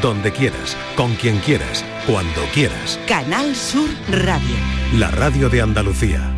donde 0.00 0.32
quieras, 0.32 0.76
con 0.96 1.14
quien 1.14 1.38
quieras, 1.40 1.84
cuando 2.06 2.42
quieras. 2.54 2.98
Canal 3.06 3.54
Sur 3.54 3.88
Radio. 4.10 4.56
La 4.94 5.10
radio 5.10 5.48
de 5.48 5.60
Andalucía. 5.60 6.36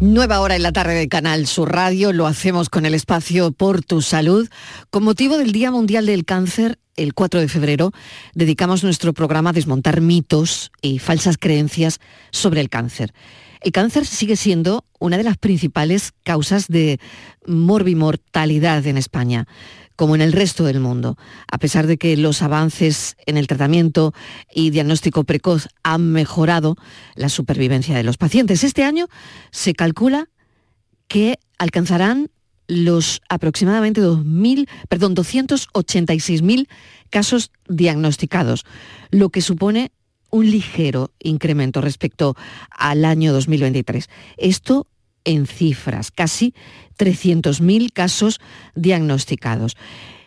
Nueva 0.00 0.40
hora 0.40 0.56
en 0.56 0.62
la 0.62 0.72
tarde 0.72 0.94
de 0.94 1.08
Canal 1.08 1.46
Sur 1.46 1.72
Radio, 1.72 2.12
lo 2.12 2.26
hacemos 2.26 2.68
con 2.68 2.84
el 2.86 2.94
espacio 2.94 3.52
Por 3.52 3.82
tu 3.82 4.02
Salud. 4.02 4.48
Con 4.90 5.04
motivo 5.04 5.38
del 5.38 5.52
Día 5.52 5.70
Mundial 5.70 6.06
del 6.06 6.24
Cáncer, 6.24 6.78
el 6.96 7.14
4 7.14 7.40
de 7.40 7.48
febrero, 7.48 7.92
dedicamos 8.34 8.84
nuestro 8.84 9.12
programa 9.12 9.50
a 9.50 9.52
desmontar 9.54 10.00
mitos 10.00 10.72
y 10.82 10.98
falsas 10.98 11.38
creencias 11.38 12.00
sobre 12.30 12.60
el 12.60 12.68
cáncer. 12.68 13.14
El 13.60 13.70
cáncer 13.70 14.04
sigue 14.04 14.34
siendo 14.34 14.84
una 14.98 15.16
de 15.16 15.22
las 15.22 15.38
principales 15.38 16.12
causas 16.24 16.66
de 16.66 16.98
morbimortalidad 17.46 18.84
en 18.86 18.98
España 18.98 19.46
como 19.96 20.14
en 20.14 20.20
el 20.20 20.32
resto 20.32 20.64
del 20.64 20.80
mundo, 20.80 21.16
a 21.50 21.58
pesar 21.58 21.86
de 21.86 21.98
que 21.98 22.16
los 22.16 22.42
avances 22.42 23.16
en 23.26 23.36
el 23.36 23.46
tratamiento 23.46 24.12
y 24.52 24.70
diagnóstico 24.70 25.24
precoz 25.24 25.68
han 25.82 26.12
mejorado 26.12 26.76
la 27.14 27.28
supervivencia 27.28 27.96
de 27.96 28.02
los 28.02 28.16
pacientes. 28.16 28.64
Este 28.64 28.84
año 28.84 29.06
se 29.50 29.74
calcula 29.74 30.28
que 31.08 31.38
alcanzarán 31.58 32.30
los 32.68 33.20
aproximadamente 33.28 34.00
2.000, 34.00 34.68
perdón, 34.88 35.14
286.000 35.14 36.68
casos 37.10 37.50
diagnosticados, 37.68 38.64
lo 39.10 39.28
que 39.28 39.42
supone 39.42 39.92
un 40.30 40.50
ligero 40.50 41.12
incremento 41.18 41.80
respecto 41.82 42.34
al 42.70 43.04
año 43.04 43.32
2023. 43.32 44.08
Esto 44.38 44.86
en 45.24 45.46
cifras, 45.46 46.10
casi 46.10 46.54
300.000 46.98 47.92
casos 47.92 48.40
diagnosticados. 48.74 49.76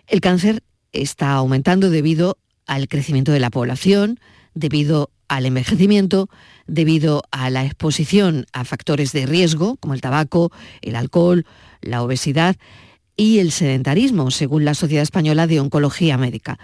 El 0.08 0.22
cáncer 0.22 0.64
está 0.92 1.34
aumentando 1.34 1.90
debido 1.90 2.38
al 2.66 2.88
crecimiento 2.88 3.32
de 3.32 3.40
la 3.40 3.50
población, 3.50 4.20
debido 4.54 5.12
al 5.28 5.46
envejecimiento, 5.46 6.30
debido 6.68 7.24
a 7.32 7.50
la 7.50 7.66
exposición 7.66 8.46
a 8.54 8.64
factores 8.64 9.12
de 9.12 9.26
riesgo 9.26 9.78
como 9.78 9.94
el 9.94 10.02
tabaco, 10.02 10.52
el 10.82 10.96
alcohol, 10.96 11.46
la 11.82 12.04
obesidad 12.04 12.56
y 13.18 13.40
el 13.40 13.52
sedentarismo, 13.52 14.32
según 14.32 14.66
la 14.66 14.74
Sociedad 14.74 15.04
Española 15.04 15.48
de 15.48 15.60
Oncología 15.60 16.18
Médica. 16.18 16.60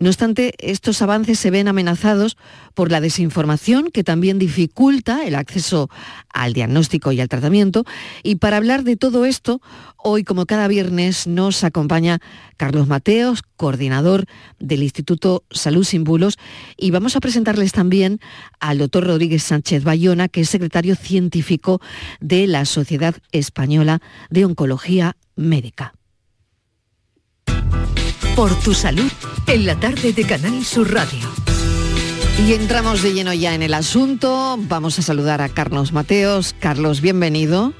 No 0.00 0.08
obstante, 0.10 0.54
estos 0.58 1.02
avances 1.02 1.38
se 1.38 1.50
ven 1.50 1.66
amenazados 1.66 2.36
por 2.74 2.90
la 2.90 3.00
desinformación 3.00 3.90
que 3.92 4.04
también 4.04 4.38
dificulta 4.38 5.24
el 5.24 5.34
acceso 5.34 5.90
al 6.32 6.52
diagnóstico 6.52 7.10
y 7.10 7.20
al 7.20 7.28
tratamiento. 7.28 7.84
Y 8.22 8.36
para 8.36 8.58
hablar 8.58 8.84
de 8.84 8.96
todo 8.96 9.24
esto, 9.24 9.60
hoy 9.96 10.22
como 10.22 10.46
cada 10.46 10.68
viernes 10.68 11.26
nos 11.26 11.64
acompaña 11.64 12.20
Carlos 12.56 12.86
Mateos, 12.86 13.42
coordinador 13.56 14.26
del 14.60 14.84
Instituto 14.84 15.44
Salud 15.50 15.84
Sin 15.84 16.04
Bulos, 16.04 16.38
y 16.76 16.92
vamos 16.92 17.16
a 17.16 17.20
presentarles 17.20 17.72
también 17.72 18.20
al 18.60 18.78
doctor 18.78 19.04
Rodríguez 19.04 19.42
Sánchez 19.42 19.82
Bayona, 19.82 20.28
que 20.28 20.42
es 20.42 20.48
secretario 20.48 20.94
científico 20.94 21.80
de 22.20 22.46
la 22.46 22.64
Sociedad 22.64 23.16
Española 23.32 24.00
de 24.30 24.44
Oncología 24.44 25.16
Médica. 25.34 25.94
Por 28.36 28.54
tu 28.60 28.72
salud, 28.72 29.10
en 29.48 29.64
la 29.64 29.80
tarde 29.80 30.12
de 30.12 30.24
Canal 30.24 30.62
Sur 30.62 30.92
Radio. 30.92 31.26
Y 32.46 32.52
entramos 32.52 33.02
de 33.02 33.14
lleno 33.14 33.32
ya 33.32 33.54
en 33.54 33.62
el 33.62 33.72
asunto. 33.72 34.58
Vamos 34.68 34.98
a 34.98 35.02
saludar 35.02 35.40
a 35.40 35.48
Carlos 35.48 35.92
Mateos. 35.92 36.54
Carlos, 36.60 37.00
bienvenido. 37.00 37.72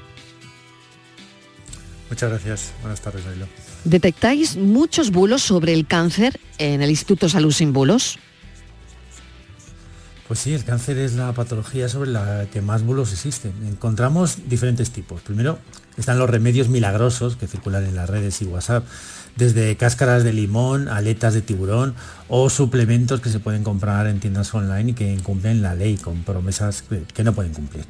Muchas 2.09 2.29
gracias. 2.31 2.73
Buenas 2.81 3.01
tardes, 3.01 3.23
Ailo. 3.27 3.45
¿Detectáis 3.83 4.57
muchos 4.57 5.11
bulos 5.11 5.43
sobre 5.43 5.73
el 5.73 5.85
cáncer 5.85 6.39
en 6.57 6.81
el 6.81 6.89
Instituto 6.89 7.29
Salud 7.29 7.51
Sin 7.51 7.71
Bulos? 7.71 8.17
Pues 10.27 10.39
sí, 10.39 10.53
el 10.53 10.63
cáncer 10.63 10.97
es 10.97 11.13
la 11.13 11.33
patología 11.33 11.87
sobre 11.87 12.09
la 12.09 12.47
que 12.51 12.61
más 12.61 12.83
bulos 12.83 13.13
existen. 13.13 13.53
Encontramos 13.67 14.49
diferentes 14.49 14.89
tipos. 14.91 15.21
Primero 15.21 15.59
están 15.97 16.17
los 16.17 16.29
remedios 16.29 16.67
milagrosos 16.67 17.35
que 17.35 17.47
circulan 17.47 17.85
en 17.85 17.95
las 17.95 18.09
redes 18.09 18.41
y 18.41 18.45
WhatsApp 18.45 18.85
desde 19.35 19.75
cáscaras 19.77 20.23
de 20.23 20.33
limón, 20.33 20.87
aletas 20.87 21.33
de 21.33 21.41
tiburón 21.41 21.95
o 22.27 22.49
suplementos 22.49 23.21
que 23.21 23.29
se 23.29 23.39
pueden 23.39 23.63
comprar 23.63 24.07
en 24.07 24.19
tiendas 24.19 24.53
online 24.53 24.91
y 24.91 24.93
que 24.93 25.11
incumplen 25.11 25.61
la 25.61 25.75
ley 25.75 25.97
con 25.97 26.23
promesas 26.23 26.83
que 27.13 27.23
no 27.23 27.33
pueden 27.33 27.53
cumplir. 27.53 27.85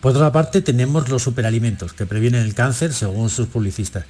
Por 0.00 0.16
otra 0.16 0.32
parte, 0.32 0.62
tenemos 0.62 1.08
los 1.08 1.22
superalimentos 1.22 1.92
que 1.92 2.06
previenen 2.06 2.42
el 2.42 2.54
cáncer 2.54 2.92
según 2.92 3.30
sus 3.30 3.46
publicistas. 3.46 4.04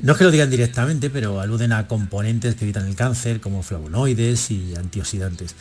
No 0.00 0.12
es 0.12 0.18
que 0.18 0.24
lo 0.24 0.30
digan 0.30 0.50
directamente, 0.50 1.10
pero 1.10 1.40
aluden 1.40 1.72
a 1.72 1.86
componentes 1.86 2.56
que 2.56 2.64
evitan 2.64 2.86
el 2.86 2.96
cáncer 2.96 3.40
como 3.40 3.62
flavonoides 3.62 4.50
y 4.50 4.74
antioxidantes. 4.76 5.54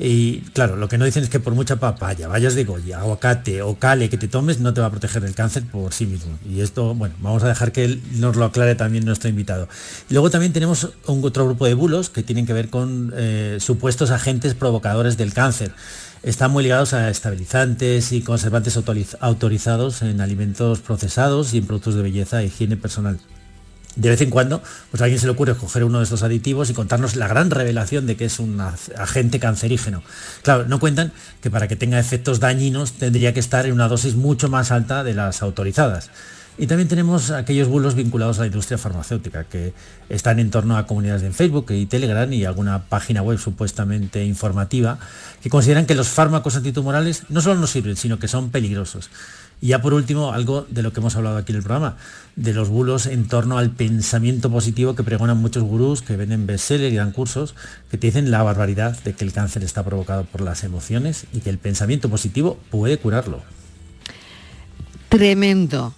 Y 0.00 0.42
claro, 0.52 0.76
lo 0.76 0.88
que 0.88 0.96
no 0.96 1.04
dicen 1.04 1.24
es 1.24 1.28
que 1.28 1.40
por 1.40 1.54
mucha 1.54 1.76
papaya, 1.76 2.28
vayas 2.28 2.54
de 2.54 2.62
Goya, 2.62 3.00
aguacate 3.00 3.62
o 3.62 3.74
cale 3.80 4.08
que 4.08 4.16
te 4.16 4.28
tomes, 4.28 4.60
no 4.60 4.72
te 4.72 4.80
va 4.80 4.86
a 4.86 4.90
proteger 4.90 5.20
del 5.22 5.34
cáncer 5.34 5.64
por 5.64 5.92
sí 5.92 6.06
mismo. 6.06 6.38
Y 6.48 6.60
esto, 6.60 6.94
bueno, 6.94 7.16
vamos 7.18 7.42
a 7.42 7.48
dejar 7.48 7.72
que 7.72 7.84
él 7.84 8.02
nos 8.12 8.36
lo 8.36 8.44
aclare 8.44 8.76
también 8.76 9.04
nuestro 9.04 9.28
invitado. 9.28 9.68
Luego 10.08 10.30
también 10.30 10.52
tenemos 10.52 10.90
un 11.06 11.24
otro 11.24 11.46
grupo 11.46 11.66
de 11.66 11.74
bulos 11.74 12.10
que 12.10 12.22
tienen 12.22 12.46
que 12.46 12.52
ver 12.52 12.70
con 12.70 13.12
eh, 13.16 13.56
supuestos 13.60 14.12
agentes 14.12 14.54
provocadores 14.54 15.16
del 15.16 15.34
cáncer. 15.34 15.72
Están 16.22 16.52
muy 16.52 16.62
ligados 16.62 16.94
a 16.94 17.10
estabilizantes 17.10 18.12
y 18.12 18.22
conservantes 18.22 18.78
autorizados 19.20 20.02
en 20.02 20.20
alimentos 20.20 20.78
procesados 20.78 21.54
y 21.54 21.58
en 21.58 21.66
productos 21.66 21.96
de 21.96 22.02
belleza 22.02 22.40
e 22.40 22.46
higiene 22.46 22.76
personal 22.76 23.18
de 23.98 24.10
vez 24.10 24.20
en 24.20 24.30
cuando, 24.30 24.62
pues 24.90 25.00
a 25.00 25.04
alguien 25.04 25.20
se 25.20 25.26
le 25.26 25.32
ocurre 25.32 25.54
coger 25.56 25.82
uno 25.82 25.98
de 25.98 26.04
estos 26.04 26.22
aditivos 26.22 26.70
y 26.70 26.74
contarnos 26.74 27.16
la 27.16 27.26
gran 27.26 27.50
revelación 27.50 28.06
de 28.06 28.16
que 28.16 28.26
es 28.26 28.38
un 28.38 28.60
agente 28.60 29.40
cancerígeno. 29.40 30.02
Claro, 30.42 30.66
no 30.66 30.78
cuentan 30.78 31.12
que 31.42 31.50
para 31.50 31.66
que 31.66 31.74
tenga 31.74 31.98
efectos 31.98 32.38
dañinos 32.38 32.92
tendría 32.92 33.34
que 33.34 33.40
estar 33.40 33.66
en 33.66 33.72
una 33.72 33.88
dosis 33.88 34.14
mucho 34.14 34.48
más 34.48 34.70
alta 34.70 35.02
de 35.02 35.14
las 35.14 35.42
autorizadas. 35.42 36.10
Y 36.60 36.66
también 36.66 36.88
tenemos 36.88 37.30
aquellos 37.30 37.68
bulos 37.68 37.94
vinculados 37.94 38.38
a 38.38 38.40
la 38.42 38.46
industria 38.46 38.78
farmacéutica, 38.78 39.44
que 39.44 39.74
están 40.08 40.40
en 40.40 40.50
torno 40.50 40.76
a 40.76 40.88
comunidades 40.88 41.22
de 41.22 41.30
Facebook 41.30 41.66
y 41.70 41.86
Telegram 41.86 42.32
y 42.32 42.44
alguna 42.44 42.84
página 42.84 43.22
web 43.22 43.38
supuestamente 43.38 44.24
informativa, 44.24 44.98
que 45.40 45.50
consideran 45.50 45.86
que 45.86 45.94
los 45.94 46.08
fármacos 46.08 46.56
antitumorales 46.56 47.22
no 47.28 47.40
solo 47.40 47.60
no 47.60 47.68
sirven, 47.68 47.96
sino 47.96 48.18
que 48.18 48.26
son 48.26 48.50
peligrosos. 48.50 49.08
Y 49.60 49.68
ya 49.68 49.82
por 49.82 49.92
último, 49.92 50.32
algo 50.32 50.66
de 50.70 50.82
lo 50.82 50.92
que 50.92 51.00
hemos 51.00 51.16
hablado 51.16 51.36
aquí 51.36 51.52
en 51.52 51.56
el 51.56 51.64
programa, 51.64 51.96
de 52.36 52.52
los 52.52 52.68
bulos 52.68 53.06
en 53.06 53.26
torno 53.26 53.58
al 53.58 53.70
pensamiento 53.70 54.50
positivo 54.50 54.94
que 54.94 55.02
pregonan 55.02 55.38
muchos 55.38 55.64
gurús 55.64 56.02
que 56.02 56.16
venden 56.16 56.46
bestsellers 56.46 56.92
y 56.92 56.96
dan 56.96 57.10
cursos, 57.10 57.56
que 57.90 57.98
te 57.98 58.06
dicen 58.06 58.30
la 58.30 58.42
barbaridad 58.42 58.96
de 59.02 59.14
que 59.14 59.24
el 59.24 59.32
cáncer 59.32 59.64
está 59.64 59.84
provocado 59.84 60.24
por 60.24 60.42
las 60.42 60.62
emociones 60.62 61.26
y 61.32 61.40
que 61.40 61.50
el 61.50 61.58
pensamiento 61.58 62.08
positivo 62.08 62.58
puede 62.70 62.98
curarlo. 62.98 63.42
Tremendo, 65.08 65.94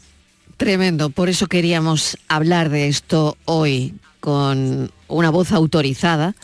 tremendo. 0.56 1.10
Por 1.10 1.28
eso 1.28 1.46
queríamos 1.46 2.16
hablar 2.28 2.70
de 2.70 2.88
esto 2.88 3.36
hoy 3.44 3.94
con 4.20 4.90
una 5.08 5.30
voz 5.30 5.52
autorizada, 5.52 6.34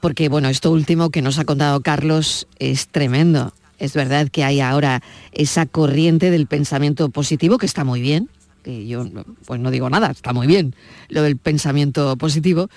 porque 0.00 0.28
bueno, 0.28 0.48
esto 0.48 0.70
último 0.70 1.10
que 1.10 1.20
nos 1.20 1.38
ha 1.38 1.44
contado 1.44 1.82
Carlos 1.82 2.46
es 2.58 2.88
tremendo. 2.88 3.52
Es 3.82 3.94
verdad 3.94 4.28
que 4.28 4.44
hay 4.44 4.60
ahora 4.60 5.02
esa 5.32 5.66
corriente 5.66 6.30
del 6.30 6.46
pensamiento 6.46 7.08
positivo 7.08 7.58
que 7.58 7.66
está 7.66 7.82
muy 7.82 8.00
bien, 8.00 8.28
que 8.62 8.86
yo 8.86 9.04
pues 9.44 9.58
no 9.58 9.72
digo 9.72 9.90
nada, 9.90 10.12
está 10.12 10.32
muy 10.32 10.46
bien 10.46 10.76
lo 11.08 11.22
del 11.22 11.36
pensamiento 11.36 12.16
positivo, 12.16 12.70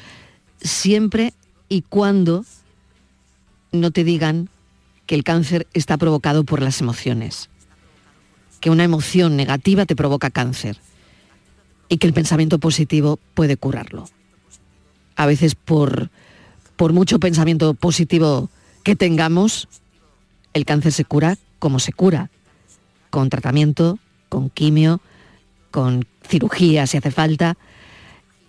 siempre 0.60 1.36
y 1.70 1.84
cuando 1.84 2.44
no 3.72 3.92
te 3.92 4.04
digan 4.04 4.50
que 5.06 5.14
el 5.14 5.24
cáncer 5.24 5.68
está 5.76 5.96
provocado 6.00 6.44
por 6.44 6.64
las 6.64 6.82
emociones, 6.82 7.52
que 8.60 8.72
una 8.72 8.84
emoción 8.84 9.36
negativa 9.36 9.86
te 9.86 9.96
provoca 9.96 10.32
cáncer 10.32 10.80
y 11.88 11.98
que 11.98 12.08
el 12.08 12.14
pensamiento 12.14 12.58
positivo 12.58 13.20
puede 13.36 13.58
curarlo. 13.58 14.10
A 15.16 15.28
veces 15.28 15.54
por, 15.54 16.10
por 16.76 16.94
mucho 16.94 17.20
pensamiento 17.20 17.76
positivo 17.76 18.50
que 18.82 18.96
tengamos, 18.96 19.68
el 20.56 20.66
cáncer 20.66 20.94
se 20.94 21.06
cura 21.06 21.38
como 21.60 21.80
se 21.80 21.94
cura, 21.94 22.32
con 23.10 23.30
tratamiento, 23.30 24.00
con 24.30 24.50
quimio, 24.50 25.02
con 25.70 26.08
cirugía 26.28 26.88
si 26.88 26.98
hace 26.98 27.12
falta. 27.12 27.58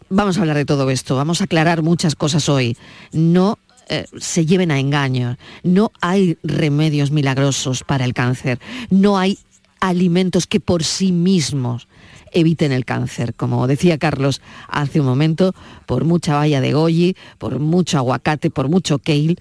Vamos 0.09 0.39
a 0.39 0.41
hablar 0.41 0.57
de 0.57 0.65
todo 0.65 0.89
esto, 0.91 1.17
vamos 1.17 1.41
a 1.41 1.45
aclarar 1.45 1.83
muchas 1.83 2.15
cosas 2.15 2.49
hoy. 2.49 2.77
No 3.13 3.59
eh, 3.89 4.07
se 4.19 4.47
lleven 4.47 4.71
a 4.71 4.79
engaño, 4.79 5.37
no 5.65 5.91
hay 6.01 6.39
remedios 6.43 7.11
milagrosos 7.11 7.83
para 7.83 8.05
el 8.05 8.15
cáncer, 8.15 8.61
no 8.89 9.19
hay 9.19 9.39
alimentos 9.81 10.47
que 10.47 10.61
por 10.61 10.85
sí 10.85 11.11
mismos 11.11 11.89
eviten 12.33 12.71
el 12.71 12.85
cáncer. 12.85 13.35
Como 13.35 13.67
decía 13.67 13.99
Carlos 13.99 14.43
hace 14.69 15.01
un 15.01 15.07
momento, 15.07 15.55
por 15.87 16.05
mucha 16.05 16.37
valla 16.37 16.61
de 16.61 16.73
goji, 16.73 17.17
por 17.39 17.59
mucho 17.59 17.99
aguacate, 17.99 18.51
por 18.51 18.69
mucho 18.69 19.01
kale, 19.01 19.37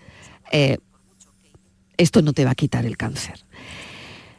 eh, 0.52 0.78
esto 1.98 2.22
no 2.22 2.34
te 2.34 2.46
va 2.46 2.52
a 2.52 2.56
quitar 2.56 2.86
el 2.86 2.98
cáncer. 2.98 3.46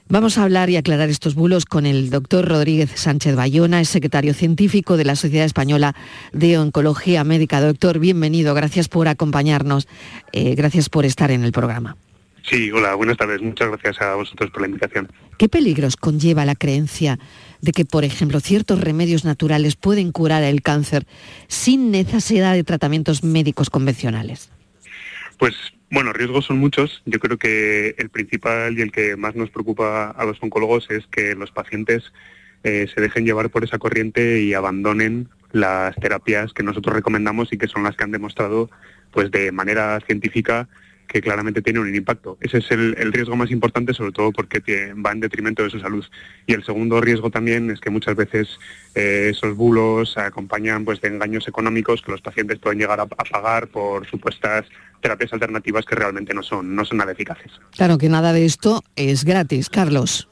Vamos 0.08 0.38
a 0.38 0.44
hablar 0.44 0.70
y 0.70 0.76
aclarar 0.76 1.08
estos 1.08 1.34
bulos 1.34 1.64
con 1.64 1.84
el 1.84 2.10
doctor 2.10 2.48
Rodríguez 2.48 2.92
Sánchez 2.94 3.34
Bayona, 3.34 3.80
es 3.80 3.88
secretario 3.88 4.34
científico 4.34 4.96
de 4.96 5.04
la 5.04 5.16
Sociedad 5.16 5.44
Española 5.44 5.96
de 6.32 6.58
Oncología 6.58 7.24
Médica. 7.24 7.60
Doctor, 7.60 7.98
bienvenido, 7.98 8.54
gracias 8.54 8.88
por 8.88 9.08
acompañarnos, 9.08 9.88
eh, 10.32 10.54
gracias 10.54 10.88
por 10.88 11.04
estar 11.04 11.32
en 11.32 11.42
el 11.42 11.50
programa. 11.50 11.96
Sí, 12.48 12.70
hola, 12.70 12.94
buenas 12.94 13.16
tardes. 13.16 13.42
Muchas 13.42 13.68
gracias 13.68 14.00
a 14.00 14.14
vosotros 14.14 14.50
por 14.52 14.60
la 14.60 14.68
invitación. 14.68 15.10
¿Qué 15.38 15.48
peligros 15.48 15.96
conlleva 15.96 16.44
la 16.44 16.54
creencia 16.54 17.18
de 17.60 17.72
que, 17.72 17.84
por 17.84 18.04
ejemplo, 18.04 18.38
ciertos 18.38 18.80
remedios 18.80 19.24
naturales 19.24 19.74
pueden 19.74 20.12
curar 20.12 20.44
el 20.44 20.62
cáncer 20.62 21.04
sin 21.48 21.90
necesidad 21.90 22.54
de 22.54 22.62
tratamientos 22.62 23.24
médicos 23.24 23.70
convencionales? 23.70 24.50
Pues 25.36 25.54
bueno, 25.90 26.12
riesgos 26.12 26.46
son 26.46 26.58
muchos. 26.58 27.02
Yo 27.06 27.18
creo 27.20 27.38
que 27.38 27.94
el 27.98 28.10
principal 28.10 28.78
y 28.78 28.82
el 28.82 28.92
que 28.92 29.16
más 29.16 29.34
nos 29.36 29.50
preocupa 29.50 30.10
a 30.10 30.24
los 30.24 30.42
oncólogos 30.42 30.90
es 30.90 31.06
que 31.06 31.34
los 31.34 31.50
pacientes 31.50 32.12
eh, 32.64 32.88
se 32.92 33.00
dejen 33.00 33.24
llevar 33.24 33.50
por 33.50 33.64
esa 33.64 33.78
corriente 33.78 34.40
y 34.40 34.54
abandonen 34.54 35.28
las 35.52 35.94
terapias 35.96 36.52
que 36.52 36.62
nosotros 36.62 36.94
recomendamos 36.94 37.52
y 37.52 37.58
que 37.58 37.68
son 37.68 37.84
las 37.84 37.96
que 37.96 38.04
han 38.04 38.10
demostrado 38.10 38.70
pues 39.12 39.30
de 39.30 39.52
manera 39.52 40.00
científica 40.00 40.68
que 41.06 41.20
claramente 41.20 41.62
tiene 41.62 41.80
un 41.80 41.94
impacto. 41.94 42.36
Ese 42.40 42.58
es 42.58 42.70
el, 42.70 43.12
riesgo 43.12 43.36
más 43.36 43.50
importante, 43.50 43.94
sobre 43.94 44.12
todo 44.12 44.32
porque 44.32 44.92
va 44.94 45.12
en 45.12 45.20
detrimento 45.20 45.62
de 45.62 45.70
su 45.70 45.80
salud. 45.80 46.04
Y 46.46 46.54
el 46.54 46.64
segundo 46.64 47.00
riesgo 47.00 47.30
también 47.30 47.70
es 47.70 47.80
que 47.80 47.90
muchas 47.90 48.16
veces 48.16 48.58
eh, 48.94 49.28
esos 49.30 49.56
bulos 49.56 50.16
acompañan 50.16 50.84
pues, 50.84 51.00
de 51.00 51.08
engaños 51.08 51.46
económicos 51.48 52.02
que 52.02 52.12
los 52.12 52.20
pacientes 52.20 52.58
pueden 52.58 52.78
llegar 52.78 53.00
a, 53.00 53.06
pagar 53.06 53.68
por 53.68 54.06
supuestas 54.06 54.66
terapias 55.00 55.32
alternativas 55.32 55.84
que 55.84 55.94
realmente 55.94 56.34
no 56.34 56.42
son, 56.42 56.74
no 56.74 56.84
son 56.84 56.98
nada 56.98 57.12
eficaces. 57.12 57.52
Claro 57.76 57.98
que 57.98 58.08
nada 58.08 58.32
de 58.32 58.44
esto 58.44 58.82
es 58.96 59.24
gratis, 59.24 59.68
Carlos. 59.68 60.28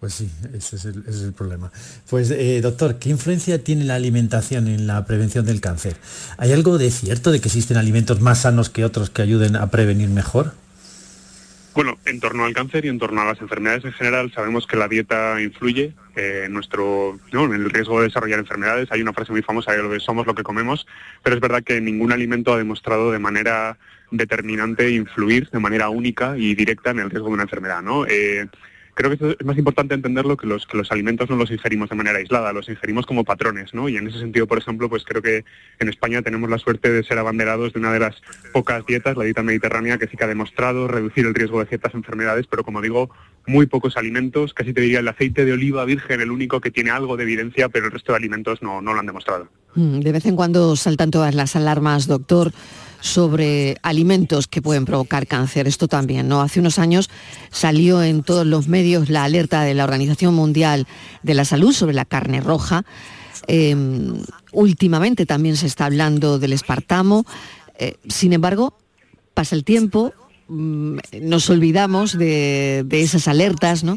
Pues 0.00 0.14
sí, 0.14 0.30
ese 0.54 0.76
es 0.76 0.86
el, 0.86 1.34
problema. 1.34 1.70
Pues 2.08 2.30
eh, 2.30 2.62
doctor, 2.62 2.98
¿qué 2.98 3.10
influencia 3.10 3.62
tiene 3.62 3.84
la 3.84 3.96
alimentación 3.96 4.66
en 4.66 4.86
la 4.86 5.04
prevención 5.04 5.44
del 5.44 5.60
cáncer? 5.60 5.94
¿Hay 6.38 6.52
algo 6.52 6.78
de 6.78 6.90
cierto 6.90 7.30
de 7.30 7.40
que 7.40 7.48
existen 7.48 7.76
alimentos 7.76 8.22
más 8.22 8.40
sanos 8.42 8.70
que 8.70 8.86
otros 8.86 9.10
que 9.10 9.20
ayuden 9.20 9.56
a 9.56 9.70
prevenir 9.70 10.08
mejor? 10.08 10.54
Bueno, 11.74 11.98
en 12.06 12.18
torno 12.18 12.46
al 12.46 12.54
cáncer 12.54 12.86
y 12.86 12.88
en 12.88 12.98
torno 12.98 13.20
a 13.20 13.26
las 13.26 13.42
enfermedades 13.42 13.84
en 13.84 13.92
general, 13.92 14.32
sabemos 14.32 14.66
que 14.66 14.76
la 14.76 14.88
dieta 14.88 15.40
influye 15.40 15.92
eh, 16.16 16.44
en 16.46 16.52
nuestro, 16.54 17.18
en 17.30 17.52
el 17.52 17.68
riesgo 17.68 18.00
de 18.00 18.06
desarrollar 18.06 18.38
enfermedades. 18.38 18.90
Hay 18.90 19.02
una 19.02 19.12
frase 19.12 19.32
muy 19.32 19.42
famosa 19.42 19.72
de 19.72 19.82
lo 19.82 19.90
que 19.90 20.00
somos 20.00 20.26
lo 20.26 20.34
que 20.34 20.42
comemos, 20.42 20.86
pero 21.22 21.36
es 21.36 21.42
verdad 21.42 21.62
que 21.62 21.78
ningún 21.78 22.10
alimento 22.10 22.54
ha 22.54 22.58
demostrado 22.58 23.12
de 23.12 23.18
manera 23.18 23.76
determinante 24.10 24.90
influir 24.90 25.50
de 25.50 25.60
manera 25.60 25.90
única 25.90 26.38
y 26.38 26.54
directa 26.54 26.90
en 26.90 27.00
el 27.00 27.10
riesgo 27.10 27.28
de 27.28 27.34
una 27.34 27.42
enfermedad. 27.44 27.82
¿no? 27.82 28.06
Eh, 28.06 28.48
creo 28.94 29.16
que 29.16 29.36
es 29.38 29.46
más 29.46 29.58
importante 29.58 29.94
entenderlo 29.94 30.36
que 30.36 30.46
los, 30.46 30.66
que 30.66 30.76
los 30.76 30.90
alimentos 30.92 31.30
no 31.30 31.36
los 31.36 31.50
ingerimos 31.50 31.90
de 31.90 31.96
manera 31.96 32.18
aislada, 32.18 32.52
los 32.52 32.68
ingerimos 32.68 33.06
como 33.06 33.24
patrones, 33.24 33.74
¿no? 33.74 33.88
Y 33.88 33.96
en 33.96 34.08
ese 34.08 34.18
sentido, 34.18 34.46
por 34.46 34.58
ejemplo, 34.58 34.88
pues 34.88 35.04
creo 35.04 35.22
que 35.22 35.44
en 35.78 35.88
España 35.88 36.22
tenemos 36.22 36.50
la 36.50 36.58
suerte 36.58 36.90
de 36.90 37.02
ser 37.02 37.18
abanderados 37.18 37.72
de 37.72 37.78
una 37.78 37.92
de 37.92 38.00
las 38.00 38.20
pocas 38.52 38.84
dietas, 38.86 39.16
la 39.16 39.24
dieta 39.24 39.42
mediterránea, 39.42 39.98
que 39.98 40.06
sí 40.06 40.16
que 40.16 40.24
ha 40.24 40.28
demostrado 40.28 40.88
reducir 40.88 41.26
el 41.26 41.34
riesgo 41.34 41.60
de 41.60 41.66
ciertas 41.66 41.94
enfermedades, 41.94 42.46
pero 42.48 42.64
como 42.64 42.80
digo, 42.80 43.10
muy 43.46 43.66
pocos 43.66 43.96
alimentos, 43.96 44.54
casi 44.54 44.72
te 44.72 44.80
diría 44.80 45.00
el 45.00 45.08
aceite 45.08 45.44
de 45.44 45.52
oliva 45.52 45.84
virgen, 45.84 46.20
el 46.20 46.30
único 46.30 46.60
que 46.60 46.70
tiene 46.70 46.90
algo 46.90 47.16
de 47.16 47.24
evidencia, 47.24 47.68
pero 47.68 47.86
el 47.86 47.92
resto 47.92 48.12
de 48.12 48.18
alimentos 48.18 48.62
no, 48.62 48.80
no 48.82 48.92
lo 48.92 49.00
han 49.00 49.06
demostrado. 49.06 49.48
Mm, 49.74 50.00
de 50.00 50.12
vez 50.12 50.26
en 50.26 50.36
cuando 50.36 50.76
saltan 50.76 51.10
todas 51.10 51.34
las 51.34 51.56
alarmas, 51.56 52.06
doctor 52.06 52.52
sobre 53.00 53.76
alimentos 53.82 54.46
que 54.46 54.62
pueden 54.62 54.84
provocar 54.84 55.26
cáncer. 55.26 55.66
Esto 55.66 55.88
también, 55.88 56.28
¿no? 56.28 56.42
Hace 56.42 56.60
unos 56.60 56.78
años 56.78 57.10
salió 57.50 58.02
en 58.02 58.22
todos 58.22 58.46
los 58.46 58.68
medios 58.68 59.08
la 59.08 59.24
alerta 59.24 59.62
de 59.62 59.74
la 59.74 59.84
Organización 59.84 60.34
Mundial 60.34 60.86
de 61.22 61.34
la 61.34 61.44
Salud 61.44 61.72
sobre 61.72 61.94
la 61.94 62.04
carne 62.04 62.40
roja. 62.40 62.84
Em, 63.46 64.22
últimamente 64.52 65.26
también 65.26 65.56
se 65.56 65.66
está 65.66 65.86
hablando 65.86 66.38
del 66.38 66.52
espartamo. 66.52 67.24
Eh, 67.78 67.96
sin 68.08 68.32
embargo, 68.32 68.76
pasa 69.34 69.56
el 69.56 69.64
tiempo, 69.64 70.12
mm, 70.48 70.98
nos 71.22 71.48
olvidamos 71.50 72.18
de, 72.18 72.82
de 72.86 73.02
esas 73.02 73.28
alertas, 73.28 73.84
¿no? 73.84 73.96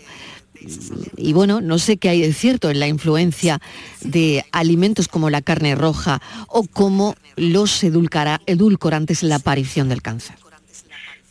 Y 1.18 1.33
bueno, 1.33 1.62
no 1.62 1.80
sé 1.80 1.98
qué 1.98 2.10
hay 2.10 2.21
de 2.21 2.33
cierto 2.33 2.69
en 2.69 2.80
la 2.80 2.88
influencia 2.88 3.60
de 4.01 4.45
alimentos 4.51 5.07
como 5.07 5.30
la 5.30 5.42
carne 5.42 5.75
roja 5.75 6.21
o 6.48 6.63
como 6.63 7.15
los 7.36 7.83
edulcorantes 7.83 9.24
en 9.24 9.30
la 9.30 9.36
aparición 9.36 9.89
del 9.89 10.01
cáncer. 10.01 10.42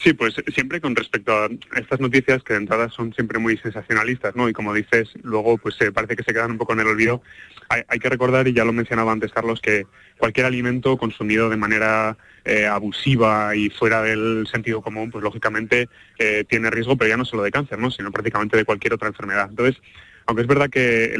Sí, 0.02 0.14
pues 0.14 0.34
siempre 0.52 0.81
con 0.81 0.96
respecto 0.96 1.32
a 1.32 1.49
estas 1.76 2.00
noticias 2.00 2.43
que 2.43 2.54
de 2.54 2.58
entrada 2.58 2.88
son 2.88 3.14
siempre 3.14 3.38
muy 3.38 3.56
sensacionalistas, 3.56 4.34
¿no? 4.34 4.49
Y 4.49 4.52
como 4.52 4.75
dices, 4.75 5.10
luego 5.22 5.58
pues 5.58 5.76
parece 5.94 6.16
que 6.16 6.25
se 6.25 6.32
quedan 6.32 6.50
un 6.50 6.58
poco 6.58 6.72
en 6.72 6.81
el 6.81 6.88
olvido. 6.88 7.22
Hay, 7.69 8.00
que 8.00 8.08
recordar, 8.08 8.49
y 8.49 8.52
ya 8.52 8.64
lo 8.64 8.72
mencionaba 8.72 9.12
antes 9.12 9.32
Carlos, 9.32 9.60
que 9.60 9.87
cualquier 10.19 10.46
alimento 10.46 10.99
consumido 10.99 11.49
de 11.49 11.56
manera 11.56 12.19
eh, 12.44 12.66
abusiva 12.66 13.54
y 13.54 13.70
fuera 13.70 14.02
del 14.02 14.46
sentido 14.50 14.82
común, 14.82 15.10
pues 15.10 15.22
lógicamente 15.22 15.88
eh, 16.19 16.44
tiene 16.48 16.69
riesgo, 16.70 16.96
pero 16.96 17.08
ya 17.08 17.16
no 17.16 17.25
solo 17.25 17.44
de 17.44 17.52
cáncer, 17.52 17.78
¿no? 17.78 17.90
Sino 17.93 18.10
prácticamente 18.10 18.56
de 18.56 18.64
cualquier 18.64 18.94
otra 18.94 19.08
enfermedad. 19.08 19.46
Entonces, 19.50 19.81
aunque 20.26 20.43
es 20.43 20.48
verdad 20.48 20.70
que 20.70 21.16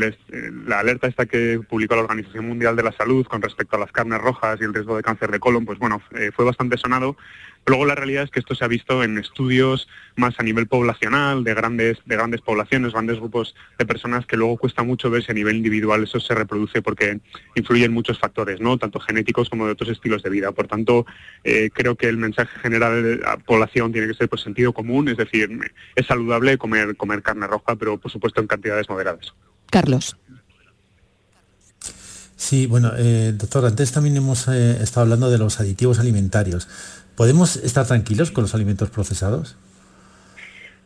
la 0.67 0.78
alerta 0.78 1.06
esta 1.06 1.26
que 1.26 1.61
publicó 1.69 1.94
la 1.96 2.02
Organización 2.02 2.46
Mundial 2.46 2.76
de 2.76 2.82
la 2.82 2.93
Salud 2.93 3.26
con 3.26 3.43
respecto 3.43 3.76
a 3.76 3.81
las 3.81 3.93
carnes 3.93 4.20
rojas 4.20 4.58
y 4.61 4.64
el 4.64 4.75
riesgo 4.75 4.96
de 4.96 5.02
cáncer 5.02 5.31
de 5.31 5.40
colon, 5.40 5.64
pues 5.64 5.78
bueno, 5.78 6.00
eh, 6.12 6.31
fue 6.35 6.44
bastante 6.44 6.76
sonado, 6.76 7.17
Luego 7.64 7.87
la 7.87 7.94
realidad 7.94 8.25
es 8.25 8.31
que 8.31 8.41
esto 8.41 8.55
se 8.55 8.64
ha 8.64 8.69
visto 8.69 9.05
en 9.05 9.19
estudios 9.19 9.88
más 10.17 10.35
a 10.38 10.43
nivel 10.43 10.67
poblacional, 10.67 11.44
de 11.44 11.55
grandes, 11.55 11.99
de 12.05 12.17
grandes 12.17 12.41
poblaciones, 12.41 12.93
grandes 12.93 13.19
grupos 13.19 13.55
de 13.79 13.87
personas 13.87 14.26
que 14.26 14.37
luego 14.37 14.56
cuesta 14.56 14.82
mucho 14.82 15.11
ver 15.11 15.25
si 15.25 15.31
a 15.31 15.35
nivel 15.35 15.56
individual 15.56 16.03
eso 16.03 16.19
se 16.19 16.35
reproduce 16.35 16.82
porque 16.82 17.20
influyen 17.55 17.93
muchos 17.93 18.19
factores, 18.19 18.61
¿no? 18.61 18.79
tanto 18.79 18.99
genéticos 18.99 19.49
como 19.49 19.67
de 19.67 19.73
otros 19.73 19.91
estilos 19.91 20.23
de 20.23 20.31
vida. 20.31 20.50
Por 20.53 20.67
tanto, 20.67 21.06
eh, 21.44 21.70
creo 21.73 21.94
que 21.94 22.09
el 22.09 22.17
mensaje 22.17 22.59
general 22.61 23.03
de 23.03 23.17
la 23.19 23.37
población 23.37 23.93
tiene 23.93 24.09
que 24.09 24.14
ser 24.14 24.29
pues, 24.29 24.43
sentido 24.43 24.73
común, 24.73 25.09
es 25.09 25.17
decir, 25.17 25.49
es 25.94 26.06
saludable 26.06 26.59
comer, 26.59 26.97
comer 26.97 27.23
carne 27.23 27.47
roja, 27.47 27.76
pero 27.76 27.99
por 27.99 28.11
supuesto 28.11 28.41
en 28.41 28.49
cantidades 28.49 28.88
moderadas. 28.88 29.35
Carlos. 29.70 30.17
Sí, 32.43 32.67
bueno, 32.67 32.91
eh, 32.99 33.32
doctor, 33.37 33.64
antes 33.64 33.93
también 33.93 34.17
hemos 34.17 34.49
eh, 34.49 34.82
estado 34.82 35.03
hablando 35.03 35.31
de 35.31 35.38
los 35.38 35.61
aditivos 35.61 36.00
alimentarios. 36.00 36.67
¿Podemos 37.17 37.56
estar 37.56 37.87
tranquilos 37.87 38.31
con 38.31 38.43
los 38.43 38.55
alimentos 38.55 38.91
procesados? 38.91 39.56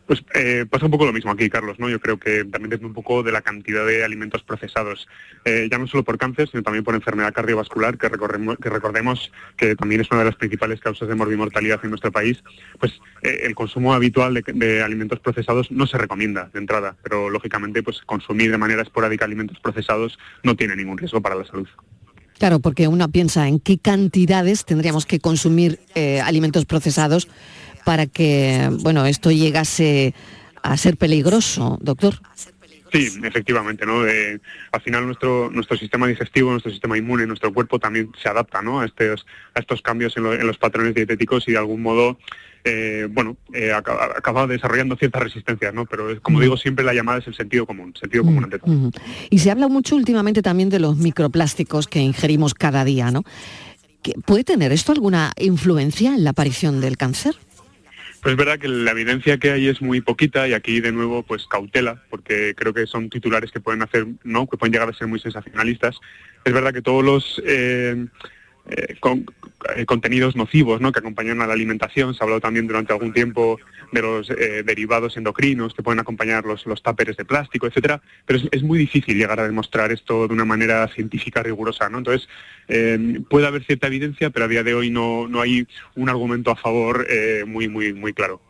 Pues 0.07 0.25
eh, 0.35 0.67
pasa 0.71 0.85
un 0.85 0.93
poco 0.93 1.05
lo 1.05 1.13
mismo 1.13 1.33
aquí, 1.33 1.51
Carlos, 1.51 1.81
¿no? 1.81 1.89
Yo 1.89 1.99
creo 1.99 2.17
que 2.17 2.45
también 2.45 2.71
depende 2.71 2.87
un 2.87 2.95
poco 2.95 3.25
de 3.25 3.33
la 3.33 3.43
cantidad 3.43 3.85
de 3.85 4.05
alimentos 4.05 4.45
procesados, 4.45 5.09
eh, 5.45 5.69
ya 5.69 5.79
no 5.79 5.89
solo 5.89 6.05
por 6.05 6.17
cáncer, 6.17 6.49
sino 6.49 6.63
también 6.63 6.85
por 6.85 6.95
enfermedad 6.95 7.35
cardiovascular, 7.35 7.99
que, 7.99 8.09
que 8.09 8.71
recordemos 8.71 9.33
que 9.57 9.75
también 9.75 10.01
es 10.01 10.11
una 10.13 10.21
de 10.21 10.27
las 10.27 10.37
principales 10.37 10.81
causas 10.81 11.09
de 11.09 11.17
morbimortalidad 11.17 11.81
en 11.83 11.91
nuestro 11.91 12.13
país. 12.13 12.43
Pues 12.79 12.93
eh, 13.23 13.41
el 13.43 13.57
consumo 13.57 13.95
habitual 13.95 14.35
de, 14.35 14.83
alimentos 14.83 15.19
procesados 15.19 15.73
no 15.73 15.89
se 15.89 15.99
recomienda 15.99 16.51
de 16.53 16.61
entrada, 16.61 16.95
pero 17.03 17.29
lógicamente 17.29 17.83
pues 17.83 18.01
consumir 18.03 18.53
de 18.53 18.59
manera 18.59 18.83
esporádica 18.83 19.25
alimentos 19.25 19.59
procesados 19.59 20.21
no 20.45 20.55
tiene 20.55 20.77
ningún 20.77 20.99
riesgo 20.99 21.21
para 21.21 21.35
la 21.35 21.45
salud. 21.45 21.69
Claro, 22.39 22.61
porque 22.61 22.89
uno 22.89 23.09
piensa 23.11 23.49
en 23.49 23.61
qué 23.61 23.79
cantidades 23.79 24.65
tendríamos 24.65 25.07
que 25.07 25.21
consumir 25.21 25.81
eh, 25.95 26.21
alimentos 26.21 26.67
procesados 26.67 27.29
para 27.85 28.07
que, 28.07 28.69
bueno, 28.81 29.07
esto 29.07 29.31
llegase 29.31 30.15
a 30.63 30.77
ser 30.77 30.97
peligroso, 30.97 31.79
doctor. 31.81 32.15
Sí, 32.93 33.09
efectivamente, 33.25 33.85
¿no? 33.85 34.03
al 34.03 34.81
final 34.81 35.07
nuestro 35.07 35.51
nuestro 35.51 35.77
sistema 35.77 36.07
digestivo, 36.07 36.51
nuestro 36.51 36.71
sistema 36.71 36.97
inmune, 36.97 37.27
nuestro 37.27 37.53
cuerpo 37.53 37.79
también 37.79 38.11
se 38.23 38.29
adapta, 38.29 38.63
¿no? 38.63 38.81
A 38.81 38.87
estos 38.87 39.27
a 39.55 39.61
estos 39.61 39.83
cambios 39.83 40.17
en 40.17 40.47
los 40.47 40.59
patrones 40.59 40.95
dietéticos 40.95 41.47
y 41.49 41.53
de 41.53 41.59
algún 41.59 41.83
modo 41.83 42.19
eh, 42.69 43.07
bueno, 43.09 43.37
eh, 43.53 43.73
acaba, 43.73 44.49
desarrollando 44.49 44.97
ciertas 44.97 45.23
resistencias, 45.23 45.73
¿no? 45.73 45.87
Pero 45.87 46.21
como 46.21 46.41
digo, 46.41 46.57
siempre 46.57 46.85
la 46.85 46.93
llamada 46.93 47.21
es 47.21 47.27
el 47.29 47.35
sentido 47.37 47.65
común, 47.65 47.95
sentido 47.95 48.25
común 48.25 48.43
ante 48.43 48.59
todo. 48.59 48.91
Y 49.31 49.39
se 49.39 49.53
habla 49.53 49.69
mucho 49.69 49.95
últimamente 49.95 50.43
también 50.43 50.69
de 50.69 50.81
los 50.81 50.97
microplásticos 50.97 51.87
que 51.87 52.01
ingerimos 52.01 52.55
cada 52.55 52.85
día, 52.85 53.13
¿no? 53.13 53.23
¿Puede 54.25 54.43
tener 54.43 54.73
esto 54.73 54.91
alguna 54.91 55.33
influencia 55.39 56.13
en 56.13 56.25
la 56.25 56.31
aparición 56.31 56.81
del 56.81 56.97
cáncer? 56.97 57.37
Pues 58.21 58.33
es 58.33 58.37
verdad 58.37 58.59
que 58.59 58.67
la 58.67 58.91
evidencia 58.91 59.39
que 59.39 59.53
hay 59.53 59.69
es 59.69 59.81
muy 59.81 60.01
poquita 60.01 60.49
y 60.49 60.53
aquí 60.53 60.81
de 60.81 60.91
nuevo 60.91 61.23
pues 61.23 61.47
cautela, 61.47 62.03
porque 62.11 62.53
creo 62.57 62.75
que 62.75 62.89
son 62.89 63.11
titulares 63.11 63.53
que 63.53 63.61
pueden 63.61 63.83
hacer, 63.83 64.09
¿no? 64.25 64.49
que 64.49 64.57
pueden 64.57 64.73
llegar 64.73 64.89
a 64.89 64.93
ser 64.93 65.07
muy 65.07 65.21
sensacionalistas. 65.21 66.01
Es 66.45 66.53
verdad 66.53 66.73
que 66.73 66.83
todos 66.83 67.05
los 67.05 67.41
eh, 67.47 68.07
eh, 68.69 68.97
con, 68.99 69.25
eh, 69.77 69.87
contenidos 69.87 70.35
nocivos 70.35 70.81
¿no? 70.81 70.91
que 70.91 70.99
acompañan 70.99 71.41
a 71.41 71.47
la 71.47 71.53
alimentación. 71.53 72.15
Se 72.15 72.23
ha 72.23 72.25
hablado 72.25 72.41
también 72.41 72.67
durante 72.67 72.93
algún 72.93 73.13
tiempo 73.13 73.61
de 73.93 74.03
los 74.03 74.29
eh, 74.31 74.65
derivados 74.65 75.17
endocrinos 75.17 75.73
que 75.73 75.85
pueden 75.85 76.01
acompañar 76.01 76.45
los, 76.45 76.67
los 76.67 76.83
de 76.83 77.25
plástico, 77.25 77.69
etcétera, 77.69 78.03
pero 78.25 78.41
es, 78.51 78.63
muy 78.65 78.79
difícil 78.79 79.17
llegar 79.17 79.39
a 79.39 79.47
demostrar 79.47 79.93
esto 79.93 80.27
de 80.27 80.35
una 80.35 80.45
manera 80.45 80.89
científica 80.89 81.43
rigurosa. 81.43 81.89
¿no? 81.89 81.99
Entonces, 81.99 82.29
puede 83.29 83.47
haber 83.47 83.63
cierta 83.65 83.87
evidencia, 83.87 84.31
pero 84.31 84.47
a 84.47 84.49
día 84.49 84.65
de 84.65 84.75
hoy 84.75 84.91
no, 84.91 85.29
no 85.29 85.41
hay 85.41 85.69
un 85.95 86.09
argumento 86.09 86.51
a 86.51 86.57
favor 86.57 87.07
muy, 87.47 87.69
muy, 87.69 87.93
muy 87.93 88.13
claro. 88.13 88.41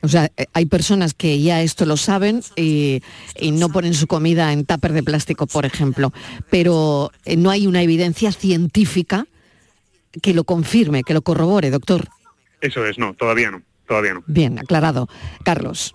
O 0.00 0.08
sea, 0.08 0.30
eh, 0.36 0.46
hay 0.52 0.66
personas 0.66 1.14
que 1.14 1.40
ya 1.40 1.62
esto 1.62 1.86
lo 1.86 1.96
saben 1.96 2.42
y, 2.56 3.00
no 3.52 3.68
ponen 3.68 3.94
su 3.94 4.06
comida 4.06 4.52
en 4.52 4.64
tupper 4.64 4.92
de 4.92 5.02
plástico, 5.02 5.46
por 5.46 5.64
ejemplo, 5.64 6.12
pero 6.50 7.12
eh, 7.24 7.36
no 7.36 7.50
hay 7.50 7.66
una 7.66 7.82
evidencia 7.82 8.32
científica 8.32 9.26
que 10.22 10.34
lo 10.34 10.44
confirme, 10.44 11.04
que 11.04 11.14
lo 11.14 11.22
corrobore, 11.22 11.70
doctor. 11.70 12.08
Eso 12.60 12.84
es, 12.84 12.98
no, 12.98 13.14
todavía 13.14 13.50
no, 13.50 13.62
todavía 13.86 14.14
no. 14.14 14.24
Bien, 14.26 14.58
aclarado. 14.58 15.08
Carlos. 15.44 15.94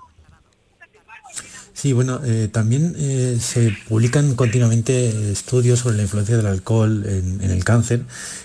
Sí, 1.73 1.93
bueno, 1.93 2.19
eh, 2.25 2.49
también 2.51 2.93
se 3.39 3.73
publican 3.87 4.35
continuamente 4.35 5.31
estudios 5.31 5.79
sobre 5.79 5.95
la 5.95 6.03
influencia 6.03 6.35
del 6.35 6.47
alcohol 6.47 7.05
en, 7.05 7.39
el 7.41 7.63
cáncer 7.63 8.01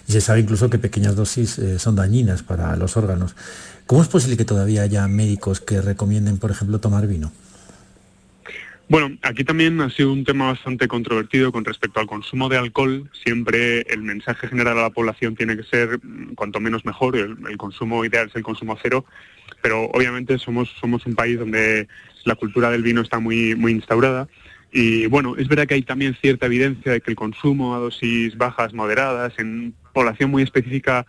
y 0.07 0.13
se 0.13 0.21
sabe 0.21 0.41
incluso 0.41 0.71
que 0.71 0.79
pequeñas 0.79 1.17
dosis 1.17 1.61
son 1.79 1.97
dañinas 1.97 2.45
para 2.45 2.77
los 2.77 2.97
órganos. 2.97 3.35
¿Cómo 3.87 4.03
es 4.03 4.09
posible 4.09 4.37
que 4.37 4.45
todavía 4.45 4.83
haya 4.83 5.07
médicos 5.09 5.61
que 5.61 5.83
recomienden, 5.83 6.39
por 6.39 6.51
ejemplo, 6.51 6.81
tomar 6.81 7.07
vino? 7.07 7.33
Bueno, 8.89 9.17
aquí 9.23 9.45
también 9.45 9.81
ha 9.81 9.91
sido 9.91 10.13
un 10.13 10.25
tema 10.25 10.49
bastante 10.49 10.89
controvertido 10.89 11.53
con 11.53 11.65
respecto 11.65 12.01
al 12.01 12.07
consumo 12.07 12.49
de 12.49 12.59
alcohol. 12.59 13.11
Siempre 13.25 13.81
el 13.83 14.03
mensaje 14.03 14.47
general 14.47 14.79
a 14.79 14.83
la 14.83 14.91
población 14.91 15.35
tiene 15.37 15.57
que 15.57 15.65
ser 15.65 16.01
mm, 16.03 16.35
cuanto 16.35 16.61
menos 16.61 16.85
mejor. 16.85 17.17
El, 17.17 17.57
consumo 17.57 18.05
ideal 18.05 18.29
es 18.29 18.37
el 18.37 18.43
consumo 18.43 18.77
cero, 18.83 19.07
pero 19.63 19.85
obviamente 19.87 20.39
somos, 20.39 20.71
somos 20.81 21.05
un 21.07 21.15
país 21.15 21.39
donde 21.39 21.89
la 22.25 22.35
cultura 22.35 22.71
del 22.71 22.83
vino 22.83 23.01
está 23.01 23.19
muy, 23.19 23.55
muy 23.55 23.73
instaurada. 23.73 24.29
Y 24.71 25.07
bueno, 25.07 25.35
es 25.37 25.49
verdad 25.49 25.67
que 25.67 25.75
hay 25.75 25.83
también 25.83 26.17
cierta 26.21 26.47
evidencia 26.47 26.93
de 26.93 27.01
que 27.01 27.11
el 27.11 27.17
consumo 27.17 27.75
a 27.75 27.79
dosis 27.79 28.37
bajas, 28.37 28.75
moderadas, 28.75 29.33
en 29.39 29.75
población 29.93 30.31
muy 30.31 30.43
específica 30.43 31.07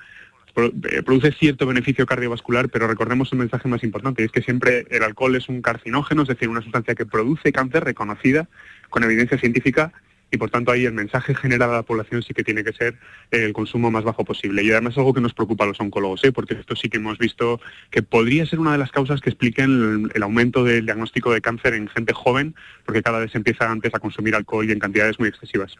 produce 0.55 1.33
cierto 1.33 1.67
beneficio 1.67 2.05
cardiovascular, 2.05 2.69
pero 2.69 2.87
recordemos 2.87 3.31
un 3.33 3.39
mensaje 3.39 3.67
más 3.67 3.83
importante, 3.83 4.23
es 4.23 4.31
que 4.31 4.41
siempre 4.41 4.85
el 4.89 5.03
alcohol 5.03 5.35
es 5.35 5.49
un 5.49 5.61
carcinógeno, 5.61 6.21
es 6.21 6.29
decir, 6.29 6.47
una 6.49 6.61
sustancia 6.61 6.95
que 6.95 7.05
produce 7.05 7.51
cáncer 7.51 7.83
reconocida 7.83 8.47
con 8.89 9.03
evidencia 9.03 9.37
científica 9.37 9.91
y 10.31 10.37
por 10.37 10.49
tanto 10.49 10.71
ahí 10.71 10.85
el 10.85 10.93
mensaje 10.93 11.35
general 11.35 11.69
a 11.69 11.75
la 11.75 11.83
población 11.83 12.23
sí 12.23 12.33
que 12.33 12.43
tiene 12.43 12.63
que 12.63 12.73
ser 12.73 12.97
el 13.31 13.53
consumo 13.53 13.91
más 13.91 14.03
bajo 14.03 14.25
posible. 14.25 14.63
Y 14.63 14.71
además 14.71 14.93
es 14.93 14.97
algo 14.97 15.13
que 15.13 15.21
nos 15.21 15.33
preocupa 15.33 15.65
a 15.65 15.67
los 15.67 15.79
oncólogos, 15.79 16.23
¿eh? 16.23 16.31
porque 16.31 16.55
esto 16.55 16.75
sí 16.75 16.89
que 16.89 16.97
hemos 16.97 17.17
visto 17.17 17.61
que 17.91 18.01
podría 18.01 18.45
ser 18.45 18.59
una 18.59 18.71
de 18.71 18.77
las 18.77 18.91
causas 18.91 19.21
que 19.21 19.29
expliquen 19.29 20.09
el, 20.13 20.23
aumento 20.23 20.63
del 20.63 20.85
diagnóstico 20.85 21.31
de 21.31 21.41
cáncer 21.41 21.73
en 21.73 21.87
gente 21.87 22.13
joven, 22.13 22.55
porque 22.85 23.03
cada 23.03 23.19
vez 23.19 23.35
empieza 23.35 23.69
antes 23.69 23.93
a 23.93 23.99
consumir 23.99 24.35
alcohol 24.35 24.67
y 24.67 24.71
en 24.71 24.79
cantidades 24.79 25.19
muy 25.19 25.29
excesivas 25.29 25.75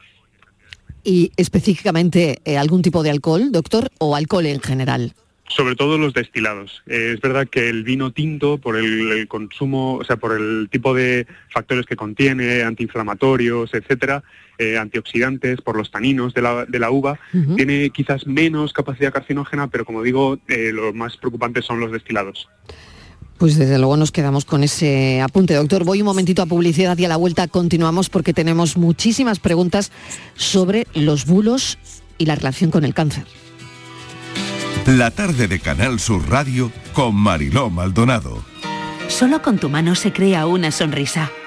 y 1.06 1.32
específicamente 1.38 2.40
eh, 2.44 2.58
algún 2.58 2.82
tipo 2.82 3.04
de 3.04 3.12
alcohol, 3.12 3.52
doctor, 3.52 3.90
o 4.00 4.16
alcohol 4.16 4.48
en 4.48 4.60
general? 4.60 5.14
Sobre 5.48 5.76
todo 5.76 6.00
los 6.00 6.14
destilados. 6.14 6.82
Eh, 6.88 7.12
es 7.14 7.22
verdad 7.22 7.48
que 7.48 7.70
el 7.70 7.84
vino 7.84 8.12
tinto, 8.12 8.58
por 8.58 8.76
el, 8.76 9.28
consumo, 9.28 9.98
o 9.98 10.04
sea, 10.04 10.18
por 10.18 10.34
el 10.34 10.68
tipo 10.72 10.96
de 10.96 11.28
factores 11.50 11.86
que 11.86 11.96
contiene, 11.96 12.64
antiinflamatorios, 12.64 13.72
etcétera, 13.76 14.24
eh, 14.58 14.78
antioxidantes, 14.78 15.62
por 15.62 15.78
los 15.78 15.92
taninos 15.92 16.34
de 16.34 16.42
la, 16.42 16.66
de 16.66 16.80
la 16.80 16.90
uva, 16.90 17.20
tiene 17.56 17.92
quizás 17.92 18.26
menos 18.26 18.74
capacidad 18.74 19.14
carcinógena, 19.14 19.68
pero 19.68 19.86
como 19.86 20.02
digo, 20.02 20.40
lo 20.48 20.94
más 20.94 21.16
preocupante 21.18 21.62
son 21.62 21.80
los 21.80 21.92
destilados. 21.92 22.50
Pues 23.38 23.58
desde 23.58 23.78
luego 23.78 23.98
nos 23.98 24.12
quedamos 24.12 24.46
con 24.46 24.64
ese 24.64 25.22
apunte, 25.22 25.54
doctor. 25.56 25.84
Voy 25.84 26.02
un 26.02 26.06
momentito 26.06 26.42
a 26.42 26.46
publicidad 26.46 26.98
y 26.98 27.06
a 27.06 27.10
la 27.10 27.18
vuelta 27.18 27.48
continuamos 27.48 28.10
porque 28.10 28.34
tenemos 28.34 28.78
muchísimas 28.78 29.40
preguntas 29.40 29.92
sobre 30.36 30.88
los 30.94 31.26
bulos 31.26 31.78
y 32.18 32.26
la 32.26 32.36
relación 32.36 32.72
con 32.72 32.86
el 32.86 32.94
cáncer. 32.94 33.26
La 34.86 35.12
tarde 35.12 35.48
de 35.48 35.60
Canal 35.60 36.00
Sur 36.00 36.30
Radio 36.30 36.72
con 36.94 37.16
Mariló 37.16 37.70
Maldonado. 37.70 38.44
Solo 39.10 39.42
con 39.42 39.58
tu 39.58 39.70
mano 39.70 39.96
se 39.96 40.14
crea 40.14 40.46
una 40.46 40.72
sonrisa. 40.72 41.32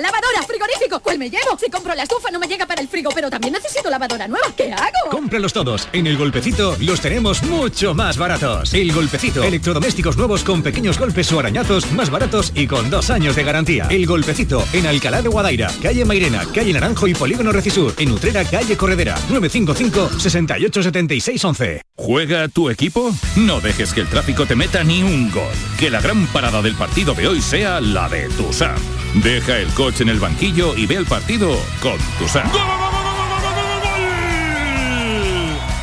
lavadora, 0.00 0.42
frigorífico. 0.46 1.00
¿Cuál 1.00 1.18
me 1.18 1.30
llevo? 1.30 1.58
Si 1.58 1.70
compro 1.70 1.94
la 1.94 2.02
estufa 2.02 2.30
no 2.30 2.38
me 2.38 2.46
llega 2.46 2.66
para 2.66 2.80
el 2.80 2.88
frigo, 2.88 3.10
pero 3.14 3.30
también 3.30 3.52
necesito 3.52 3.90
lavadora 3.90 4.28
nueva. 4.28 4.46
¿Qué 4.56 4.72
hago? 4.72 5.10
Cómpralos 5.10 5.52
todos. 5.52 5.88
En 5.92 6.06
El 6.06 6.16
Golpecito 6.16 6.76
los 6.80 7.00
tenemos 7.00 7.42
mucho 7.42 7.94
más 7.94 8.16
baratos. 8.16 8.74
El 8.74 8.92
Golpecito. 8.92 9.42
Electrodomésticos 9.42 10.16
nuevos 10.16 10.44
con 10.44 10.62
pequeños 10.62 10.98
golpes 10.98 11.30
o 11.32 11.40
arañazos 11.40 11.90
más 11.92 12.10
baratos 12.10 12.52
y 12.54 12.66
con 12.66 12.90
dos 12.90 13.10
años 13.10 13.36
de 13.36 13.44
garantía. 13.44 13.86
El 13.90 14.06
Golpecito. 14.06 14.64
En 14.72 14.86
Alcalá 14.86 15.22
de 15.22 15.28
Guadaira, 15.28 15.70
calle 15.82 16.04
Mairena, 16.04 16.44
calle 16.52 16.72
Naranjo 16.72 17.06
y 17.06 17.14
Polígono 17.14 17.52
Recisur. 17.52 17.94
En 17.98 18.12
Utrera, 18.12 18.44
calle 18.44 18.76
Corredera. 18.76 19.14
955 19.28 20.20
68 20.20 20.82
76 20.82 21.44
11. 21.44 21.82
¿Juega 21.96 22.48
tu 22.48 22.70
equipo? 22.70 23.14
No 23.36 23.60
dejes 23.60 23.92
que 23.92 24.00
el 24.00 24.08
tráfico 24.08 24.46
te 24.46 24.56
meta 24.56 24.82
ni 24.82 25.02
un 25.02 25.30
gol. 25.30 25.52
Que 25.78 25.90
la 25.90 26.00
gran 26.00 26.26
parada 26.28 26.60
del 26.62 26.74
partido 26.74 27.14
de 27.14 27.28
hoy 27.28 27.40
sea 27.40 27.80
la 27.80 28.08
de 28.08 28.28
tu 28.30 28.52
Sam. 28.52 28.76
Deja 29.22 29.58
el 29.58 29.68
coche 29.68 29.83
en 29.84 30.08
el 30.08 30.18
banquillo 30.18 30.74
y 30.74 30.86
ve 30.86 30.94
el 30.94 31.04
partido 31.04 31.54
con 31.82 31.98
Tusam. 32.18 32.50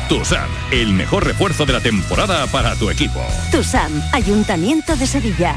Tusam, 0.08 0.50
el 0.72 0.92
mejor 0.92 1.24
refuerzo 1.24 1.64
de 1.66 1.72
la 1.72 1.80
temporada 1.80 2.48
para 2.48 2.74
tu 2.74 2.90
equipo. 2.90 3.24
Tusam, 3.52 3.92
Ayuntamiento 4.12 4.96
de 4.96 5.06
Sevilla. 5.06 5.56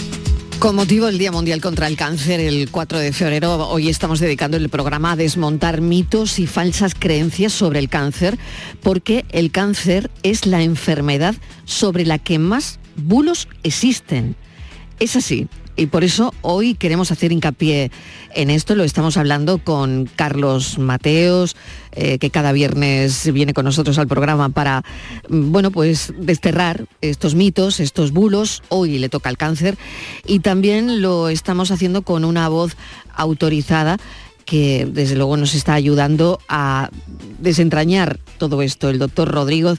Con 0.61 0.75
motivo 0.75 1.07
del 1.07 1.17
Día 1.17 1.31
Mundial 1.31 1.59
contra 1.59 1.87
el 1.87 1.97
Cáncer, 1.97 2.39
el 2.39 2.69
4 2.69 2.99
de 2.99 3.13
febrero, 3.13 3.67
hoy 3.67 3.89
estamos 3.89 4.19
dedicando 4.19 4.57
el 4.57 4.69
programa 4.69 5.13
a 5.13 5.15
desmontar 5.15 5.81
mitos 5.81 6.37
y 6.37 6.45
falsas 6.45 6.93
creencias 6.93 7.51
sobre 7.51 7.79
el 7.79 7.89
cáncer, 7.89 8.37
porque 8.83 9.25
el 9.31 9.49
cáncer 9.49 10.11
es 10.21 10.45
la 10.45 10.61
enfermedad 10.61 11.33
sobre 11.65 12.05
la 12.05 12.19
que 12.19 12.37
más 12.37 12.77
bulos 12.95 13.47
existen. 13.63 14.35
Es 14.99 15.15
así, 15.15 15.47
y 15.75 15.87
por 15.87 16.03
eso 16.03 16.33
hoy 16.41 16.75
queremos 16.75 17.11
hacer 17.11 17.31
hincapié 17.31 17.91
en 18.33 18.49
esto. 18.49 18.75
Lo 18.75 18.83
estamos 18.83 19.17
hablando 19.17 19.57
con 19.57 20.09
Carlos 20.15 20.77
Mateos, 20.77 21.55
eh, 21.91 22.17
que 22.19 22.29
cada 22.29 22.51
viernes 22.51 23.31
viene 23.33 23.53
con 23.53 23.65
nosotros 23.65 23.97
al 23.97 24.07
programa 24.07 24.49
para, 24.49 24.83
mm, 25.29 25.51
bueno, 25.51 25.71
pues 25.71 26.13
desterrar 26.17 26.85
estos 27.01 27.35
mitos, 27.35 27.79
estos 27.79 28.11
bulos. 28.11 28.63
Hoy 28.69 28.99
le 28.99 29.09
toca 29.09 29.29
el 29.29 29.37
cáncer. 29.37 29.77
Y 30.25 30.39
también 30.39 31.01
lo 31.01 31.29
estamos 31.29 31.71
haciendo 31.71 32.01
con 32.01 32.25
una 32.25 32.49
voz 32.49 32.75
autorizada 33.15 33.97
que 34.45 34.87
desde 34.91 35.15
luego 35.15 35.37
nos 35.37 35.53
está 35.53 35.73
ayudando 35.73 36.39
a 36.49 36.89
desentrañar 37.39 38.19
todo 38.37 38.61
esto, 38.61 38.89
el 38.89 38.99
doctor 38.99 39.29
Rodrigo 39.29 39.75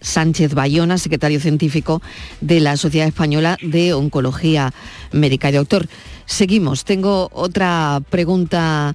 Sánchez 0.00 0.54
Bayona, 0.54 0.98
secretario 0.98 1.40
científico 1.40 2.02
de 2.40 2.60
la 2.60 2.76
Sociedad 2.76 3.08
Española 3.08 3.58
de 3.62 3.94
Oncología 3.94 4.72
Médica. 5.12 5.50
Y 5.50 5.52
doctor, 5.52 5.88
seguimos. 6.26 6.84
Tengo 6.84 7.28
otra 7.32 8.00
pregunta 8.10 8.94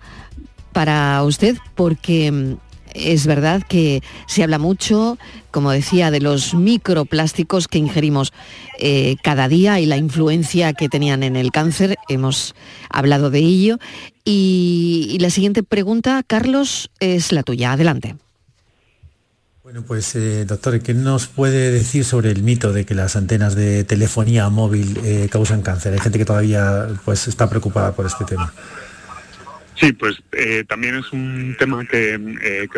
para 0.74 1.24
usted 1.24 1.58
porque 1.76 2.58
es 2.94 3.26
verdad 3.26 3.64
que 3.68 4.02
se 4.28 4.44
habla 4.44 4.60
mucho, 4.60 5.18
como 5.52 5.72
decía, 5.72 6.12
de 6.12 6.20
los 6.20 6.54
microplásticos 6.54 7.68
que 7.68 7.78
ingerimos 7.78 8.34
eh, 8.80 9.16
cada 9.24 9.48
día 9.48 9.80
y 9.80 9.86
la 9.86 9.98
influencia 9.98 10.74
que 10.74 10.90
tenían 10.90 11.24
en 11.24 11.36
el 11.36 11.52
cáncer. 11.52 11.98
Hemos 12.10 12.56
hablado 12.90 13.30
de 13.30 13.40
ello. 13.40 13.80
y 14.24 15.18
la 15.20 15.30
siguiente 15.30 15.64
pregunta, 15.64 16.22
Carlos, 16.26 16.92
es 17.00 17.32
la 17.32 17.44
tuya. 17.44 17.72
Adelante. 17.72 18.16
Bueno, 19.72 19.88
pues 19.88 20.18
eh, 20.18 20.44
doctor, 20.44 20.82
¿qué 20.82 20.94
nos 20.94 21.28
puede 21.28 21.72
decir 21.72 22.04
sobre 22.04 22.30
el 22.30 22.44
mito 22.44 22.74
de 22.74 22.86
que 22.86 22.94
las 22.94 23.16
antenas 23.16 23.56
de 23.56 23.86
telefonía 23.86 24.50
móvil 24.50 24.98
eh, 25.06 25.30
causan 25.32 25.62
cáncer? 25.62 25.94
Hay 25.94 26.00
gente 26.00 26.20
que 26.20 26.26
todavía 26.26 26.90
pues, 27.06 27.30
está 27.30 27.50
preocupada 27.50 27.96
por 27.96 28.06
este 28.06 28.26
tema. 28.26 28.54
Sí, 29.76 29.94
pues 29.94 30.22
eh, 30.34 30.66
también 30.68 30.96
es 30.96 31.14
un 31.14 31.56
tema 31.58 31.86
que, 31.86 32.20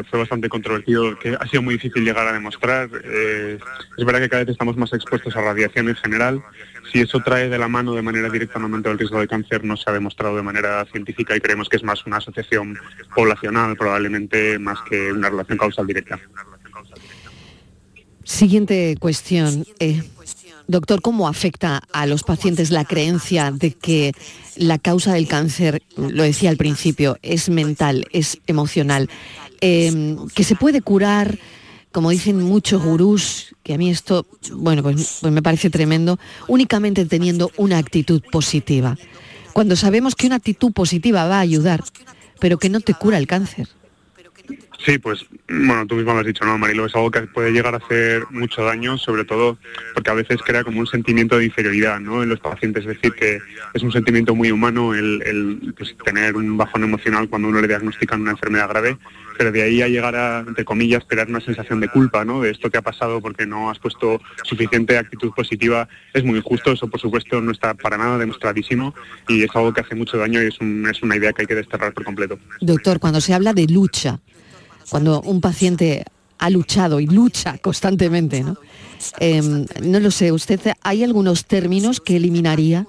fue 0.07 0.19
bastante 0.19 0.50
controvertido, 0.50 1.17
que 1.17 1.35
ha 1.35 1.47
sido 1.47 1.63
muy 1.63 1.73
difícil 1.73 2.05
llegar 2.05 2.27
a 2.27 2.31
demostrar. 2.31 2.88
es 2.93 4.05
verdad 4.05 4.19
que 4.19 4.29
cada 4.29 4.43
vez 4.43 4.51
estamos 4.51 4.77
más 4.77 4.93
expuestos 4.93 5.35
a 5.35 5.41
radiación 5.41 5.89
en 5.89 5.95
general. 5.95 6.43
Si 6.91 7.01
eso 7.01 7.21
trae 7.21 7.50
de 7.50 7.57
la 7.57 7.67
mano 7.67 7.95
de 7.95 8.03
manera 8.03 8.29
directa 8.29 8.59
un 8.59 8.65
aumento 8.65 8.89
del 8.89 9.00
riesgo 9.00 9.19
de 9.19 9.27
cáncer, 9.27 9.63
no 9.63 9.77
se 9.77 9.89
ha 9.89 9.93
demostrado 9.93 10.35
de 10.35 10.43
manera 10.43 10.85
científica 10.91 11.35
y 11.35 11.41
creemos 11.41 11.69
que 11.69 11.77
es 11.77 11.83
más 11.83 12.05
una 12.05 12.17
asociación 12.17 12.77
poblacional, 13.15 13.75
probablemente 13.75 14.59
más 14.59 14.77
que 14.88 15.12
una 15.12 15.31
relación 15.31 15.57
causal 15.57 15.88
directa. 15.88 16.19
Siguiente 18.24 18.96
cuestión. 19.00 19.65
Eh, 19.80 20.01
doctor, 20.68 21.01
¿cómo 21.01 21.27
afecta 21.27 21.82
a 21.92 22.06
los 22.06 22.24
pacientes 22.24 22.72
la 22.72 22.86
creencia 22.86 23.51
de 23.51 23.72
que 23.72 24.13
la 24.56 24.80
causa 24.80 25.13
del 25.13 25.27
cáncer, 25.27 25.84
lo 25.98 26.24
decía 26.24 26.50
al 26.50 26.58
principio, 26.58 27.18
es 27.22 27.50
mental, 27.50 28.08
es 28.12 28.39
emocional? 28.48 29.10
Em, 29.62 30.27
que 30.30 30.44
se 30.44 30.56
puede 30.56 30.82
curar, 30.82 31.38
como 31.92 32.10
dicen 32.10 32.42
muchos 32.42 32.84
gurús, 32.84 33.56
que 33.63 33.74
a 33.74 33.77
mí 33.77 33.89
esto, 33.89 34.25
bueno, 34.53 34.84
pues, 34.84 35.20
pues 35.22 35.34
me 35.34 35.42
parece 35.42 35.70
tremendo, 35.70 36.20
únicamente 36.48 37.06
teniendo 37.06 37.51
una 37.58 37.77
actitud 37.77 38.22
positiva. 38.32 38.98
Cuando 39.53 39.75
sabemos 39.75 40.15
que 40.15 40.27
una 40.27 40.38
actitud 40.38 40.72
positiva 40.72 41.27
va 41.27 41.38
a 41.38 41.42
ayudar, 41.42 41.84
pero 42.39 42.58
que 42.58 42.70
no 42.70 42.80
te 42.80 42.94
cura 42.94 43.18
el 43.18 43.27
cáncer. 43.27 43.68
Sí, 44.80 44.98
pues 44.98 45.25
bueno, 45.48 45.86
tú 45.88 45.96
mismo 45.96 46.13
lo 46.13 46.20
has 46.20 46.25
dicho, 46.25 46.46
¿no, 46.46 46.58
Marilo? 46.58 46.86
Es 46.86 46.96
algo 46.96 47.12
que 47.12 47.22
puede 47.22 47.51
llegar 47.51 47.74
a 47.74 47.77
hacer 47.77 48.24
mucho 48.32 48.63
daño, 48.63 48.98
sobre 48.98 49.24
todo 49.24 49.58
porque 49.94 50.10
a 50.10 50.13
veces 50.13 50.42
crea 50.44 50.63
como 50.63 50.80
un 50.80 50.88
sentimiento 50.88 51.38
de 51.38 51.46
inferioridad 51.46 52.00
¿no? 52.00 52.24
en 52.24 52.30
los 52.30 52.39
pacientes. 52.39 52.86
Es 52.86 52.96
decir, 52.96 53.13
que 53.13 53.39
es 53.74 53.84
un 53.84 53.92
sentimiento 53.92 54.36
muy 54.36 54.51
humano 54.51 54.94
el, 54.94 55.74
pues, 55.77 55.96
tener 56.03 56.36
un 56.36 56.58
bajón 56.58 56.84
emocional 56.84 57.30
cuando 57.30 57.48
uno 57.48 57.62
le 57.62 57.68
diagnostican 57.68 58.22
una 58.22 58.32
enfermedad 58.32 58.70
grave, 58.70 58.98
pero 59.38 59.51
de 59.51 59.63
ahí 59.63 59.82
a 59.82 59.88
llegar 59.88 60.15
a, 60.15 60.39
entre 60.39 60.65
comillas, 60.65 61.03
crear 61.08 61.27
una 61.27 61.39
sensación 61.39 61.80
de 61.80 61.88
culpa, 61.88 62.25
¿no? 62.25 62.42
De 62.42 62.51
esto 62.51 62.70
que 62.70 62.77
ha 62.77 62.82
pasado 62.82 63.22
porque 63.22 63.46
no 63.46 63.70
has 63.70 63.80
puesto 63.80 64.22
suficiente 64.44 64.98
actitud 64.98 65.32
positiva, 65.32 65.88
es 66.13 66.24
muy 66.24 66.38
injusto. 66.38 66.72
Eso, 66.72 66.88
por 66.88 67.00
supuesto, 67.00 67.42
no 67.42 67.51
está 67.51 67.74
para 67.74 67.98
nada 67.98 68.18
demostradísimo 68.18 68.94
y 69.27 69.44
es 69.44 69.56
algo 69.56 69.74
que 69.74 69.82
hace 69.82 69.96
mucho 69.96 70.18
daño 70.18 70.42
y 70.42 70.48
es, 70.48 70.56
es 70.56 71.03
una 71.03 71.15
idea 71.15 71.32
que 71.32 71.44
hay 71.44 71.48
que 71.48 71.56
desterrar 71.56 71.94
por 71.94 72.03
completo. 72.03 72.38
Doctor, 72.60 73.00
cuando 73.00 73.22
se 73.22 73.34
habla 73.34 73.53
de 73.53 73.68
lucha, 73.68 74.20
cuando 74.89 75.21
un 75.21 75.41
paciente 75.41 76.03
ha 76.39 76.49
luchado 76.49 76.99
y 76.99 77.07
lucha 77.07 77.57
constantemente, 77.59 78.43
¿no? 78.43 78.57
Em, 79.19 79.65
no 79.81 79.99
lo 79.99 80.11
sé, 80.11 80.31
¿usted 80.31 80.59
hay 80.81 81.03
algunos 81.03 81.45
términos 81.45 81.99
que 81.99 82.17
eliminaría? 82.17 82.85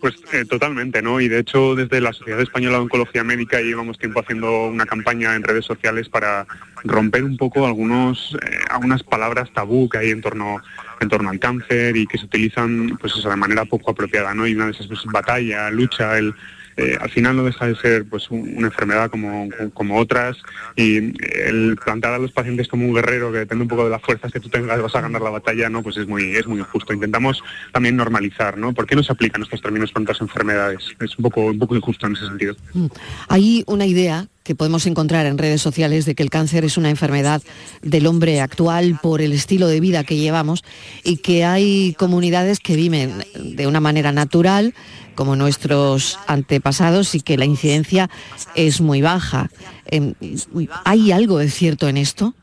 Pues 0.00 0.14
eh, 0.32 0.44
totalmente, 0.44 1.02
¿no? 1.02 1.20
Y 1.20 1.28
de 1.28 1.40
hecho 1.40 1.74
desde 1.74 2.00
la 2.00 2.12
Sociedad 2.12 2.40
Española 2.40 2.76
de 2.76 2.84
Oncología 2.84 3.24
Médica 3.24 3.60
llevamos 3.60 3.98
tiempo 3.98 4.20
haciendo 4.20 4.66
una 4.66 4.86
campaña 4.86 5.34
en 5.34 5.42
redes 5.42 5.64
sociales 5.64 6.08
para 6.08 6.46
romper 6.84 7.24
un 7.24 7.36
poco 7.36 7.66
algunos 7.66 8.36
eh, 8.42 8.58
algunas 8.70 9.02
palabras 9.02 9.50
tabú 9.52 9.88
que 9.88 9.98
hay 9.98 10.10
en 10.10 10.20
torno 10.20 10.60
en 11.00 11.08
torno 11.08 11.30
al 11.30 11.38
cáncer 11.38 11.96
y 11.96 12.06
que 12.06 12.18
se 12.18 12.26
utilizan 12.26 12.96
pues 13.00 13.22
de 13.22 13.36
manera 13.36 13.64
poco 13.64 13.90
apropiada, 13.90 14.34
¿no? 14.34 14.46
Y 14.46 14.54
una 14.54 14.66
de 14.66 14.72
esas 14.72 14.86
pues, 14.86 15.00
batalla, 15.06 15.70
lucha, 15.70 16.18
el 16.18 16.34
eh, 16.76 16.96
al 17.00 17.10
final 17.10 17.36
no 17.36 17.44
deja 17.44 17.66
de 17.66 17.74
ser 17.76 18.04
pues 18.08 18.30
una 18.30 18.66
enfermedad 18.66 19.10
como, 19.10 19.48
como 19.72 19.98
otras 19.98 20.36
y 20.74 20.96
el 20.96 21.76
plantar 21.82 22.12
a 22.12 22.18
los 22.18 22.32
pacientes 22.32 22.68
como 22.68 22.86
un 22.86 22.94
guerrero 22.94 23.32
que 23.32 23.38
depende 23.38 23.62
un 23.62 23.68
poco 23.68 23.84
de 23.84 23.90
las 23.90 24.02
fuerzas 24.02 24.30
que 24.30 24.40
tú 24.40 24.48
tengas 24.48 24.80
vas 24.80 24.94
a 24.94 25.00
ganar 25.00 25.22
la 25.22 25.30
batalla 25.30 25.70
no 25.70 25.82
pues 25.82 25.96
es 25.96 26.06
muy 26.06 26.36
es 26.36 26.46
muy 26.46 26.58
injusto 26.58 26.92
intentamos 26.92 27.42
también 27.72 27.96
normalizar 27.96 28.58
no 28.58 28.72
¿por 28.74 28.86
qué 28.86 28.94
no 28.94 29.02
se 29.02 29.12
aplican 29.12 29.42
estos 29.42 29.62
términos 29.62 29.90
con 29.92 30.02
otras 30.02 30.20
enfermedades? 30.20 30.94
es 31.00 31.18
un 31.18 31.22
poco 31.22 31.46
un 31.46 31.58
poco 31.58 31.76
injusto 31.76 32.06
en 32.06 32.12
ese 32.14 32.26
sentido 32.26 32.54
mm. 32.74 32.86
hay 33.28 33.64
una 33.66 33.86
idea 33.86 34.28
que 34.46 34.54
podemos 34.54 34.86
encontrar 34.86 35.26
en 35.26 35.38
redes 35.38 35.60
sociales 35.60 36.04
de 36.06 36.14
que 36.14 36.22
el 36.22 36.30
cáncer 36.30 36.64
es 36.64 36.76
una 36.76 36.88
enfermedad 36.88 37.42
del 37.82 38.06
hombre 38.06 38.40
actual 38.40 38.98
por 39.02 39.20
el 39.20 39.32
estilo 39.32 39.66
de 39.66 39.80
vida 39.80 40.04
que 40.04 40.16
llevamos 40.16 40.64
y 41.02 41.18
que 41.18 41.44
hay 41.44 41.94
comunidades 41.98 42.60
que 42.60 42.76
viven 42.76 43.24
de 43.34 43.66
una 43.66 43.80
manera 43.80 44.12
natural 44.12 44.72
como 45.16 45.34
nuestros 45.34 46.18
antepasados 46.28 47.14
y 47.14 47.20
que 47.20 47.36
la 47.36 47.44
incidencia 47.44 48.08
es 48.54 48.80
muy 48.80 49.02
baja. 49.02 49.50
Em, 49.86 50.14
¿Hay 50.84 51.10
algo 51.10 51.38
de 51.38 51.50
cierto 51.50 51.88
en 51.88 51.96
esto? 51.96 52.34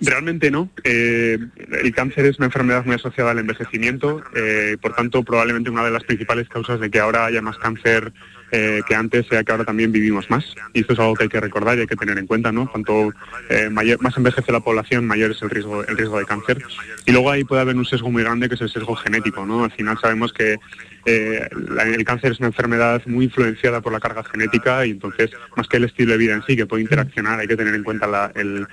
Realmente 0.00 0.52
no. 0.52 0.68
Eh, 0.84 1.38
el 1.82 1.92
cáncer 1.92 2.26
es 2.26 2.38
una 2.38 2.46
enfermedad 2.46 2.84
muy 2.84 2.94
asociada 2.94 3.32
al 3.32 3.40
envejecimiento, 3.40 4.22
eh, 4.36 4.76
por 4.80 4.94
tanto 4.94 5.24
probablemente 5.24 5.70
una 5.70 5.84
de 5.84 5.90
las 5.90 6.04
principales 6.04 6.48
causas 6.48 6.78
de 6.78 6.88
que 6.88 7.00
ahora 7.00 7.26
haya 7.26 7.42
más 7.42 7.58
cáncer 7.58 8.12
eh, 8.50 8.80
que 8.88 8.94
antes 8.94 9.26
sea 9.26 9.44
que 9.44 9.52
ahora 9.52 9.64
también 9.64 9.92
vivimos 9.92 10.30
más. 10.30 10.44
Y 10.72 10.80
esto 10.80 10.94
es 10.94 10.98
algo 10.98 11.14
que 11.14 11.24
hay 11.24 11.28
que 11.28 11.40
recordar 11.40 11.76
y 11.76 11.82
hay 11.82 11.86
que 11.86 11.96
tener 11.96 12.16
en 12.16 12.26
cuenta, 12.26 12.50
¿no? 12.50 12.70
Cuanto 12.70 13.12
eh, 13.50 13.68
más 13.70 14.16
envejece 14.16 14.52
la 14.52 14.60
población, 14.60 15.06
mayor 15.06 15.32
es 15.32 15.42
el 15.42 15.50
riesgo, 15.50 15.84
el 15.84 15.96
riesgo 15.96 16.18
de 16.18 16.24
cáncer. 16.24 16.62
Y 17.04 17.12
luego 17.12 17.30
ahí 17.30 17.44
puede 17.44 17.60
haber 17.60 17.76
un 17.76 17.84
sesgo 17.84 18.10
muy 18.10 18.22
grande 18.22 18.48
que 18.48 18.54
es 18.54 18.60
el 18.62 18.70
sesgo 18.70 18.96
genético, 18.96 19.44
¿no? 19.44 19.64
Al 19.64 19.70
final 19.72 19.98
sabemos 20.00 20.32
que 20.32 20.56
eh, 21.04 21.46
el 21.50 22.04
cáncer 22.04 22.32
es 22.32 22.38
una 22.38 22.48
enfermedad 22.48 23.02
muy 23.06 23.26
influenciada 23.26 23.82
por 23.82 23.92
la 23.92 24.00
carga 24.00 24.24
genética 24.24 24.86
y 24.86 24.90
entonces, 24.92 25.30
más 25.56 25.68
que 25.68 25.76
el 25.76 25.84
estilo 25.84 26.12
de 26.12 26.18
vida 26.18 26.34
en 26.34 26.42
sí, 26.46 26.56
que 26.56 26.66
puede 26.66 26.82
interaccionar, 26.82 27.38
hay 27.40 27.48
que 27.48 27.56
tener 27.56 27.74
en 27.74 27.84
cuenta 27.84 28.32
el, 28.34 28.66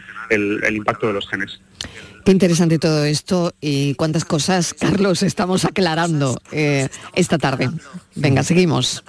impacto 0.73 1.07
de 1.07 1.13
los 1.13 1.27
genes. 1.27 1.59
Qué 2.23 2.31
interesante 2.31 2.79
todo 2.79 3.03
esto 3.03 3.53
y 3.59 3.93
cuántas 3.95 4.23
cosas, 4.23 4.73
Carlos, 4.79 5.21
estamos 5.21 5.65
aclarando 5.65 6.39
esta 6.51 7.37
tarde. 7.37 7.69
Venga, 8.15 8.41
seguimos. 8.43 9.03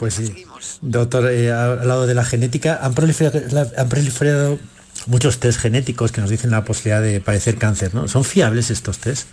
Pues 0.00 0.14
sí. 0.14 0.46
Doctor, 0.80 1.30
eh, 1.30 1.52
al 1.52 1.86
lado 1.86 2.06
de 2.06 2.14
la 2.14 2.24
genética, 2.24 2.78
¿han 2.80 2.94
proliferado, 2.94 3.38
han 3.76 3.88
proliferado 3.90 4.58
muchos 5.06 5.40
test 5.40 5.60
genéticos 5.60 6.10
que 6.10 6.22
nos 6.22 6.30
dicen 6.30 6.50
la 6.50 6.64
posibilidad 6.64 7.02
de 7.02 7.20
padecer 7.20 7.56
cáncer, 7.56 7.94
¿no? 7.94 8.08
¿Son 8.08 8.24
fiables 8.24 8.70
estos 8.70 8.98
test? 8.98 9.28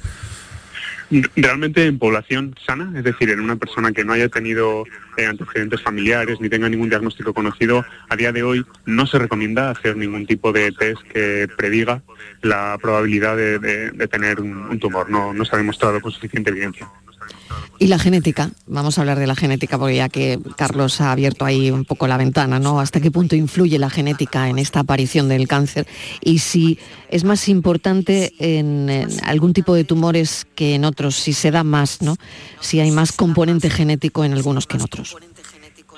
Realmente 1.38 1.86
en 1.86 1.97
población 1.97 2.53
sana, 2.65 2.91
es 2.97 3.06
decir, 3.06 3.30
en 3.30 3.39
una 3.39 3.56
persona 3.56 3.93
que 3.93 4.03
no 4.03 4.12
haya 4.12 4.27
tenido 4.27 4.84
eh, 5.15 5.25
antecedentes 5.25 5.82
familiares 5.82 6.41
ni 6.41 6.49
tenga 6.49 6.67
ningún 6.67 6.89
diagnóstico 6.89 7.34
conocido, 7.34 7.86
a 8.10 8.17
día 8.17 8.34
de 8.34 8.43
hoy 8.43 8.65
no 8.86 9.08
se 9.08 9.19
recomienda 9.19 9.69
hacer 9.69 9.95
ningún 9.95 10.27
tipo 10.27 10.51
de 10.51 10.73
test 10.73 11.01
que 11.03 11.47
prediga 11.56 12.01
la 12.41 12.77
probabilidad 12.82 13.38
de, 13.38 14.08
tener 14.12 14.41
un, 14.41 14.77
tumor. 14.80 15.10
No, 15.10 15.34
no 15.34 15.45
se 15.45 15.56
ha 15.56 15.60
demostrado 15.60 16.01
con 16.01 16.12
suficiente 16.12 16.49
evidencia. 16.49 16.89
Y 17.80 17.88
la 17.88 18.00
genética, 18.00 18.52
vamos 18.66 18.98
a 18.98 19.02
hablar 19.02 19.20
de 19.20 19.28
la 19.28 19.36
genética 19.36 19.78
porque 19.78 19.98
ya 19.98 20.10
que 20.10 20.40
Carlos 20.56 21.00
ha 21.00 21.12
abierto 21.12 21.46
ahí 21.46 21.70
un 21.70 21.86
poco 21.86 22.08
la 22.08 22.18
ventana, 22.18 22.60
¿no? 22.60 22.80
¿Hasta 22.80 23.00
qué 23.00 23.12
punto 23.12 23.36
influye 23.36 23.78
la 23.78 23.92
genética 23.92 24.50
en 24.50 24.58
esta 24.58 24.80
aparición 24.80 25.30
del 25.30 25.48
cáncer? 25.48 25.86
Y 26.22 26.40
si 26.40 26.80
es 27.10 27.24
más 27.24 27.48
importante 27.48 28.34
en, 28.40 29.08
algún 29.24 29.54
tipo 29.54 29.76
de 29.76 29.84
tumores 29.84 30.48
que 30.56 30.74
en 30.74 30.86
otros, 30.86 31.16
si 31.16 31.34
se 31.34 31.52
da 31.52 31.63
más, 31.63 32.02
¿no? 32.02 32.18
Si 32.62 32.80
hay 32.80 32.90
más 32.90 33.12
componente 33.12 33.70
genético 33.70 34.24
en 34.24 34.34
algunos 34.34 34.66
que 34.66 34.78
en 34.78 34.84
otros. 34.84 35.16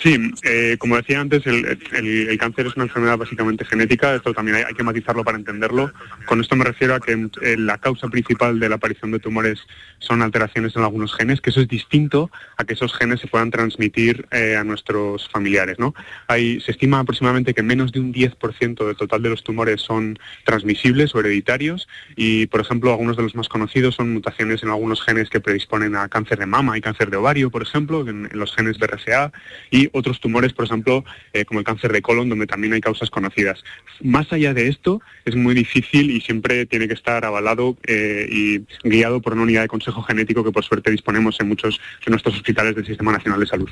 Sí, 0.02 0.18
eh, 0.44 0.78
como 0.80 0.96
decía 0.96 1.20
antes, 1.20 1.46
el, 1.46 2.38
cáncer 2.38 2.68
es 2.68 2.76
una 2.78 2.86
enfermedad 2.86 3.18
básicamente 3.18 3.66
genética, 3.66 4.16
esto 4.16 4.34
también 4.34 4.66
hay, 4.66 4.74
que 4.74 4.84
matizarlo 4.84 5.26
para 5.26 5.38
entenderlo. 5.38 5.92
Con 6.26 6.40
esto 6.40 6.56
me 6.56 6.64
refiero 6.64 6.96
a 6.96 7.02
que 7.02 7.28
eh, 7.42 7.58
la 7.58 7.78
causa 7.80 8.08
principal 8.08 8.62
de 8.62 8.70
la 8.70 8.76
aparición 8.76 9.12
de 9.12 9.20
tumores 9.20 9.60
son 9.98 10.22
alteraciones 10.22 10.74
en 10.78 10.84
algunos 10.84 11.14
genes, 11.14 11.42
que 11.42 11.50
eso 11.50 11.60
es 11.60 11.68
distinto 11.68 12.32
a 12.56 12.64
que 12.64 12.76
esos 12.76 12.94
genes 12.94 13.20
se 13.20 13.28
puedan 13.28 13.52
transmitir 13.52 14.26
eh, 14.32 14.56
a 14.56 14.64
nuestros 14.64 15.28
familiares. 15.28 15.80
¿no? 15.80 15.94
Hay, 16.28 16.62
se 16.62 16.72
estima 16.72 17.00
aproximadamente 17.00 17.54
que 17.54 17.62
menos 17.62 17.92
de 17.92 18.00
un 18.00 18.14
10% 18.14 18.86
del 18.86 18.96
total 18.96 19.22
de 19.22 19.30
los 19.30 19.44
tumores 19.44 19.82
son 19.82 20.18
transmisibles 20.46 21.14
o 21.14 21.20
hereditarios 21.20 21.90
y, 22.16 22.48
por 22.48 22.62
ejemplo, 22.62 22.92
algunos 22.92 23.18
de 23.18 23.24
los 23.24 23.36
más 23.36 23.50
conocidos 23.50 23.96
son 23.96 24.14
mutaciones 24.14 24.64
en 24.64 24.70
algunos 24.70 25.04
genes 25.04 25.30
que 25.30 25.42
predisponen 25.42 25.98
a 25.98 26.08
cáncer 26.08 26.40
de 26.40 26.46
mama 26.46 26.78
y 26.78 26.82
cáncer 26.82 27.10
de 27.10 27.18
ovario, 27.18 27.52
por 27.52 27.64
ejemplo, 27.64 28.08
en, 28.08 28.30
en 28.32 28.40
los 28.40 28.56
genes 28.56 28.78
BRCA 28.78 29.34
y 29.72 29.89
otros 29.94 30.20
tumores, 30.20 30.54
por 30.54 30.66
ejemplo, 30.66 31.04
eh, 31.34 31.46
como 31.46 31.60
el 31.60 31.66
cáncer 31.66 31.92
de 31.92 32.02
colon, 32.02 32.30
donde 32.30 32.48
también 32.48 32.74
hay 32.74 32.82
causas 32.82 33.10
conocidas. 33.10 33.64
Más 34.02 34.32
allá 34.32 34.54
de 34.54 34.68
esto, 34.68 35.02
es 35.26 35.36
muy 35.36 35.54
difícil 35.54 36.12
y 36.12 36.22
siempre 36.22 36.66
tiene 36.66 36.88
que 36.88 36.94
estar 36.94 37.26
avalado 37.26 37.78
eh, 37.86 38.28
y 38.32 38.88
guiado 38.88 39.22
por 39.22 39.34
una 39.34 39.44
unidad 39.44 39.62
de 39.64 39.68
consejo 39.68 40.02
genético 40.04 40.44
que 40.44 40.52
por 40.52 40.64
suerte 40.64 40.92
disponemos 40.92 41.40
en 41.40 41.48
muchos 41.48 41.80
de 42.06 42.12
nuestros 42.12 42.36
hospitales 42.36 42.76
del 42.76 42.86
Sistema 42.86 43.12
Nacional 43.12 43.40
de 43.40 43.48
Salud. 43.48 43.70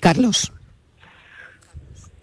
Carlos. 0.00 0.52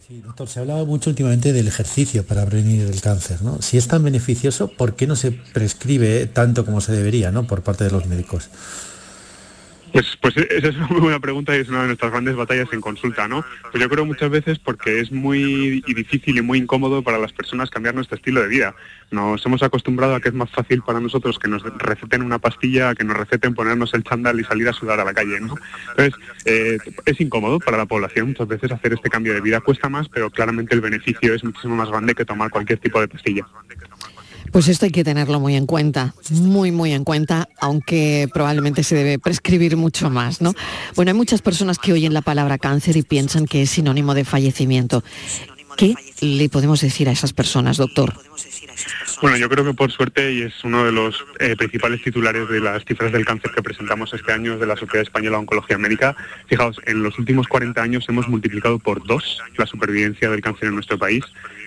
Sí, 0.10 0.22
doctor, 0.22 0.48
se 0.48 0.58
ha 0.58 0.62
hablado 0.64 0.88
mucho 0.88 1.12
últimamente 1.12 1.54
del 1.54 1.68
ejercicio 1.68 2.26
para 2.26 2.44
prevenir 2.44 2.82
el 2.88 3.00
cáncer, 3.00 3.44
¿no? 3.44 3.62
Si 3.62 3.78
es 3.78 3.88
tan 3.88 4.04
beneficioso, 4.04 4.68
¿por 4.68 4.96
qué 4.96 5.06
no 5.06 5.16
se 5.16 5.32
prescribe 5.32 6.26
tanto 6.26 6.66
como 6.66 6.82
se 6.82 6.94
debería, 6.94 7.30
¿no? 7.30 7.46
Por 7.46 7.62
parte 7.62 7.84
de 7.84 7.92
los 7.92 8.08
médicos. 8.08 8.50
Pues, 9.92 10.18
pues 10.22 10.38
esa 10.38 10.68
es 10.68 10.76
una 10.76 10.88
muy 10.88 11.02
buena 11.02 11.20
pregunta 11.20 11.56
y 11.56 11.62
es 11.62 11.70
una 11.70 11.82
de 11.82 11.88
nuestras 11.88 12.12
grandes 12.12 12.36
batallas 12.36 12.72
en 12.74 12.82
consulta, 12.82 13.28
¿no? 13.28 13.44
Pues 13.72 13.82
yo 13.82 13.90
creo 13.90 14.06
muchas 14.06 14.30
veces 14.30 14.60
porque 14.60 15.00
es 15.00 15.12
muy 15.12 15.82
difícil 15.82 16.38
y 16.38 16.42
muy 16.42 16.60
incómodo 16.60 17.02
para 17.02 17.18
las 17.18 17.34
personas 17.34 17.70
cambiar 17.70 17.96
nuestro 17.96 18.18
estilo 18.18 18.42
de 18.42 18.48
vida. 18.48 18.76
Nos 19.12 19.44
hemos 19.46 19.64
acostumbrado 19.64 20.16
a 20.16 20.20
que 20.20 20.30
es 20.30 20.36
más 20.36 20.52
fácil 20.52 20.84
para 20.84 21.00
nosotros 21.00 21.40
que 21.40 21.48
nos 21.48 21.64
receten 21.64 22.22
una 22.22 22.40
pastilla, 22.40 22.94
que 22.94 23.04
nos 23.04 23.18
receten 23.18 23.56
ponernos 23.56 23.94
el 23.94 24.04
chándal 24.04 24.40
y 24.40 24.44
salir 24.44 24.70
a 24.70 24.74
sudar 24.74 25.00
a 25.00 25.06
la 25.06 25.14
calle, 25.14 25.40
¿no? 25.40 25.56
Entonces, 25.92 26.14
eh, 26.46 26.78
es 27.06 27.20
incómodo 27.20 27.60
para 27.60 27.78
la 27.78 27.86
población 27.86 28.28
muchas 28.28 28.48
veces 28.48 28.72
hacer 28.72 28.94
este 28.94 29.10
cambio 29.10 29.34
de 29.34 29.42
vida. 29.42 29.62
Cuesta 29.62 29.90
más, 29.90 30.08
pero 30.10 30.30
claramente 30.30 30.76
el 30.76 30.82
beneficio 30.82 31.34
es 31.34 31.44
muchísimo 31.44 31.76
más 31.76 31.90
grande 31.90 32.14
que 32.14 32.26
tomar 32.26 32.50
cualquier 32.52 32.80
tipo 32.80 33.02
de 33.02 33.08
pastilla. 33.08 33.48
Pues 34.52 34.68
esto 34.68 34.86
hay 34.86 34.92
que 34.92 35.04
tenerlo 35.04 35.40
muy 35.40 35.56
en 35.56 35.66
cuenta, 35.66 36.14
muy, 36.32 36.72
muy 36.72 36.94
en 36.94 37.04
cuenta, 37.04 37.48
aunque 37.60 38.28
probablemente 38.34 38.84
se 38.84 38.96
debe 38.96 39.20
prescribir 39.20 39.78
mucho 39.78 40.10
más, 40.10 40.42
¿no? 40.42 40.54
Bueno, 40.96 41.12
hay 41.12 41.18
muchas 41.18 41.42
personas 41.42 41.78
que 41.78 41.94
oyen 41.94 42.14
la 42.14 42.22
palabra 42.22 42.58
cáncer 42.58 42.98
y 42.98 43.04
piensan 43.04 43.46
que 43.46 43.64
es 43.64 43.70
sinónimo 43.70 44.14
de 44.14 44.26
fallecimiento. 44.26 45.04
¿Qué 45.78 45.96
le 46.22 46.50
podemos 46.50 46.82
decir 46.82 47.08
a 47.08 47.12
esas 47.12 47.32
personas, 47.32 47.78
doctor? 47.78 48.14
Bueno, 49.22 49.38
yo 49.38 49.50
creo 49.50 49.66
que 49.66 49.74
por 49.74 49.92
suerte, 49.92 50.34
y 50.34 50.42
es 50.44 50.64
uno 50.64 50.86
de 50.86 50.92
los 50.92 51.26
eh, 51.40 51.56
principales 51.58 52.02
titulares 52.02 52.48
de 52.50 52.60
las 52.60 52.86
cifras 52.86 53.12
del 53.12 53.26
cáncer 53.26 53.52
que 53.52 53.62
presentamos 53.62 54.14
este 54.14 54.32
año 54.32 54.58
de 54.58 54.66
la 54.66 54.78
Sociedad 54.78 55.02
Española 55.02 55.38
de 55.38 55.42
Oncología 55.42 55.78
Médica, 55.78 56.16
fijaos, 56.48 56.80
en 56.86 57.04
los 57.04 57.18
últimos 57.20 57.48
40 57.48 57.82
años 57.82 58.06
hemos 58.08 58.28
multiplicado 58.28 58.80
por 58.80 59.06
dos 59.06 59.40
la 59.58 59.66
supervivencia 59.66 60.30
del 60.30 60.42
cáncer 60.42 60.70
en 60.70 60.76
nuestro 60.76 60.98
país. 60.98 61.24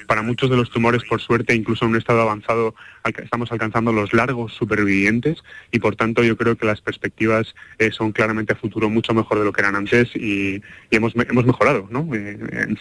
Para 0.06 0.22
muchos 0.22 0.50
de 0.50 0.56
los 0.56 0.70
tumores, 0.70 1.02
por 1.04 1.20
suerte, 1.20 1.54
incluso 1.54 1.84
en 1.84 1.92
un 1.92 1.96
estado 1.98 2.22
avanzado, 2.22 2.74
estamos 3.22 3.50
alcanzando 3.52 3.92
los 3.92 4.12
largos 4.12 4.52
supervivientes 4.52 5.42
y, 5.70 5.78
por 5.78 5.96
tanto, 5.96 6.22
yo 6.22 6.36
creo 6.36 6.56
que 6.56 6.66
las 6.66 6.80
perspectivas 6.80 7.54
eh, 7.78 7.90
son 7.92 8.12
claramente 8.12 8.52
a 8.52 8.56
futuro 8.56 8.88
mucho 8.90 9.14
mejor 9.14 9.38
de 9.38 9.44
lo 9.44 9.52
que 9.52 9.60
eran 9.60 9.76
antes 9.76 10.14
y, 10.14 10.62
hemos, 10.90 11.14
hemos 11.14 11.44
mejorado, 11.44 11.88
¿no? 11.90 12.08
Eh, 12.14 12.38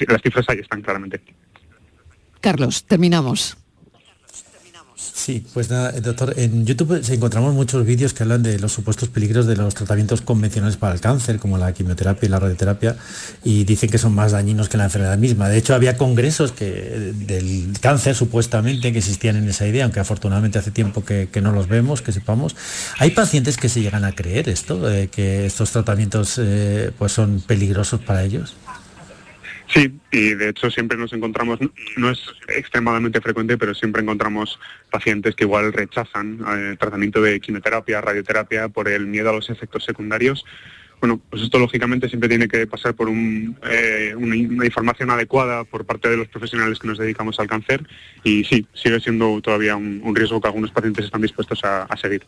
las 0.07 0.21
cifras 0.21 0.49
ahí 0.49 0.60
están 0.60 0.81
claramente. 0.81 1.21
Carlos, 2.41 2.86
terminamos. 2.86 3.61
Sí, 5.13 5.45
pues 5.54 5.69
nada, 5.69 5.91
doctor, 5.91 6.34
en 6.38 6.65
YouTube 6.65 7.02
encontramos 7.10 7.54
muchos 7.54 7.86
vídeos 7.86 8.13
que 8.13 8.24
hablan 8.24 8.43
de 8.43 8.58
los 8.60 8.71
supuestos 8.71 9.10
peligros 9.10 9.45
de 9.45 9.56
los 9.56 9.76
tratamientos 9.76 10.21
convencionales 10.21 10.78
para 10.78 10.93
el 10.93 11.02
cáncer, 11.02 11.38
como 11.38 11.58
la 11.58 11.74
quimioterapia 11.74 12.28
y 12.28 12.30
la 12.30 12.39
radioterapia, 12.39 12.95
y 13.43 13.63
dicen 13.65 13.89
que 13.89 13.97
son 13.97 14.15
más 14.15 14.32
dañinos 14.32 14.69
que 14.69 14.78
la 14.78 14.86
enfermedad 14.86 15.17
misma. 15.17 15.50
De 15.50 15.58
hecho, 15.58 15.76
había 15.76 15.97
congresos 15.97 16.52
que, 16.52 17.13
del 17.13 17.74
cáncer, 17.82 18.15
supuestamente, 18.15 18.91
que 18.91 19.00
existían 19.00 19.36
en 19.36 19.47
esa 19.50 19.67
idea, 19.67 19.84
aunque 19.84 20.00
afortunadamente 20.00 20.58
hace 20.60 20.71
tiempo 20.71 21.04
que, 21.04 21.30
no 21.41 21.52
los 21.52 21.67
vemos, 21.67 22.02
que 22.02 22.12
sepamos. 22.12 22.56
¿Hay 22.97 23.12
pacientes 23.12 23.58
que 23.58 23.69
se 23.69 23.82
llegan 23.82 24.06
a 24.06 24.13
creer 24.13 24.50
esto, 24.50 24.82
que 25.12 25.45
estos 25.45 25.71
tratamientos 25.71 26.39
eh, 26.39 26.91
pues 26.97 27.12
son 27.12 27.41
peligrosos 27.41 28.00
para 28.00 28.24
ellos? 28.24 28.56
Sí, 29.73 29.89
y 30.12 30.34
de 30.34 30.49
hecho 30.49 30.69
siempre 30.69 30.97
nos 30.97 31.13
encontramos, 31.13 31.60
no 31.95 32.10
es 32.10 32.19
extremadamente 32.49 33.21
frecuente, 33.21 33.57
pero 33.57 33.73
siempre 33.73 34.01
encontramos 34.01 34.60
pacientes 34.89 35.34
que 35.34 35.45
igual 35.45 35.71
rechazan 35.71 36.39
el 36.45 36.73
eh, 36.73 36.77
tratamiento 36.77 37.21
de 37.21 37.39
quimioterapia, 37.39 38.01
radioterapia 38.01 38.67
por 38.67 38.89
el 38.89 39.07
miedo 39.07 39.29
a 39.29 39.34
los 39.34 39.49
efectos 39.49 39.86
secundarios. 39.86 40.43
Bueno, 40.99 41.21
pues 41.29 41.41
esto 41.41 41.57
lógicamente 41.57 42.10
siempre 42.10 42.27
tiene 42.27 42.49
que 42.49 42.67
pasar 42.67 42.95
por 42.95 43.10
eh, 43.10 44.13
una, 44.15 44.36
información 44.36 45.10
adecuada 45.10 45.63
por 45.63 45.86
parte 45.86 46.10
de 46.10 46.17
los 46.17 46.27
profesionales 46.27 46.77
que 46.77 46.88
nos 46.88 46.97
dedicamos 46.97 47.39
al 47.39 47.47
cáncer 47.47 47.88
y 48.23 48.43
sí, 48.43 48.67
sigue 48.73 48.99
siendo 48.99 49.41
todavía 49.41 49.77
un, 49.77 50.13
riesgo 50.13 50.41
que 50.41 50.47
algunos 50.47 50.71
pacientes 50.71 51.05
están 51.05 51.21
dispuestos 51.21 51.62
a 51.63 51.95
seguir. 51.99 52.25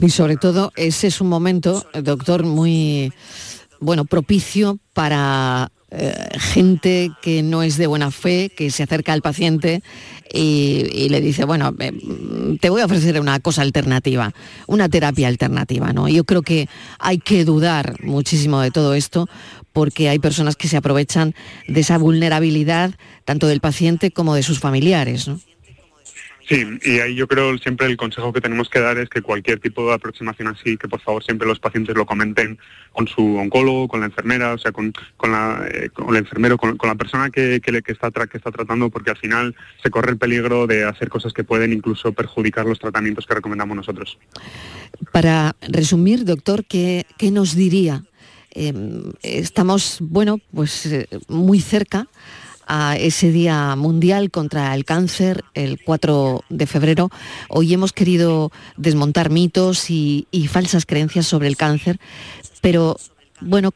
Y 0.00 0.10
sobre 0.10 0.36
todo 0.36 0.72
ese 0.76 1.08
es 1.08 1.20
un 1.20 1.28
momento, 1.28 1.84
doctor, 1.92 2.44
muy 2.44 3.12
bueno, 3.80 4.04
propicio 4.04 4.78
para 4.92 5.70
eh, 5.90 6.12
gente 6.38 7.10
que 7.22 7.42
no 7.42 7.62
es 7.62 7.78
de 7.78 7.86
buena 7.86 8.10
fe, 8.10 8.50
que 8.54 8.70
se 8.70 8.82
acerca 8.82 9.14
al 9.14 9.22
paciente 9.22 9.82
y, 10.30 11.08
le 11.08 11.22
dice, 11.22 11.44
bueno, 11.44 11.74
eh, 11.78 11.92
te 12.60 12.68
voy 12.68 12.82
a 12.82 12.84
ofrecer 12.84 13.18
una 13.18 13.40
cosa 13.40 13.62
alternativa, 13.62 14.34
una 14.66 14.90
terapia 14.90 15.28
alternativa, 15.28 15.94
¿no? 15.94 16.06
Yo 16.08 16.24
creo 16.24 16.42
que 16.42 16.68
hay 16.98 17.18
que 17.18 17.46
dudar 17.46 18.04
muchísimo 18.04 18.60
de 18.60 18.70
todo 18.70 18.92
esto 18.92 19.28
porque 19.72 20.10
hay 20.10 20.18
personas 20.18 20.56
que 20.56 20.68
se 20.68 20.76
aprovechan 20.76 21.34
de 21.68 21.80
esa 21.80 21.96
vulnerabilidad 21.96 22.94
tanto 23.24 23.46
del 23.46 23.60
paciente 23.60 24.10
como 24.10 24.34
de 24.34 24.42
sus 24.42 24.60
familiares, 24.60 25.26
¿no? 25.26 25.40
Sí, 26.48 26.64
y 26.82 27.00
ahí 27.00 27.14
yo 27.14 27.28
creo 27.28 27.58
siempre 27.58 27.86
el 27.86 27.98
consejo 27.98 28.32
que 28.32 28.40
tenemos 28.40 28.70
que 28.70 28.80
dar 28.80 28.96
es 28.96 29.10
que 29.10 29.20
cualquier 29.20 29.60
tipo 29.60 29.86
de 29.86 29.92
aproximación 29.92 30.48
así, 30.48 30.78
que 30.78 30.88
por 30.88 30.98
favor 31.00 31.22
siempre 31.22 31.46
los 31.46 31.60
pacientes 31.60 31.94
lo 31.94 32.06
comenten 32.06 32.58
con 32.92 33.06
su 33.06 33.36
oncólogo, 33.36 33.86
con 33.86 34.00
la 34.00 34.06
enfermera, 34.06 34.54
o 34.54 34.58
sea, 34.58 34.72
con, 34.72 34.94
con, 35.18 35.32
la, 35.32 35.68
eh, 35.70 35.90
con 35.90 36.08
el 36.08 36.16
enfermero, 36.16 36.56
con, 36.56 36.78
la 36.82 36.94
persona 36.94 37.28
que, 37.28 37.60
que, 37.60 37.92
está, 37.92 38.10
que 38.10 38.38
está 38.38 38.50
tratando, 38.50 38.88
porque 38.88 39.10
al 39.10 39.18
final 39.18 39.54
se 39.82 39.90
corre 39.90 40.12
el 40.12 40.16
peligro 40.16 40.66
de 40.66 40.84
hacer 40.84 41.10
cosas 41.10 41.34
que 41.34 41.44
pueden 41.44 41.70
incluso 41.70 42.12
perjudicar 42.12 42.64
los 42.64 42.78
tratamientos 42.78 43.26
que 43.26 43.34
recomendamos 43.34 43.76
nosotros. 43.76 44.18
Para 45.12 45.54
resumir, 45.60 46.24
doctor, 46.24 46.64
¿qué, 46.64 47.04
qué 47.18 47.30
nos 47.30 47.56
diría? 47.56 48.04
Em, 48.52 49.12
estamos, 49.22 49.98
bueno, 50.00 50.40
pues 50.54 50.86
eh, 50.86 51.08
muy 51.28 51.60
cerca 51.60 52.08
a 52.68 52.96
ese 52.96 53.32
Día 53.32 53.74
Mundial 53.76 54.30
contra 54.30 54.74
el 54.74 54.84
Cáncer, 54.84 55.44
el 55.54 55.82
4 55.82 56.44
de 56.48 56.66
febrero. 56.66 57.10
Hoy 57.48 57.74
hemos 57.74 57.92
querido 57.92 58.52
desmontar 58.76 59.30
mitos 59.30 59.90
y, 59.90 60.26
falsas 60.48 60.86
creencias 60.86 61.26
sobre 61.26 61.48
el 61.48 61.56
cáncer, 61.56 61.98
pero 62.60 62.96
bueno, 63.40 63.72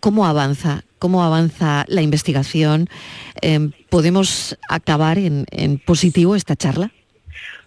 ¿cómo 0.00 0.26
avanza? 0.26 0.84
¿Cómo 0.98 1.22
avanza 1.22 1.84
la 1.88 2.02
investigación? 2.02 2.88
Em, 3.40 3.72
¿Podemos 3.88 4.58
acabar 4.68 5.18
en 5.18 5.82
positivo 5.84 6.36
esta 6.36 6.56
charla? 6.56 6.92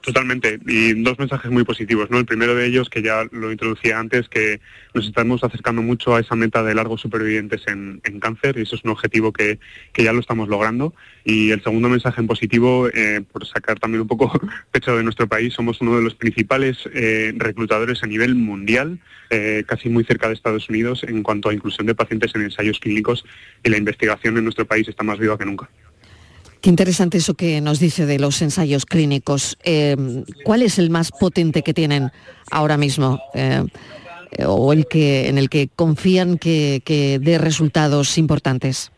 Totalmente, 0.03 0.59
y 0.67 1.01
dos 1.01 1.17
mensajes 1.17 1.49
muy 1.49 1.63
positivos. 1.63 2.11
¿no? 2.11 2.17
El 2.17 2.25
primero 2.25 2.55
de 2.55 2.65
ellos, 2.65 2.89
que 2.89 3.01
ya 3.01 3.23
lo 3.31 3.53
introducía 3.53 3.99
antes, 3.99 4.27
que 4.27 4.59
nos 4.93 5.07
estamos 5.07 5.45
acercando 5.45 5.81
mucho 5.81 6.13
a 6.13 6.19
esa 6.19 6.35
meta 6.35 6.61
de 6.61 6.75
largos 6.75 6.99
supervivientes 6.99 7.61
en, 7.67 8.01
cáncer, 8.19 8.57
y 8.57 8.63
eso 8.63 8.75
es 8.75 8.83
un 8.83 8.91
objetivo 8.91 9.31
que, 9.31 9.59
ya 9.95 10.11
lo 10.11 10.19
estamos 10.19 10.49
logrando. 10.49 10.93
Y 11.23 11.51
el 11.51 11.63
segundo 11.63 11.87
mensaje 11.87 12.19
en 12.19 12.27
positivo, 12.27 12.89
eh, 12.93 13.23
por 13.31 13.47
sacar 13.47 13.79
también 13.79 14.01
un 14.01 14.07
poco 14.09 14.29
pecho 14.73 14.93
de 14.97 15.03
nuestro 15.03 15.29
país, 15.29 15.53
somos 15.53 15.79
uno 15.79 15.95
de 15.95 16.03
los 16.03 16.15
principales 16.15 16.79
eh, 16.93 17.33
reclutadores 17.37 18.03
a 18.03 18.07
nivel 18.07 18.35
mundial, 18.35 18.99
eh, 19.29 19.63
casi 19.65 19.87
muy 19.87 20.03
cerca 20.03 20.27
de 20.27 20.33
Estados 20.33 20.67
Unidos, 20.67 21.05
en 21.07 21.23
cuanto 21.23 21.47
a 21.47 21.53
inclusión 21.53 21.87
de 21.87 21.95
pacientes 21.95 22.35
en 22.35 22.41
ensayos 22.41 22.77
clínicos, 22.79 23.23
y 23.63 23.69
la 23.69 23.77
investigación 23.77 24.37
en 24.37 24.43
nuestro 24.43 24.65
país 24.65 24.85
está 24.85 25.05
más 25.05 25.17
viva 25.17 25.37
que 25.37 25.45
nunca. 25.45 25.69
Qué 26.63 26.69
interesante 26.69 27.17
eso 27.17 27.33
que 27.33 27.59
nos 27.59 27.81
dice 27.81 28.05
de 28.05 28.19
los 28.19 28.41
ensayos 28.41 28.85
clínicos. 28.85 29.57
Eh, 29.65 29.97
¿Cuál 30.45 30.61
es 30.61 30.79
el 30.79 30.89
más 30.89 31.11
potente 31.11 31.61
que 31.61 31.73
tienen 31.73 32.09
ahora 32.51 32.77
mismo? 32.77 33.21
Eh, 33.33 33.65
o 34.47 34.71
el 34.71 34.87
que, 34.87 35.27
en 35.27 35.37
el 35.37 35.49
que 35.49 35.67
confían 35.75 36.37
que, 36.37 37.19
dé 37.21 37.37
resultados 37.37 38.17
importantes? 38.17 38.93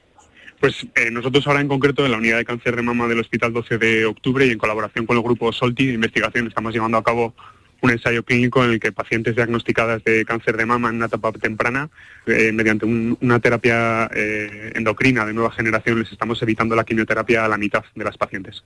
Pues 0.60 0.86
eh, 0.94 1.10
nosotros 1.10 1.48
ahora 1.48 1.62
en 1.62 1.68
concreto 1.68 2.06
en 2.06 2.12
la 2.12 2.20
unidad 2.20 2.38
de 2.38 2.46
cáncer 2.46 2.76
de 2.76 2.84
mama 2.84 3.08
del 3.08 3.22
Hospital 3.22 3.52
12 3.52 3.80
de 3.80 4.06
Octubre 4.06 4.46
y 4.46 4.52
en 4.52 4.60
colaboración 4.60 5.08
con 5.08 5.18
el 5.18 5.24
grupo 5.24 5.52
Solti 5.52 5.88
de 5.88 5.94
investigación 5.94 6.46
estamos 6.46 6.72
llevando 6.72 7.00
a 7.00 7.04
cabo 7.04 7.34
un 7.82 7.92
ensayo 7.92 8.24
clínico 8.24 8.64
en 8.64 8.72
el 8.72 8.80
que 8.80 8.92
pacientes 8.92 9.36
diagnosticadas 9.36 10.04
de 10.04 10.26
cáncer 10.26 10.58
de 10.58 10.66
mama 10.66 10.90
en 10.90 10.96
una 10.96 11.06
etapa 11.06 11.32
temprana, 11.34 11.90
eh, 12.26 12.52
mediante 12.52 12.86
una 12.86 13.40
terapia 13.40 14.10
eh, 14.14 14.72
endocrina 14.76 15.26
de 15.26 15.34
nueva 15.34 15.52
generación, 15.52 16.00
les 16.00 16.12
estamos 16.12 16.42
evitando 16.42 16.76
la 16.76 16.84
quimioterapia 16.84 17.46
a 17.46 17.48
la 17.48 17.58
mitad 17.58 17.84
de 17.94 18.04
las 18.04 18.18
pacientes. 18.18 18.64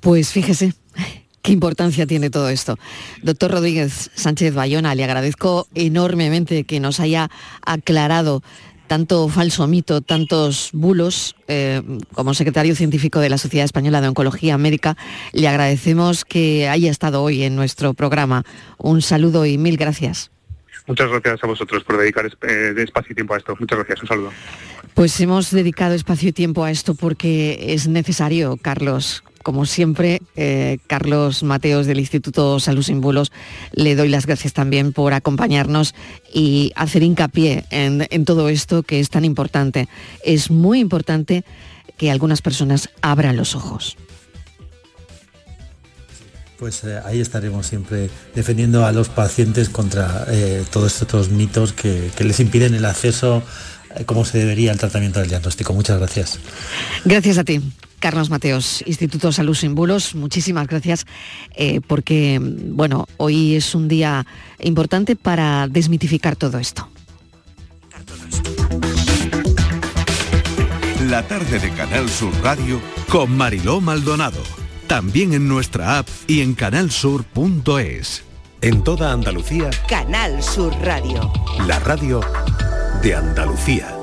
Pues 0.00 0.32
fíjese, 0.32 0.74
qué 1.42 1.52
importancia 1.52 2.06
tiene 2.06 2.30
todo 2.30 2.48
esto. 2.48 2.78
Doctor 3.22 3.52
Rodríguez 3.52 4.10
Sánchez 4.14 4.54
Bayona, 4.54 4.94
le 4.94 5.04
agradezco 5.04 5.66
enormemente 5.74 6.64
que 6.64 6.80
nos 6.80 7.00
haya 7.00 7.30
aclarado 7.64 8.42
tanto 8.86 9.28
falso 9.28 9.66
mito, 9.66 10.00
tantos 10.00 10.70
bulos. 10.72 11.36
Eh, 11.48 11.82
como 12.14 12.34
secretario 12.34 12.74
científico 12.74 13.20
de 13.20 13.28
la 13.28 13.38
Sociedad 13.38 13.64
Española 13.64 14.00
de 14.00 14.08
Oncología 14.08 14.58
Médica, 14.58 14.96
le 15.32 15.48
agradecemos 15.48 16.24
que 16.24 16.68
haya 16.68 16.90
estado 16.90 17.22
hoy 17.22 17.42
en 17.42 17.56
nuestro 17.56 17.94
programa. 17.94 18.44
Un 18.78 19.02
saludo 19.02 19.46
y 19.46 19.58
mil 19.58 19.76
gracias. 19.76 20.30
Muchas 20.86 21.10
gracias 21.10 21.42
a 21.42 21.46
vosotros 21.46 21.82
por 21.84 21.98
dedicar 21.98 22.26
eh, 22.26 22.74
espacio 22.78 23.12
y 23.12 23.14
tiempo 23.14 23.34
a 23.34 23.38
esto. 23.38 23.56
Muchas 23.58 23.78
gracias. 23.78 24.02
Un 24.02 24.08
saludo. 24.08 24.32
Pues 24.94 25.20
hemos 25.20 25.50
dedicado 25.50 25.94
espacio 25.94 26.30
y 26.30 26.32
tiempo 26.32 26.64
a 26.64 26.70
esto 26.70 26.94
porque 26.94 27.74
es 27.74 27.88
necesario, 27.88 28.56
Carlos 28.56 29.22
como 29.46 29.64
siempre, 29.64 30.22
eh, 30.34 30.78
Carlos 30.88 31.44
Mateos 31.44 31.86
del 31.86 32.00
Instituto 32.00 32.58
Salud 32.58 32.82
Sin 32.82 33.00
Bulos, 33.00 33.30
le 33.70 33.94
doy 33.94 34.08
las 34.08 34.26
gracias 34.26 34.52
también 34.52 34.92
por 34.92 35.14
acompañarnos 35.14 35.94
y 36.34 36.72
hacer 36.74 37.04
hincapié 37.04 37.64
en, 37.70 38.08
en 38.10 38.24
todo 38.24 38.48
esto 38.48 38.82
que 38.82 38.98
es 38.98 39.08
tan 39.08 39.24
importante. 39.24 39.88
Es 40.24 40.50
muy 40.50 40.80
importante 40.80 41.44
que 41.96 42.10
algunas 42.10 42.42
personas 42.42 42.90
abran 43.02 43.36
los 43.36 43.54
ojos. 43.54 43.96
Pues 46.58 46.82
eh, 46.82 46.98
ahí 47.04 47.20
estaremos 47.20 47.68
siempre 47.68 48.10
defendiendo 48.34 48.84
a 48.84 48.90
los 48.90 49.08
pacientes 49.08 49.68
contra 49.68 50.26
eh, 50.28 50.64
todos 50.72 51.00
estos 51.00 51.28
mitos 51.28 51.72
que, 51.72 52.10
que 52.16 52.24
les 52.24 52.40
impiden 52.40 52.74
el 52.74 52.84
acceso 52.84 53.44
eh, 53.94 54.04
como 54.06 54.24
se 54.24 54.38
debería 54.38 54.72
al 54.72 54.78
tratamiento 54.78 55.20
del 55.20 55.28
diagnóstico. 55.28 55.72
Muchas 55.72 55.98
gracias. 55.98 56.40
Gracias 57.04 57.38
a 57.38 57.44
ti. 57.44 57.62
Carlos 57.98 58.30
Mateos, 58.30 58.82
Instituto 58.86 59.32
Salud 59.32 59.54
Sin 59.54 59.74
Bulos, 59.74 60.14
muchísimas 60.14 60.66
gracias 60.66 61.06
eh, 61.54 61.80
porque, 61.86 62.40
bueno, 62.42 63.06
hoy 63.16 63.56
es 63.56 63.74
un 63.74 63.88
día 63.88 64.26
importante 64.60 65.16
para 65.16 65.68
desmitificar 65.68 66.36
todo 66.36 66.58
esto. 66.58 66.88
La 71.08 71.22
tarde 71.22 71.58
de 71.60 71.70
Canal 71.70 72.08
Sur 72.08 72.32
Radio 72.42 72.80
con 73.08 73.36
Mariló 73.36 73.80
Maldonado. 73.80 74.42
También 74.86 75.32
en 75.34 75.48
nuestra 75.48 75.98
app 75.98 76.08
y 76.26 76.40
en 76.40 76.54
canalsur.es. 76.54 78.24
En 78.62 78.82
toda 78.82 79.12
Andalucía, 79.12 79.70
Canal 79.88 80.42
Sur 80.42 80.74
Radio. 80.82 81.32
la 81.66 81.78
radio 81.80 82.20
de 83.02 83.14
Andalucía. 83.14 83.95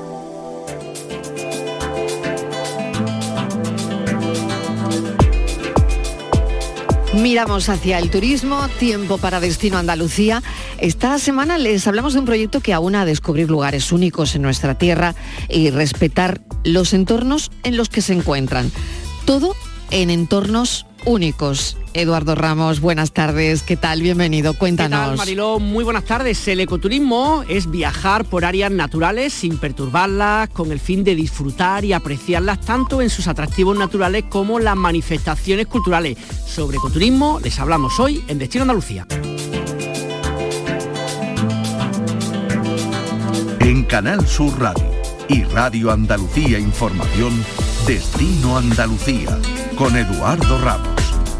Miramos 7.14 7.68
hacia 7.68 7.98
el 7.98 8.10
turismo, 8.10 8.68
tiempo 8.80 9.18
para 9.18 9.38
Destino 9.38 9.78
Andalucía. 9.78 10.42
Esta 10.78 11.18
semana 11.18 11.58
les 11.58 11.86
hablamos 11.86 12.12
de 12.12 12.18
un 12.18 12.24
proyecto 12.24 12.60
que 12.60 12.72
aúna 12.72 13.02
a 13.02 13.04
descubrir 13.04 13.48
lugares 13.48 13.92
únicos 13.92 14.34
en 14.34 14.42
nuestra 14.42 14.76
tierra 14.76 15.14
y 15.48 15.70
respetar 15.70 16.40
los 16.64 16.92
entornos 16.92 17.52
en 17.62 17.76
los 17.76 17.88
que 17.88 18.02
se 18.02 18.14
encuentran. 18.14 18.72
Todo 19.26 19.54
en 19.90 20.10
entornos 20.10 20.86
únicos. 21.06 21.76
Eduardo 21.92 22.34
Ramos, 22.34 22.80
buenas 22.80 23.12
tardes, 23.12 23.62
¿qué 23.62 23.76
tal? 23.76 24.02
Bienvenido, 24.02 24.52
¿Qué 24.54 24.58
cuéntanos. 24.58 25.08
tal, 25.08 25.16
Mariló? 25.16 25.60
Muy 25.60 25.84
buenas 25.84 26.04
tardes. 26.04 26.46
El 26.48 26.60
ecoturismo 26.60 27.44
es 27.48 27.70
viajar 27.70 28.24
por 28.24 28.44
áreas 28.44 28.72
naturales 28.72 29.32
sin 29.32 29.58
perturbarlas, 29.58 30.48
con 30.50 30.72
el 30.72 30.80
fin 30.80 31.04
de 31.04 31.14
disfrutar 31.14 31.84
y 31.84 31.92
apreciarlas 31.92 32.60
tanto 32.60 33.00
en 33.00 33.10
sus 33.10 33.28
atractivos 33.28 33.78
naturales 33.78 34.24
como 34.28 34.58
las 34.58 34.76
manifestaciones 34.76 35.66
culturales. 35.66 36.18
Sobre 36.46 36.78
ecoturismo 36.78 37.40
les 37.42 37.58
hablamos 37.60 38.00
hoy 38.00 38.24
en 38.26 38.38
Destino 38.38 38.62
Andalucía. 38.62 39.06
En 43.60 43.84
Canal 43.84 44.26
Sur 44.26 44.58
Radio 44.60 44.84
y 45.28 45.42
Radio 45.44 45.90
Andalucía 45.90 46.58
Información, 46.58 47.32
Destino 47.86 48.58
Andalucía, 48.58 49.38
con 49.76 49.96
Eduardo 49.96 50.58
Ramos. 50.58 50.93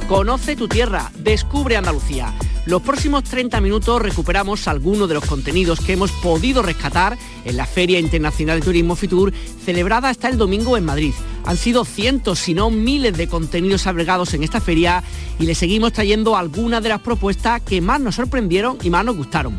Conoce 0.09 0.55
tu 0.55 0.69
tierra, 0.69 1.11
descubre 1.17 1.79
Andalucía. 1.79 2.35
Los 2.67 2.83
próximos 2.83 3.25
30 3.25 3.59
minutos 3.63 4.03
recuperamos 4.03 4.69
algunos 4.69 5.09
de 5.09 5.15
los 5.15 5.25
contenidos 5.25 5.81
que 5.81 5.95
hemos 5.95 6.13
podido 6.13 6.61
rescatar 6.61 7.17
en 7.47 7.57
la 7.57 7.65
Feria 7.65 7.99
Internacional 7.99 8.61
de 8.61 8.67
Turismo 8.67 8.97
Fitur, 8.97 9.33
celebrada 9.65 10.11
hasta 10.11 10.29
el 10.29 10.37
domingo 10.37 10.77
en 10.77 10.85
Madrid. 10.85 11.15
Han 11.47 11.57
sido 11.57 11.87
cientos, 11.87 12.39
si 12.39 12.53
no 12.53 12.69
miles 12.69 13.17
de 13.17 13.29
contenidos 13.29 13.87
agregados 13.87 14.35
en 14.35 14.43
esta 14.43 14.61
feria 14.61 15.03
y 15.39 15.47
le 15.47 15.55
seguimos 15.55 15.95
trayendo 15.95 16.37
algunas 16.37 16.83
de 16.83 16.91
las 16.91 17.01
propuestas 17.01 17.63
que 17.63 17.81
más 17.81 17.99
nos 17.99 18.17
sorprendieron 18.17 18.77
y 18.83 18.91
más 18.91 19.07
nos 19.07 19.17
gustaron. 19.17 19.59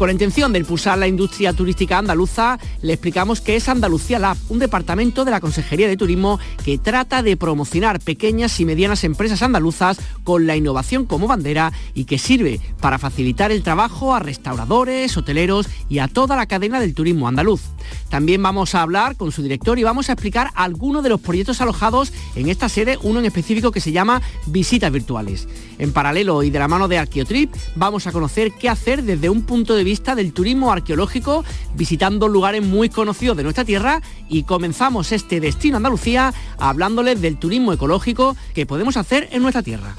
Con 0.00 0.06
la 0.06 0.14
intención 0.14 0.50
de 0.50 0.60
impulsar 0.60 0.96
la 0.96 1.08
industria 1.08 1.52
turística 1.52 1.98
andaluza, 1.98 2.58
le 2.80 2.94
explicamos 2.94 3.42
que 3.42 3.56
es 3.56 3.68
Andalucía 3.68 4.18
Lab, 4.18 4.38
un 4.48 4.58
departamento 4.58 5.26
de 5.26 5.30
la 5.30 5.42
Consejería 5.42 5.88
de 5.88 5.98
Turismo 5.98 6.40
que 6.64 6.78
trata 6.78 7.22
de 7.22 7.36
promocionar 7.36 8.00
pequeñas 8.00 8.58
y 8.60 8.64
medianas 8.64 9.04
empresas 9.04 9.42
andaluzas 9.42 9.98
con 10.24 10.46
la 10.46 10.56
innovación 10.56 11.04
como 11.04 11.28
bandera 11.28 11.74
y 11.92 12.06
que 12.06 12.16
sirve 12.16 12.60
para 12.80 12.98
facilitar 12.98 13.52
el 13.52 13.62
trabajo 13.62 14.14
a 14.14 14.20
restauradores, 14.20 15.14
hoteleros 15.18 15.68
y 15.90 15.98
a 15.98 16.08
toda 16.08 16.34
la 16.34 16.46
cadena 16.46 16.80
del 16.80 16.94
turismo 16.94 17.28
andaluz. 17.28 17.60
También 18.08 18.42
vamos 18.42 18.74
a 18.74 18.80
hablar 18.80 19.16
con 19.16 19.32
su 19.32 19.42
director 19.42 19.78
y 19.78 19.82
vamos 19.82 20.08
a 20.08 20.14
explicar 20.14 20.48
algunos 20.54 21.02
de 21.02 21.10
los 21.10 21.20
proyectos 21.20 21.60
alojados 21.60 22.14
en 22.36 22.48
esta 22.48 22.70
sede, 22.70 22.98
uno 23.02 23.18
en 23.20 23.26
específico 23.26 23.70
que 23.70 23.82
se 23.82 23.92
llama 23.92 24.22
Visitas 24.46 24.90
Virtuales. 24.90 25.46
En 25.78 25.92
paralelo 25.92 26.42
y 26.42 26.48
de 26.48 26.58
la 26.58 26.68
mano 26.68 26.88
de 26.88 26.96
Arqueotrip 26.96 27.54
vamos 27.74 28.06
a 28.06 28.12
conocer 28.12 28.52
qué 28.52 28.70
hacer 28.70 29.02
desde 29.02 29.28
un 29.28 29.42
punto 29.42 29.74
de 29.74 29.84
vista 29.84 29.89
del 29.90 30.32
turismo 30.32 30.70
arqueológico, 30.70 31.44
visitando 31.74 32.28
lugares 32.28 32.64
muy 32.64 32.88
conocidos 32.88 33.36
de 33.36 33.42
nuestra 33.42 33.64
tierra 33.64 34.00
y 34.28 34.44
comenzamos 34.44 35.10
este 35.10 35.40
destino 35.40 35.78
Andalucía 35.78 36.32
hablándoles 36.58 37.20
del 37.20 37.38
turismo 37.38 37.72
ecológico 37.72 38.36
que 38.54 38.66
podemos 38.66 38.96
hacer 38.96 39.28
en 39.32 39.42
nuestra 39.42 39.62
tierra. 39.62 39.94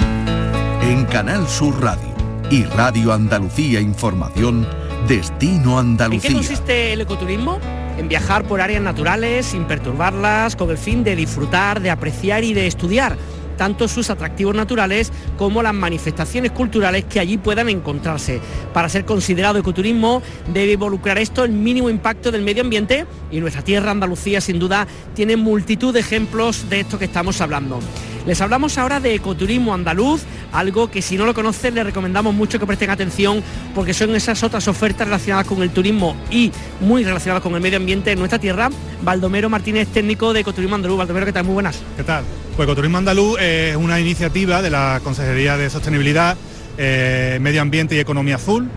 En 0.81 1.05
Canal 1.05 1.47
Sur 1.47 1.81
Radio 1.81 2.15
y 2.49 2.63
Radio 2.63 3.11
Andalucía 3.11 3.81
Información, 3.81 4.65
Destino 5.09 5.79
¿En 5.79 5.97
qué 5.97 6.03
Andalucía. 6.03 6.33
consiste 6.33 6.93
el 6.93 7.01
ecoturismo? 7.01 7.59
En 7.97 8.07
viajar 8.07 8.45
por 8.45 8.61
áreas 8.61 8.81
naturales 8.81 9.45
sin 9.45 9.65
perturbarlas, 9.65 10.55
con 10.55 10.69
el 10.69 10.77
fin 10.77 11.03
de 11.03 11.17
disfrutar, 11.17 11.81
de 11.81 11.89
apreciar 11.89 12.45
y 12.45 12.53
de 12.53 12.65
estudiar 12.65 13.17
tanto 13.57 13.87
sus 13.87 14.09
atractivos 14.09 14.55
naturales 14.55 15.11
como 15.37 15.63
las 15.63 15.73
manifestaciones 15.73 16.51
culturales 16.51 17.05
que 17.05 17.19
allí 17.19 17.37
puedan 17.37 17.69
encontrarse. 17.69 18.41
Para 18.73 18.89
ser 18.89 19.05
considerado 19.05 19.59
ecoturismo 19.59 20.21
debe 20.53 20.73
involucrar 20.73 21.17
esto 21.17 21.43
el 21.43 21.51
mínimo 21.51 21.89
impacto 21.89 22.31
del 22.31 22.41
medio 22.41 22.63
ambiente 22.63 23.05
y 23.31 23.39
nuestra 23.39 23.63
tierra 23.63 23.91
Andalucía 23.91 24.41
sin 24.41 24.59
duda 24.59 24.87
tiene 25.15 25.37
multitud 25.37 25.93
de 25.93 25.99
ejemplos 25.99 26.69
de 26.69 26.81
esto 26.81 26.99
que 26.99 27.05
estamos 27.05 27.41
hablando. 27.41 27.79
Les 28.25 28.39
hablamos 28.39 28.77
ahora 28.77 28.99
de 28.99 29.15
ecoturismo 29.15 29.73
andaluz, 29.73 30.23
algo 30.51 30.91
que 30.91 31.01
si 31.01 31.17
no 31.17 31.25
lo 31.25 31.33
conocen 31.33 31.73
les 31.73 31.85
recomendamos 31.85 32.35
mucho 32.35 32.59
que 32.59 32.67
presten 32.67 32.91
atención 32.91 33.43
porque 33.73 33.93
son 33.93 34.15
esas 34.15 34.43
otras 34.43 34.67
ofertas 34.67 35.07
relacionadas 35.07 35.47
con 35.47 35.61
el 35.63 35.71
turismo 35.71 36.15
y 36.29 36.51
muy 36.81 37.03
relacionadas 37.03 37.41
con 37.41 37.55
el 37.55 37.61
medio 37.61 37.77
ambiente 37.77 38.11
en 38.11 38.19
nuestra 38.19 38.37
tierra. 38.37 38.69
Baldomero 39.01 39.49
Martínez, 39.49 39.87
técnico 39.87 40.33
de 40.33 40.41
ecoturismo 40.41 40.75
andaluz. 40.75 40.99
Baldomero, 40.99 41.25
¿qué 41.25 41.33
tal? 41.33 41.45
Muy 41.45 41.53
buenas. 41.53 41.81
¿Qué 41.97 42.03
tal? 42.03 42.23
Pues 42.55 42.67
Ecoturismo 42.67 42.97
Andaluz 42.97 43.39
es 43.39 43.77
una 43.77 43.99
iniciativa 44.01 44.61
de 44.61 44.69
la 44.69 44.99
Consejería 45.03 45.55
de 45.55 45.69
Sostenibilidad, 45.69 46.35
eh, 46.77 47.39
Medio 47.41 47.61
Ambiente 47.61 47.95
y 47.95 47.99
Economía 47.99 48.35
Azul, 48.35 48.69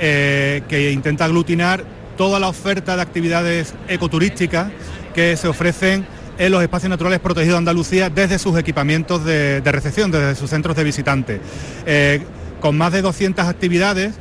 eh, 0.00 0.62
que 0.68 0.90
intenta 0.90 1.26
aglutinar 1.26 1.84
toda 2.16 2.40
la 2.40 2.48
oferta 2.48 2.96
de 2.96 3.02
actividades 3.02 3.74
ecoturísticas 3.86 4.72
que 5.14 5.36
se 5.36 5.46
ofrecen 5.46 6.04
en 6.38 6.50
los 6.50 6.60
espacios 6.60 6.90
naturales 6.90 7.20
protegidos 7.20 7.54
de 7.54 7.58
Andalucía 7.58 8.10
desde 8.10 8.38
sus 8.40 8.58
equipamientos 8.58 9.24
de, 9.24 9.62
recepción, 9.64 10.10
desde 10.10 10.34
sus 10.34 10.50
centros 10.50 10.76
de 10.76 10.84
visitantes. 10.84 11.40
Eh, 11.86 12.22
con 12.60 12.76
más 12.76 12.92
de 12.92 13.00
200 13.00 13.46
actividades 13.46 14.14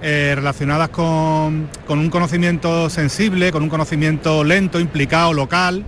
eh, 0.00 0.32
relacionadas 0.34 0.88
con 0.88 1.68
un 1.88 2.10
conocimiento 2.10 2.88
sensible, 2.88 3.52
con 3.52 3.62
un 3.62 3.68
conocimiento 3.68 4.42
lento, 4.42 4.80
implicado, 4.80 5.34
local, 5.34 5.84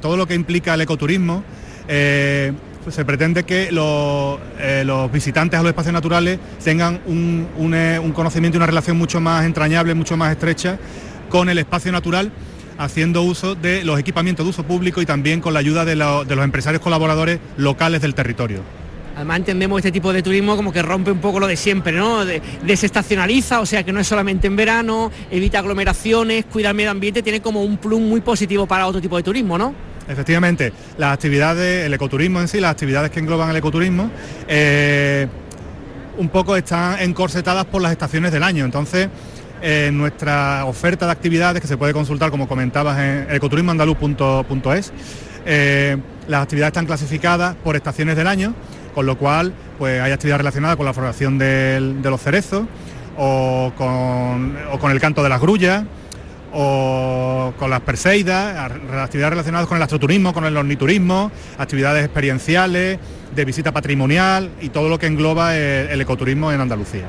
todo 0.00 0.16
lo 0.16 0.26
que 0.26 0.34
implica 0.34 0.74
el 0.74 0.80
ecoturismo. 0.80 1.44
Eh, 1.88 2.52
se 2.90 3.04
pretende 3.04 3.44
que 3.44 3.72
los, 3.72 4.38
eh, 4.58 4.82
los 4.84 5.10
visitantes 5.10 5.58
a 5.58 5.62
los 5.62 5.70
espacios 5.70 5.92
naturales 5.94 6.38
tengan 6.62 7.00
un, 7.06 7.46
eh, 7.74 7.98
un 7.98 8.12
conocimiento 8.12 8.56
y 8.56 8.58
una 8.58 8.66
relación 8.66 8.96
mucho 8.98 9.20
más 9.20 9.44
entrañable, 9.46 9.94
mucho 9.94 10.16
más 10.16 10.32
estrecha 10.32 10.78
con 11.30 11.48
el 11.48 11.58
espacio 11.58 11.90
natural, 11.92 12.30
haciendo 12.76 13.22
uso 13.22 13.54
de 13.54 13.84
los 13.84 13.98
equipamientos 13.98 14.44
de 14.44 14.50
uso 14.50 14.64
público 14.64 15.00
y 15.00 15.06
también 15.06 15.40
con 15.40 15.54
la 15.54 15.60
ayuda 15.60 15.84
de, 15.84 15.96
lo- 15.96 16.24
de 16.24 16.36
los 16.36 16.44
empresarios 16.44 16.82
colaboradores 16.82 17.38
locales 17.56 18.02
del 18.02 18.14
territorio. 18.14 18.60
Además 19.16 19.38
entendemos 19.38 19.78
este 19.78 19.92
tipo 19.92 20.12
de 20.12 20.22
turismo 20.22 20.56
como 20.56 20.72
que 20.72 20.82
rompe 20.82 21.12
un 21.12 21.20
poco 21.20 21.38
lo 21.40 21.46
de 21.46 21.56
siempre, 21.56 21.92
¿no? 21.92 22.24
De- 22.24 22.42
desestacionaliza, 22.66 23.60
o 23.60 23.66
sea 23.66 23.82
que 23.84 23.92
no 23.92 24.00
es 24.00 24.06
solamente 24.08 24.48
en 24.48 24.56
verano, 24.56 25.10
evita 25.30 25.60
aglomeraciones, 25.60 26.44
cuida 26.46 26.70
el 26.70 26.74
medio 26.74 26.90
ambiente, 26.90 27.22
tiene 27.22 27.40
como 27.40 27.62
un 27.62 27.76
plus 27.78 28.00
muy 28.00 28.20
positivo 28.20 28.66
para 28.66 28.86
otro 28.86 29.00
tipo 29.00 29.16
de 29.16 29.22
turismo, 29.22 29.56
¿no? 29.56 29.72
Efectivamente, 30.08 30.72
las 30.98 31.12
actividades, 31.12 31.86
el 31.86 31.94
ecoturismo 31.94 32.40
en 32.40 32.48
sí, 32.48 32.60
las 32.60 32.72
actividades 32.72 33.10
que 33.10 33.20
engloban 33.20 33.50
el 33.50 33.56
ecoturismo, 33.56 34.10
eh, 34.48 35.26
un 36.18 36.28
poco 36.28 36.56
están 36.56 37.00
encorsetadas 37.00 37.64
por 37.64 37.82
las 37.82 37.92
estaciones 37.92 38.32
del 38.32 38.42
año. 38.42 38.64
Entonces, 38.64 39.08
eh, 39.62 39.90
nuestra 39.92 40.66
oferta 40.66 41.06
de 41.06 41.12
actividades 41.12 41.60
que 41.60 41.68
se 41.68 41.76
puede 41.76 41.92
consultar, 41.92 42.30
como 42.30 42.46
comentabas, 42.46 42.98
en 42.98 43.26
ecoturismoandaluz.es, 43.30 44.92
eh, 45.46 45.96
las 46.28 46.42
actividades 46.42 46.70
están 46.70 46.86
clasificadas 46.86 47.54
por 47.56 47.76
estaciones 47.76 48.16
del 48.16 48.26
año, 48.26 48.54
con 48.94 49.06
lo 49.06 49.18
cual 49.18 49.54
pues 49.78 50.00
hay 50.00 50.12
actividades 50.12 50.38
relacionadas 50.38 50.76
con 50.76 50.86
la 50.86 50.92
floración 50.92 51.38
de 51.38 51.80
los 52.02 52.20
cerezos 52.20 52.66
o 53.16 53.72
con, 53.76 54.56
o 54.70 54.78
con 54.78 54.90
el 54.90 55.00
canto 55.00 55.22
de 55.22 55.28
las 55.28 55.40
grullas 55.40 55.84
o 56.54 57.52
con 57.58 57.70
las 57.70 57.80
Perseidas, 57.80 58.56
actividades 58.92 59.30
relacionadas 59.30 59.66
con 59.66 59.76
el 59.76 59.82
astroturismo, 59.82 60.32
con 60.32 60.44
el 60.44 60.56
orniturismo, 60.56 61.30
actividades 61.58 62.04
experienciales, 62.04 62.98
de 63.34 63.44
visita 63.44 63.72
patrimonial 63.72 64.50
y 64.60 64.68
todo 64.68 64.88
lo 64.88 64.98
que 64.98 65.06
engloba 65.06 65.56
el 65.56 66.00
ecoturismo 66.00 66.52
en 66.52 66.60
Andalucía 66.60 67.08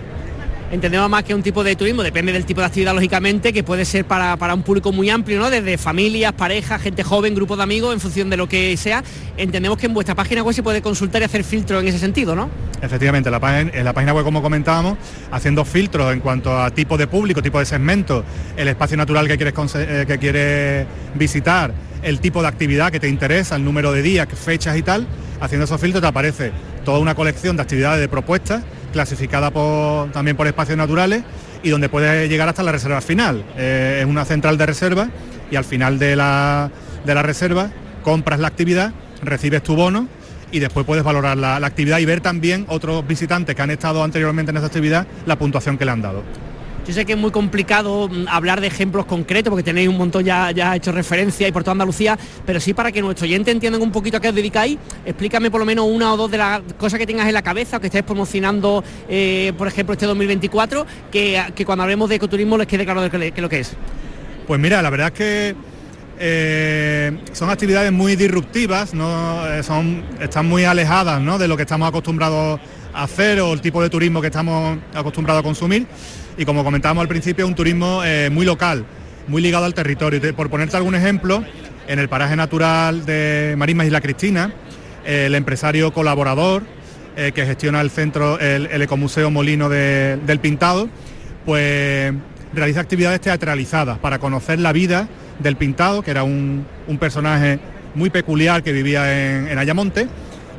entendemos 0.76 1.10
más 1.10 1.24
que 1.24 1.34
un 1.34 1.42
tipo 1.42 1.64
de 1.64 1.76
turismo, 1.76 2.04
depende 2.04 2.32
del 2.34 2.46
tipo 2.46 2.62
de 2.62 2.68
actividad 2.68 2.94
lógicamente, 2.94 3.54
que 3.54 3.64
puede 3.64 3.86
ser 3.86 4.06
para, 4.06 4.54
un 4.54 4.64
público 4.64 4.92
muy 4.92 5.10
amplio, 5.10 5.40
¿no? 5.40 5.50
Desde 5.50 5.78
familias, 5.78 6.34
parejas, 6.34 6.82
gente 6.82 7.04
joven, 7.04 7.34
grupos 7.34 7.58
de 7.58 7.64
amigos, 7.64 7.94
en 7.94 8.00
función 8.00 8.30
de 8.30 8.38
lo 8.38 8.48
que 8.48 8.76
sea. 8.78 9.04
Entendemos 9.38 9.78
que 9.78 9.88
en 9.88 9.94
vuestra 9.94 10.16
página 10.16 10.44
web 10.44 10.54
se 10.54 10.64
puede 10.64 10.82
consultar 10.82 11.22
y 11.22 11.26
hacer 11.26 11.44
filtros 11.44 11.82
en 11.82 11.88
ese 11.88 11.98
sentido, 11.98 12.36
¿no? 12.36 12.50
Efectivamente, 12.82 13.30
en 13.30 13.86
la 13.86 13.94
página 13.94 14.14
web, 14.14 14.24
como 14.24 14.42
comentábamos, 14.42 14.98
haciendo 15.32 15.66
filtros 15.66 16.14
en 16.14 16.20
cuanto 16.20 16.58
a 16.58 16.70
tipo 16.72 16.98
de 16.98 17.08
público, 17.08 17.42
tipo 17.42 17.60
de 17.60 17.66
segmento, 17.66 18.24
el 18.58 18.68
espacio 18.68 18.98
natural 18.98 19.28
que 19.28 19.38
quieres, 19.38 19.54
eh, 19.76 20.06
que 20.08 20.18
quieres 20.18 20.88
visitar, 21.16 21.74
el 22.04 22.20
tipo 22.20 22.42
de 22.42 22.48
actividad 22.48 22.92
que 22.92 23.00
te 23.00 23.08
interesa, 23.08 23.56
el 23.56 23.64
número 23.64 23.92
de 23.92 24.02
días, 24.02 24.28
fechas 24.36 24.78
y 24.78 24.84
tal, 24.84 25.08
haciendo 25.40 25.66
esos 25.66 25.80
filtros 25.80 26.02
te 26.02 26.08
aparece 26.08 26.52
toda 26.84 27.00
una 27.00 27.16
colección 27.16 27.56
de 27.56 27.64
actividades 27.64 28.00
de 28.00 28.08
propuestas 28.08 28.64
clasificada 28.95 29.51
también 30.13 30.38
por 30.38 30.47
espacios 30.47 30.77
naturales 30.77 31.21
y 31.63 31.69
donde 31.69 31.89
puede 31.89 32.29
llegar 32.29 32.47
hasta 32.47 32.63
la 32.63 32.71
reserva 32.71 33.01
final. 33.01 33.43
Eh, 33.58 33.97
es 33.99 34.05
una 34.05 34.23
central 34.23 34.58
de 34.58 34.65
reserva 34.65 35.10
y 35.51 35.58
al 35.58 35.65
final 35.65 35.99
de 35.99 36.15
la, 36.15 36.71
reserva 37.05 37.71
compras 38.05 38.39
la 38.39 38.47
actividad, 38.47 38.93
recibes 39.21 39.63
tu 39.63 39.75
bono 39.75 40.08
y 40.49 40.60
después 40.60 40.86
puedes 40.86 41.03
valorar 41.03 41.36
la, 41.36 41.60
la 41.60 41.67
actividad 41.67 41.99
y 41.99 42.05
ver 42.05 42.21
también 42.21 42.65
otros 42.69 43.05
visitantes 43.05 43.53
que 43.53 43.62
han 43.62 43.71
estado 43.71 44.01
anteriormente 44.01 44.51
en 44.51 44.58
esa 44.58 44.67
actividad 44.67 45.05
la 45.25 45.38
puntuación 45.38 45.77
que 45.77 45.84
le 45.84 45.91
han 45.91 46.01
dado. 46.01 46.23
Yo 46.88 46.93
sé 46.93 47.04
que 47.04 47.13
es 47.13 47.17
muy 47.17 47.32
complicado 47.32 48.08
mm, 48.08 48.28
hablar 48.28 48.62
de 48.62 48.67
ejemplos 48.67 49.06
concretos 49.06 49.50
porque 49.50 49.63
tenéis 49.63 49.89
un 49.89 49.98
montón 49.98 50.24
ya, 50.24 50.52
ya 50.52 50.76
hecho 50.76 50.91
referencia 50.91 51.48
y 51.48 51.52
por 51.52 51.63
toda 51.63 51.71
Andalucía, 51.71 52.17
pero 52.45 52.60
sí 52.60 52.74
para 52.76 52.91
que 52.91 53.02
nuestros 53.02 53.24
oyentes 53.24 53.54
entiendan 53.54 53.82
un 53.82 53.91
poquito 53.91 54.17
a 54.17 54.19
qué 54.19 54.30
os 54.30 54.36
dedicáis, 54.36 54.78
explícame 55.04 55.50
por 55.50 55.60
lo 55.60 55.65
menos 55.65 55.88
una 55.89 56.13
o 56.13 56.17
dos 56.17 56.30
de 56.30 56.38
las 56.38 56.62
cosas 56.78 57.00
que 57.00 57.08
tengas 57.08 57.28
en 57.28 57.34
la 57.34 57.41
cabeza 57.41 57.78
o 57.78 57.80
que 57.80 57.88
estéis 57.88 58.04
promocionando, 58.04 58.84
eh, 59.10 59.52
por 59.58 59.67
ejemplo, 59.67 59.93
este 59.93 60.06
2024, 60.06 60.86
que, 61.12 61.41
cuando 61.65 61.84
hablemos 61.84 62.08
de 62.08 62.15
ecoturismo 62.15 62.58
les 62.58 62.67
quede 62.67 62.86
claro 62.86 63.02
de 63.02 63.32
qué, 63.32 63.41
lo 63.41 63.50
que 63.50 63.62
es. 63.62 63.74
Pues 64.45 64.60
mira, 64.60 64.82
la 64.84 64.91
verdad 64.91 65.08
es 65.08 65.13
que 65.13 65.56
eh, 66.19 67.17
son 67.32 67.50
actividades 67.50 67.91
muy 67.91 68.15
disruptivas, 68.15 68.93
¿no? 68.93 69.48
Eh, 69.48 69.63
son, 69.63 70.04
están 70.21 70.45
muy 70.45 70.65
alejadas 70.65 71.39
de 71.39 71.48
lo 71.48 71.58
que 71.58 71.63
estamos 71.63 71.89
acostumbrados 71.89 72.60
a 72.93 73.04
hacer 73.04 73.41
o 73.41 73.54
el 73.54 73.62
tipo 73.62 73.82
de 73.82 73.89
turismo 73.89 74.21
que 74.21 74.28
estamos 74.28 74.78
acostumbrados 74.93 75.39
a 75.39 75.43
consumir 75.43 75.88
y 76.38 76.45
como 76.45 76.63
comentábamos 76.63 77.02
al 77.02 77.08
principio, 77.08 77.48
un 77.48 77.56
turismo 77.56 78.04
eh, 78.04 78.30
muy 78.30 78.45
local, 78.45 78.86
muy 79.28 79.41
ligado 79.41 79.65
al 79.65 79.74
territorio. 79.74 80.19
Por 80.36 80.50
ponerte 80.50 80.76
algún 80.76 80.95
ejemplo, 80.95 81.43
en 81.88 82.00
el 82.00 82.10
paraje 82.10 82.36
natural 82.36 83.06
de 83.06 83.56
Marismas 83.58 83.88
Isla 83.88 84.02
Cristina, 84.02 84.54
el 85.06 85.36
empresario 85.36 85.93
colaborador 85.93 86.63
eh, 87.15 87.32
que 87.34 87.45
gestiona 87.45 87.82
el 87.82 87.89
centro, 87.89 88.39
el, 88.39 88.82
Ecomuseo 88.82 89.32
Molino 89.32 89.69
del 89.69 90.39
Pintado, 90.39 90.89
pues 91.45 92.13
realiza 92.54 92.82
actividades 92.82 93.21
teatralizadas 93.21 93.98
para 94.00 94.19
conocer 94.19 94.60
la 94.60 94.74
vida 94.74 95.08
del 95.39 95.56
Pintado, 95.56 96.02
que 96.02 96.12
era 96.12 96.24
un, 96.24 96.65
personaje 97.00 97.60
muy 97.93 98.10
peculiar 98.10 98.63
que 98.63 98.74
vivía 98.74 99.50
en, 99.50 99.58
Ayamonte, 99.58 100.08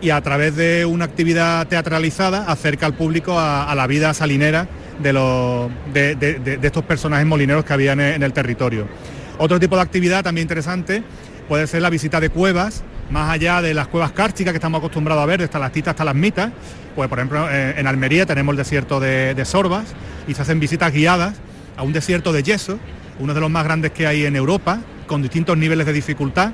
y 0.00 0.10
a 0.10 0.20
través 0.20 0.56
de 0.56 0.84
una 0.84 1.06
actividad 1.06 1.66
teatralizada 1.66 2.44
acerca 2.50 2.86
al 2.86 2.94
público 2.94 3.38
a 3.38 3.74
la 3.74 3.86
vida 3.86 4.12
salinera 4.14 4.68
de, 5.02 5.12
los, 5.12 5.70
de, 5.92 6.58
estos 6.62 6.84
personajes 6.84 7.26
molineros 7.26 7.64
que 7.64 7.72
había 7.72 7.92
en 7.92 8.22
el, 8.22 8.32
territorio. 8.32 8.86
Otro 9.38 9.60
tipo 9.60 9.76
de 9.76 9.82
actividad 9.82 10.24
también 10.24 10.44
interesante 10.44 11.02
puede 11.48 11.66
ser 11.66 11.82
la 11.82 11.90
visita 11.90 12.20
de 12.20 12.30
cuevas, 12.30 12.82
más 13.10 13.30
allá 13.30 13.62
de 13.62 13.74
las 13.74 13.88
cuevas 13.88 14.12
cársticas 14.12 14.52
que 14.52 14.56
estamos 14.56 14.78
acostumbrados 14.78 15.22
a 15.22 15.26
ver, 15.26 15.40
desde 15.40 15.58
las 15.58 15.72
titas 15.72 15.92
hasta 15.92 16.04
las 16.04 16.14
mitas, 16.14 16.50
pues 16.94 17.08
por 17.08 17.18
ejemplo 17.18 17.48
en 17.50 17.86
Almería 17.86 18.26
tenemos 18.26 18.52
el 18.52 18.56
desierto 18.56 18.98
de, 18.98 19.34
de, 19.34 19.44
Sorbas 19.44 19.94
y 20.26 20.34
se 20.34 20.42
hacen 20.42 20.58
visitas 20.58 20.92
guiadas 20.92 21.34
a 21.76 21.82
un 21.82 21.92
desierto 21.92 22.32
de 22.32 22.42
yeso, 22.42 22.78
uno 23.18 23.34
de 23.34 23.40
los 23.40 23.50
más 23.50 23.64
grandes 23.64 23.92
que 23.92 24.06
hay 24.06 24.24
en 24.24 24.34
Europa, 24.34 24.80
con 25.06 25.22
distintos 25.22 25.56
niveles 25.56 25.86
de 25.86 25.92
dificultad. 25.92 26.52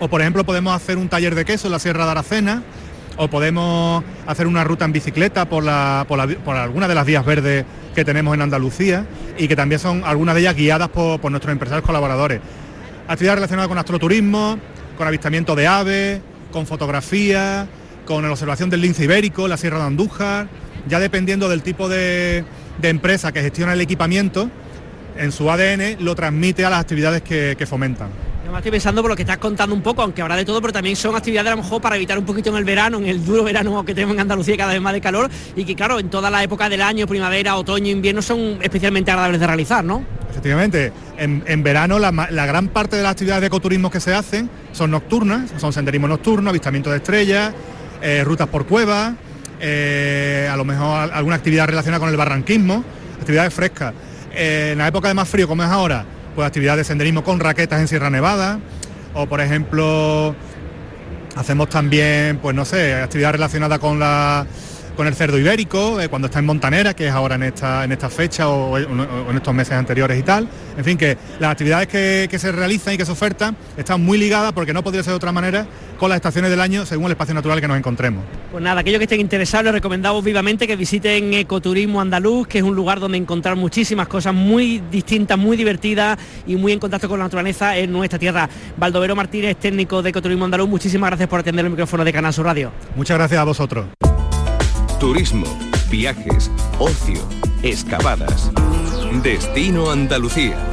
O 0.00 0.08
por 0.08 0.20
ejemplo 0.20 0.44
podemos 0.44 0.74
hacer 0.74 0.96
un 0.96 1.08
taller 1.08 1.34
de 1.34 1.44
queso 1.44 1.66
en 1.68 1.72
la 1.72 1.78
Sierra 1.78 2.04
de 2.04 2.10
Aracena, 2.12 2.62
o 3.18 3.28
podemos 3.28 4.02
hacer 4.26 4.46
una 4.46 4.64
ruta 4.64 4.84
en 4.84 4.92
bicicleta 4.92 5.48
por, 5.48 5.64
la, 5.64 6.06
por, 6.08 6.56
algunas 6.56 6.88
de 6.88 6.94
las 6.94 7.04
vías 7.04 7.26
verdes 7.26 7.64
que 7.94 8.04
tenemos 8.04 8.32
en 8.32 8.42
Andalucía 8.42 9.06
y 9.36 9.48
que 9.48 9.56
también 9.56 9.80
son 9.80 10.02
algunas 10.04 10.36
de 10.36 10.42
ellas 10.42 10.54
guiadas 10.54 10.88
por, 10.88 11.30
nuestros 11.30 11.52
empresarios 11.52 11.84
colaboradores. 11.84 12.40
Actividades 13.08 13.38
relacionadas 13.38 13.68
con 13.68 13.76
astroturismo, 13.76 14.58
con 14.96 15.06
avistamiento 15.06 15.56
de 15.56 15.66
aves, 15.66 16.20
con 16.52 16.66
fotografía, 16.66 17.66
con 18.06 18.22
la 18.22 18.30
observación 18.30 18.70
del 18.70 18.82
lince 18.82 19.04
ibérico, 19.04 19.48
la 19.48 19.56
Sierra 19.56 19.78
de 19.78 19.84
Andújar, 19.84 20.48
ya 20.88 21.00
dependiendo 21.00 21.48
del 21.48 21.62
tipo 21.62 21.88
de, 21.88 22.44
empresa 22.82 23.32
que 23.32 23.42
gestiona 23.42 23.72
el 23.72 23.80
equipamiento, 23.80 24.48
en 25.16 25.32
su 25.32 25.50
ADN 25.50 26.04
lo 26.04 26.14
transmite 26.14 26.64
a 26.64 26.70
las 26.70 26.80
actividades 26.80 27.22
que 27.22 27.66
fomentan 27.66 28.10
me 28.52 28.58
estoy 28.58 28.70
pensando 28.70 29.02
por 29.02 29.10
lo 29.10 29.16
que 29.16 29.22
estás 29.22 29.38
contando 29.38 29.74
un 29.74 29.82
poco, 29.82 30.02
aunque 30.02 30.22
habrá 30.22 30.36
de 30.36 30.44
todo, 30.44 30.60
pero 30.60 30.72
también 30.72 30.96
son 30.96 31.14
actividades 31.14 31.52
a 31.52 31.56
lo 31.56 31.62
mejor 31.62 31.82
para 31.82 31.96
evitar 31.96 32.18
un 32.18 32.24
poquito 32.24 32.50
en 32.50 32.56
el 32.56 32.64
verano, 32.64 32.98
en 32.98 33.06
el 33.06 33.24
duro 33.24 33.44
verano 33.44 33.84
que 33.84 33.94
tenemos 33.94 34.14
en 34.14 34.20
Andalucía 34.20 34.56
cada 34.56 34.72
vez 34.72 34.80
más 34.80 34.92
de 34.92 35.00
calor 35.00 35.30
y 35.54 35.64
que 35.64 35.74
claro, 35.74 35.98
en 35.98 36.08
toda 36.08 36.30
la 36.30 36.42
época 36.42 36.68
del 36.68 36.82
año, 36.82 37.06
primavera, 37.06 37.56
otoño, 37.56 37.90
invierno 37.90 38.22
son 38.22 38.58
especialmente 38.62 39.10
agradables 39.10 39.40
de 39.40 39.46
realizar, 39.46 39.84
¿no? 39.84 40.04
Efectivamente, 40.30 40.92
en, 41.16 41.62
verano 41.62 41.98
la, 41.98 42.10
gran 42.46 42.68
parte 42.68 42.96
de 42.96 43.02
las 43.02 43.12
actividades 43.12 43.40
de 43.40 43.48
ecoturismo 43.48 43.90
que 43.90 44.00
se 44.00 44.14
hacen 44.14 44.48
son 44.72 44.90
nocturnas, 44.90 45.50
son 45.56 45.72
senderismo 45.72 46.06
nocturno, 46.06 46.50
avistamiento 46.50 46.90
de 46.90 46.98
estrellas, 46.98 47.52
eh, 48.00 48.22
rutas 48.24 48.48
por 48.48 48.66
cuevas, 48.66 49.14
eh, 49.60 50.48
a 50.50 50.56
lo 50.56 50.64
mejor 50.64 51.10
alguna 51.12 51.36
actividad 51.36 51.66
relacionada 51.66 52.00
con 52.00 52.08
el 52.08 52.16
barranquismo, 52.16 52.84
actividades 53.18 53.52
frescas. 53.52 53.94
Eh, 54.32 54.70
en 54.72 54.78
la 54.78 54.88
época 54.88 55.08
de 55.08 55.14
más 55.14 55.28
frío 55.28 55.48
como 55.48 55.64
es 55.64 55.68
ahora, 55.68 56.04
pues 56.38 56.46
actividades 56.46 56.78
de 56.78 56.84
senderismo 56.84 57.24
con 57.24 57.40
raquetas 57.40 57.80
en 57.80 57.88
Sierra 57.88 58.10
Nevada, 58.10 58.60
o 59.12 59.26
por 59.26 59.40
ejemplo 59.40 60.36
hacemos 61.34 61.68
también, 61.68 62.38
pues 62.38 62.54
no 62.54 62.64
sé, 62.64 62.94
actividad 62.94 63.32
relacionada 63.32 63.80
con 63.80 63.98
la 63.98 64.46
con 64.98 65.06
el 65.06 65.14
cerdo 65.14 65.38
ibérico, 65.38 66.00
eh, 66.00 66.08
cuando 66.08 66.26
está 66.26 66.40
en 66.40 66.46
Montanera, 66.46 66.92
que 66.92 67.06
es 67.06 67.12
ahora 67.12 67.36
en 67.36 67.44
esta, 67.44 67.84
en 67.84 67.92
esta 67.92 68.10
fecha 68.10 68.48
o, 68.48 68.76
en 68.76 69.36
estos 69.36 69.54
meses 69.54 69.74
anteriores 69.74 70.18
y 70.18 70.24
tal. 70.24 70.48
En 70.76 70.84
fin, 70.84 70.98
que 70.98 71.16
las 71.38 71.52
actividades 71.52 71.86
que, 71.86 72.36
se 72.36 72.50
realizan 72.50 72.94
y 72.94 72.96
que 72.96 73.04
se 73.04 73.12
ofertan 73.12 73.56
están 73.76 74.04
muy 74.04 74.18
ligadas, 74.18 74.52
porque 74.52 74.72
no 74.72 74.82
podría 74.82 75.04
ser 75.04 75.12
de 75.12 75.18
otra 75.18 75.30
manera, 75.30 75.68
con 76.00 76.08
las 76.08 76.16
estaciones 76.16 76.50
del 76.50 76.60
año 76.60 76.84
según 76.84 77.06
el 77.06 77.12
espacio 77.12 77.32
natural 77.32 77.60
que 77.60 77.68
nos 77.68 77.78
encontremos. 77.78 78.24
Pues 78.50 78.60
nada, 78.60 78.80
aquellos 78.80 78.98
que 78.98 79.04
estén 79.04 79.20
interesados 79.20 79.66
les 79.66 79.74
recomendamos 79.74 80.24
vivamente 80.24 80.66
que 80.66 80.74
visiten 80.74 81.32
Ecoturismo 81.32 82.00
Andaluz, 82.00 82.48
que 82.48 82.58
es 82.58 82.64
un 82.64 82.74
lugar 82.74 82.98
donde 82.98 83.18
encontrar 83.18 83.54
muchísimas 83.54 84.08
cosas 84.08 84.34
muy 84.34 84.82
distintas, 84.90 85.38
muy 85.38 85.56
divertidas 85.56 86.18
y 86.44 86.56
muy 86.56 86.72
en 86.72 86.80
contacto 86.80 87.08
con 87.08 87.20
la 87.20 87.26
naturaleza 87.26 87.76
en 87.76 87.92
nuestra 87.92 88.18
tierra. 88.18 88.48
Baldovero 88.76 89.14
Martínez, 89.14 89.58
técnico 89.58 90.02
de 90.02 90.10
Ecoturismo 90.10 90.44
Andaluz, 90.44 90.68
muchísimas 90.68 91.10
gracias 91.10 91.28
por 91.28 91.38
atender 91.38 91.64
el 91.64 91.70
micrófono 91.70 92.04
de 92.04 92.12
Canal 92.12 92.34
Sur 92.34 92.46
Radio. 92.46 92.72
Muchas 92.96 93.16
gracias 93.16 93.40
a 93.40 93.44
vosotros. 93.44 93.86
Turismo, 95.00 95.46
viajes, 95.90 96.50
ocio, 96.80 97.20
excavadas. 97.62 98.50
Destino 99.22 99.92
Andalucía. 99.92 100.67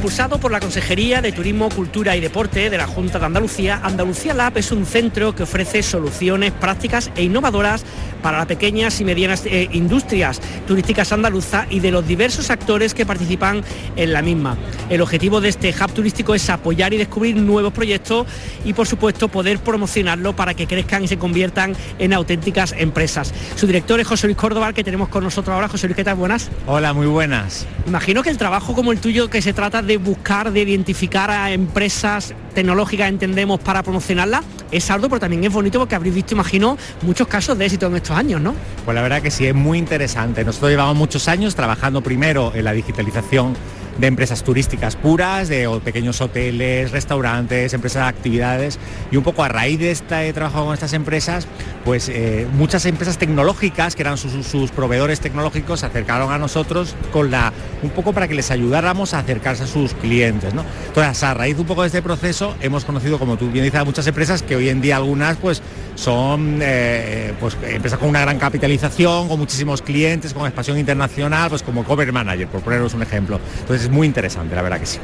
Impulsado 0.00 0.40
por 0.40 0.50
la 0.50 0.60
Consejería 0.60 1.20
de 1.20 1.30
Turismo, 1.30 1.68
Cultura 1.68 2.16
y 2.16 2.20
Deporte 2.20 2.70
de 2.70 2.78
la 2.78 2.86
Junta 2.86 3.18
de 3.18 3.26
Andalucía, 3.26 3.82
Andalucía 3.82 4.32
Lab 4.32 4.56
es 4.56 4.72
un 4.72 4.86
centro 4.86 5.34
que 5.34 5.42
ofrece 5.42 5.82
soluciones 5.82 6.52
prácticas 6.52 7.10
e 7.16 7.24
innovadoras 7.24 7.84
para 8.22 8.38
las 8.38 8.46
pequeñas 8.46 8.98
y 9.02 9.04
medianas 9.04 9.44
eh, 9.44 9.68
industrias 9.72 10.40
turísticas 10.66 11.12
andaluzas 11.12 11.66
y 11.68 11.80
de 11.80 11.90
los 11.90 12.06
diversos 12.06 12.48
actores 12.48 12.94
que 12.94 13.04
participan 13.04 13.62
en 13.96 14.12
la 14.14 14.22
misma. 14.22 14.56
El 14.88 15.02
objetivo 15.02 15.42
de 15.42 15.50
este 15.50 15.68
hub 15.68 15.92
turístico 15.92 16.34
es 16.34 16.48
apoyar 16.48 16.94
y 16.94 16.96
descubrir 16.96 17.36
nuevos 17.36 17.74
proyectos 17.74 18.26
y 18.64 18.72
por 18.72 18.86
supuesto 18.86 19.28
poder 19.28 19.58
promocionarlo 19.58 20.34
para 20.34 20.54
que 20.54 20.66
crezcan 20.66 21.04
y 21.04 21.08
se 21.08 21.18
conviertan 21.18 21.76
en 21.98 22.14
auténticas 22.14 22.74
empresas. 22.78 23.34
Su 23.54 23.66
director 23.66 24.00
es 24.00 24.06
José 24.06 24.28
Luis 24.28 24.38
Córdoba, 24.38 24.72
que 24.72 24.82
tenemos 24.82 25.10
con 25.10 25.24
nosotros 25.24 25.52
ahora. 25.52 25.68
José 25.68 25.88
Luis, 25.88 25.96
¿qué 25.96 26.04
tal? 26.04 26.16
Buenas. 26.16 26.50
Hola, 26.66 26.94
muy 26.94 27.06
buenas. 27.06 27.66
Imagino 27.86 28.22
que 28.22 28.30
el 28.30 28.38
trabajo 28.38 28.74
como 28.74 28.92
el 28.92 28.98
tuyo 28.98 29.28
que 29.28 29.42
se 29.42 29.52
trata 29.52 29.82
de 29.82 29.89
de 29.90 29.96
buscar, 29.96 30.52
de 30.52 30.60
identificar 30.60 31.32
a 31.32 31.50
empresas 31.50 32.32
tecnológicas, 32.54 33.08
entendemos, 33.08 33.58
para 33.58 33.82
promocionarlas, 33.82 34.44
es 34.70 34.88
algo, 34.88 35.08
pero 35.08 35.18
también 35.18 35.42
es 35.42 35.52
bonito 35.52 35.80
porque 35.80 35.96
habréis 35.96 36.14
visto, 36.14 36.32
imagino, 36.32 36.78
muchos 37.02 37.26
casos 37.26 37.58
de 37.58 37.64
éxito 37.64 37.88
en 37.88 37.96
estos 37.96 38.16
años, 38.16 38.40
¿no? 38.40 38.54
Pues 38.84 38.94
la 38.94 39.02
verdad 39.02 39.20
que 39.20 39.32
sí, 39.32 39.46
es 39.46 39.54
muy 39.54 39.78
interesante. 39.78 40.44
Nosotros 40.44 40.70
llevamos 40.70 40.94
muchos 40.94 41.26
años 41.26 41.56
trabajando 41.56 42.02
primero 42.02 42.52
en 42.54 42.66
la 42.66 42.72
digitalización 42.72 43.56
de 44.00 44.06
empresas 44.06 44.42
turísticas 44.42 44.96
puras, 44.96 45.48
de 45.48 45.68
pequeños 45.84 46.20
hoteles, 46.20 46.90
restaurantes, 46.90 47.74
empresas 47.74 48.04
de 48.04 48.08
actividades 48.08 48.78
y 49.10 49.16
un 49.16 49.22
poco 49.22 49.44
a 49.44 49.48
raíz 49.48 49.78
de 49.78 49.90
este 49.90 50.32
trabajo 50.32 50.64
con 50.64 50.74
estas 50.74 50.94
empresas, 50.94 51.46
pues 51.84 52.08
eh, 52.08 52.46
muchas 52.54 52.86
empresas 52.86 53.18
tecnológicas 53.18 53.94
que 53.94 54.02
eran 54.02 54.16
sus, 54.16 54.70
proveedores 54.70 55.20
tecnológicos 55.20 55.80
se 55.80 55.86
acercaron 55.86 56.32
a 56.32 56.38
nosotros 56.38 56.94
con 57.12 57.30
la 57.30 57.52
un 57.82 57.90
poco 57.90 58.12
para 58.12 58.28
que 58.28 58.34
les 58.34 58.50
ayudáramos 58.50 59.14
a 59.14 59.20
acercarse 59.20 59.64
a 59.64 59.66
sus 59.66 59.94
clientes, 59.94 60.54
¿no? 60.54 60.64
Entonces 60.86 61.22
a 61.22 61.34
raíz 61.34 61.58
un 61.58 61.66
poco 61.66 61.82
de 61.82 61.88
este 61.88 62.02
proceso 62.02 62.54
hemos 62.60 62.84
conocido, 62.84 63.18
como 63.18 63.36
tú 63.36 63.50
bien 63.50 63.64
dices, 63.64 63.80
a 63.80 63.84
muchas 63.84 64.06
empresas 64.06 64.42
que 64.42 64.56
hoy 64.56 64.68
en 64.68 64.80
día 64.80 64.96
algunas 64.96 65.36
pues 65.36 65.62
son 65.94 66.60
eh, 66.62 67.32
pues 67.40 67.56
empresas 67.62 67.98
con 67.98 68.08
una 68.08 68.20
gran 68.20 68.38
capitalización, 68.38 69.28
con 69.28 69.38
muchísimos 69.38 69.82
clientes, 69.82 70.34
con 70.34 70.46
expansión 70.46 70.78
internacional, 70.78 71.50
pues 71.50 71.62
como 71.62 71.84
Cover 71.84 72.12
Manager, 72.12 72.48
por 72.48 72.60
poneros 72.62 72.94
un 72.94 73.02
ejemplo. 73.02 73.40
Entonces 73.60 73.86
es 73.86 73.90
muy 73.90 74.06
interesante, 74.06 74.54
la 74.54 74.62
verdad 74.62 74.80
que 74.80 74.86
sí. 74.86 74.98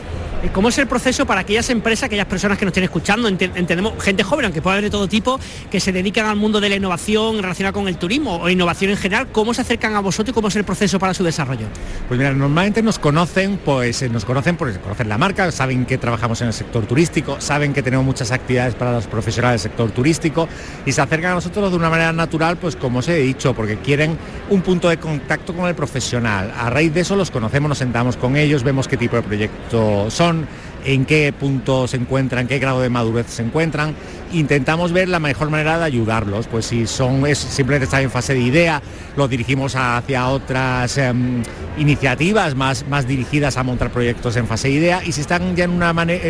¿Cómo 0.53 0.68
es 0.68 0.78
el 0.78 0.87
proceso 0.87 1.26
para 1.26 1.41
aquellas 1.41 1.68
empresas, 1.70 2.05
aquellas 2.05 2.26
personas 2.26 2.59
que 2.59 2.64
nos 2.64 2.70
estén 2.70 2.84
escuchando? 2.84 3.26
Entendemos 3.26 3.95
gente 4.03 4.22
joven, 4.22 4.45
aunque 4.45 4.62
puede 4.62 4.74
haber 4.74 4.84
de 4.84 4.91
todo 4.91 5.09
tipo, 5.09 5.41
que 5.70 5.80
se 5.80 5.93
dedican 5.93 6.26
al 6.26 6.37
mundo 6.37 6.61
de 6.61 6.68
la 6.68 6.76
innovación 6.76 7.43
relacionada 7.43 7.72
con 7.72 7.89
el 7.89 7.97
turismo 7.97 8.37
o 8.37 8.49
innovación 8.49 8.91
en 8.91 8.97
general. 8.97 9.28
¿Cómo 9.32 9.55
se 9.55 9.62
acercan 9.62 9.95
a 9.97 10.01
vosotros 10.01 10.32
y 10.32 10.34
cómo 10.34 10.49
es 10.49 10.57
el 10.57 10.64
proceso 10.64 10.99
para 10.99 11.14
su 11.14 11.24
desarrollo? 11.24 11.66
Pues 12.07 12.18
mira, 12.18 12.32
normalmente 12.32 12.82
nos 12.82 12.99
conocen, 12.99 13.59
pues 13.64 14.03
eh, 14.03 14.09
nos 14.09 14.24
conocen 14.24 14.57
porque 14.57 14.78
conocen 14.78 15.09
la 15.09 15.18
marca, 15.18 15.51
saben 15.51 15.84
que 15.84 15.99
trabajamos 15.99 16.41
en 16.43 16.49
el 16.49 16.53
sector 16.53 16.87
turístico, 16.87 17.41
saben 17.41 17.72
que 17.72 17.82
tenemos 17.82 18.05
muchas 18.05 18.30
actividades 18.30 18.74
para 18.74 18.93
los 18.93 19.07
profesionales 19.07 19.62
del 19.62 19.70
sector 19.70 19.91
turístico 19.91 20.49
y 20.87 20.93
se 20.93 21.03
acercan 21.03 21.32
a 21.32 21.34
nosotros 21.34 21.70
de 21.70 21.76
una 21.76 21.91
manera 21.91 22.12
natural, 22.12 22.57
pues 22.57 22.76
como 22.76 23.01
os 23.01 23.09
he 23.09 23.16
dicho, 23.16 23.53
porque 23.55 23.76
quieren 23.78 24.16
un 24.49 24.62
punto 24.62 24.89
de 24.89 24.97
contacto 24.99 25.53
con 25.53 25.66
el 25.66 25.74
profesional. 25.74 26.53
A 26.57 26.70
raíz 26.70 26.95
de 26.95 27.01
eso 27.01 27.16
los 27.16 27.30
conocemos, 27.30 27.68
nos 27.68 27.78
sentamos 27.78 28.16
con 28.16 28.37
ellos, 28.37 28.62
vemos 28.62 28.87
qué 28.87 28.97
tipo 28.97 29.16
de 29.16 29.22
proyecto 29.22 30.11
son, 30.11 30.47
en 30.87 31.05
qué 31.05 31.32
punto 31.39 31.89
se 31.89 31.97
encuentran, 31.97 32.47
qué 32.47 32.59
grado 32.59 32.80
de 32.80 32.89
madurez 32.89 33.26
se 33.28 33.43
encuentran. 33.43 33.95
Intentamos 34.32 34.93
ver 34.93 35.09
la 35.09 35.20
mejor 35.20 35.51
manera 35.51 35.78
de 35.78 35.84
ayudarlos, 35.84 36.47
pues 36.47 36.66
si 36.66 36.87
son 36.87 37.22
simplemente 37.34 37.84
están 37.84 38.03
en 38.03 38.11
fase 38.11 38.34
de 38.34 38.41
idea, 38.41 38.82
los 39.16 39.28
dirigimos 39.28 39.74
hacia 39.76 40.28
otras 40.28 40.97
em, 40.99 41.43
iniciativas 41.76 42.55
más, 42.55 42.87
más 42.89 43.07
dirigidas 43.07 43.57
a 43.57 43.62
montar 43.62 43.91
proyectos 43.91 44.37
en 44.37 44.47
fase 44.47 44.68
de 44.68 44.74
idea 44.74 45.05
y 45.05 45.12
si 45.12 45.20
están 45.20 45.55
ya 45.57 45.64
en 45.64 45.70
una 45.70 45.93
manera, 45.93 46.22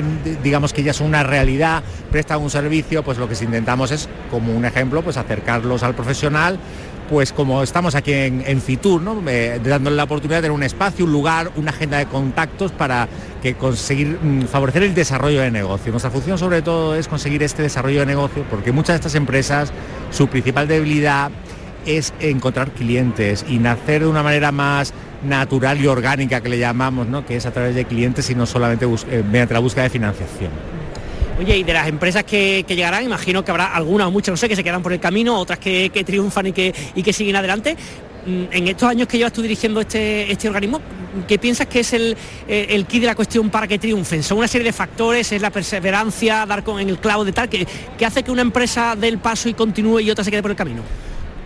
digamos 0.43 0.73
que 0.73 0.83
ya 0.83 0.93
son 0.93 1.09
una 1.09 1.23
realidad, 1.23 1.83
prestan 2.11 2.41
un 2.41 2.51
servicio, 2.51 3.03
pues 3.03 3.19
lo 3.19 3.29
que 3.29 3.35
intentamos 3.43 3.91
es, 3.91 4.09
como 4.31 4.55
un 4.55 4.65
ejemplo, 4.65 5.03
pues 5.03 5.17
acercarlos 5.17 5.83
al 5.83 5.95
profesional 5.95 6.59
pues 7.09 7.33
como 7.33 7.63
estamos 7.63 7.95
aquí 7.95 8.13
en, 8.13 8.61
Fitur, 8.61 9.01
¿no? 9.01 9.23
dándole 9.65 9.97
la 9.97 10.05
oportunidad 10.05 10.39
de 10.39 10.43
tener 10.43 10.53
un 10.55 10.63
espacio, 10.63 11.05
un 11.05 11.13
lugar, 11.13 11.51
una 11.57 11.71
agenda 11.71 11.99
de 11.99 12.07
contactos 12.07 12.73
para 12.73 13.09
que 13.43 13.55
conseguir 13.55 14.19
mm, 14.21 14.43
favorecer 14.47 14.83
el 14.83 14.95
desarrollo 14.95 15.41
de 15.41 15.51
negocio. 15.51 15.93
Nuestra 15.93 16.11
función 16.11 16.39
sobre 16.39 16.63
todo 16.63 16.95
es 16.95 17.09
conseguir 17.09 17.43
este 17.43 17.63
desarrollo 17.63 18.01
de 18.01 18.07
negocio 18.07 18.45
porque 18.51 18.73
muchas 18.73 18.95
de 18.95 18.97
estas 18.97 19.15
empresas, 19.15 19.73
su 20.11 20.29
principal 20.29 20.69
debilidad 20.69 21.31
es 21.87 22.13
encontrar 22.21 22.73
clientes 22.73 23.45
y 23.49 23.59
nacer 23.59 24.03
de 24.03 24.09
una 24.09 24.23
manera 24.23 24.51
más 24.51 24.93
natural 25.25 25.81
y 25.81 25.87
orgánica 25.87 26.41
que 26.41 26.49
le 26.49 26.59
llamamos, 26.59 27.07
¿no? 27.07 27.25
que 27.25 27.37
es 27.37 27.47
a 27.47 27.53
través 27.53 27.75
de 27.75 27.85
clientes 27.85 28.29
y 28.31 28.35
no 28.35 28.47
solamente 28.47 28.87
eh, 28.87 29.23
mediante 29.31 29.55
la 29.55 29.61
búsqueda 29.61 29.85
de 29.85 29.91
financiación. 29.91 30.51
Oye, 31.39 31.59
y 31.59 31.63
de 31.65 31.73
las 31.75 31.87
empresas 31.87 32.25
que, 32.25 32.65
llegarán, 32.67 33.05
imagino 33.05 33.45
que 33.45 33.51
habrá 33.51 33.75
algunas 33.75 34.07
o 34.07 34.11
muchas, 34.11 34.33
no 34.33 34.37
sé, 34.39 34.49
que 34.49 34.57
se 34.57 34.65
quedan 34.65 34.83
por 34.83 34.93
el 34.93 35.01
camino, 35.01 35.39
otras 35.39 35.59
que, 35.59 35.91
triunfan 36.07 36.47
y 36.47 36.53
que, 36.53 36.75
y 36.95 37.03
que 37.03 37.13
siguen 37.13 37.37
adelante. 37.37 37.77
Mm, 38.27 38.45
en 38.51 38.69
estos 38.69 38.89
años 38.89 39.07
que 39.07 39.19
llevas 39.19 39.35
tú 39.35 39.43
dirigiendo 39.43 39.83
este, 39.83 40.33
este 40.33 40.49
organismo, 40.49 40.81
¿qué 41.29 41.39
piensas 41.39 41.67
que 41.67 41.81
es 41.81 41.93
el, 41.93 42.17
el 42.49 42.87
key 42.87 43.01
de 43.01 43.07
la 43.07 43.15
cuestión 43.15 43.51
para 43.51 43.69
que 43.69 43.79
triunfen? 43.79 44.23
¿Son 44.23 44.39
una 44.39 44.49
serie 44.49 44.65
de 44.65 44.73
factores? 44.73 45.31
¿Es 45.31 45.43
la 45.43 45.51
perseverancia, 45.51 46.47
dar 46.47 46.65
con 46.65 46.81
en 46.81 46.89
el 46.89 46.99
clavo 46.99 47.23
de 47.25 47.33
tal, 47.33 47.51
que, 47.51 47.67
hace 48.05 48.23
que 48.23 48.31
una 48.31 48.43
empresa 48.43 48.97
dé 48.99 49.09
el 49.09 49.19
paso 49.19 49.51
y 49.51 49.55
continúe 49.55 50.01
y 50.01 50.11
otra 50.11 50.25
se 50.25 50.31
quede 50.31 50.41
por 50.41 50.53
el 50.53 50.57
camino? 50.57 50.83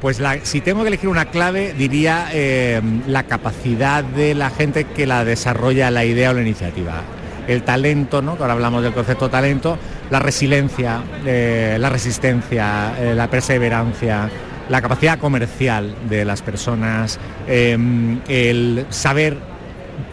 Pues 0.00 0.22
si 0.44 0.60
tengo 0.60 0.82
que 0.82 0.88
elegir 0.88 1.08
una 1.08 1.26
clave, 1.26 1.74
diría 1.76 2.28
eh, 2.32 2.80
la 3.08 3.24
capacidad 3.24 4.04
de 4.04 4.34
la 4.34 4.50
gente 4.50 4.84
que 4.84 5.04
la 5.06 5.24
desarrolla 5.24 5.90
la 5.90 6.04
idea 6.04 6.30
o 6.30 6.32
la 6.32 6.42
iniciativa 6.42 7.02
el 7.50 7.62
talento, 7.64 8.22
¿no? 8.22 8.32
ahora 8.32 8.52
hablamos 8.52 8.82
del 8.82 8.92
concepto 8.92 9.28
talento, 9.28 9.76
la 10.08 10.20
resiliencia, 10.20 11.02
eh, 11.26 11.76
la 11.80 11.88
resistencia, 11.88 12.94
eh, 12.98 13.14
la 13.14 13.28
perseverancia, 13.28 14.30
la 14.68 14.80
capacidad 14.80 15.18
comercial 15.18 15.96
de 16.08 16.24
las 16.24 16.42
personas, 16.42 17.18
em, 17.48 18.20
el 18.28 18.86
saber 18.90 19.36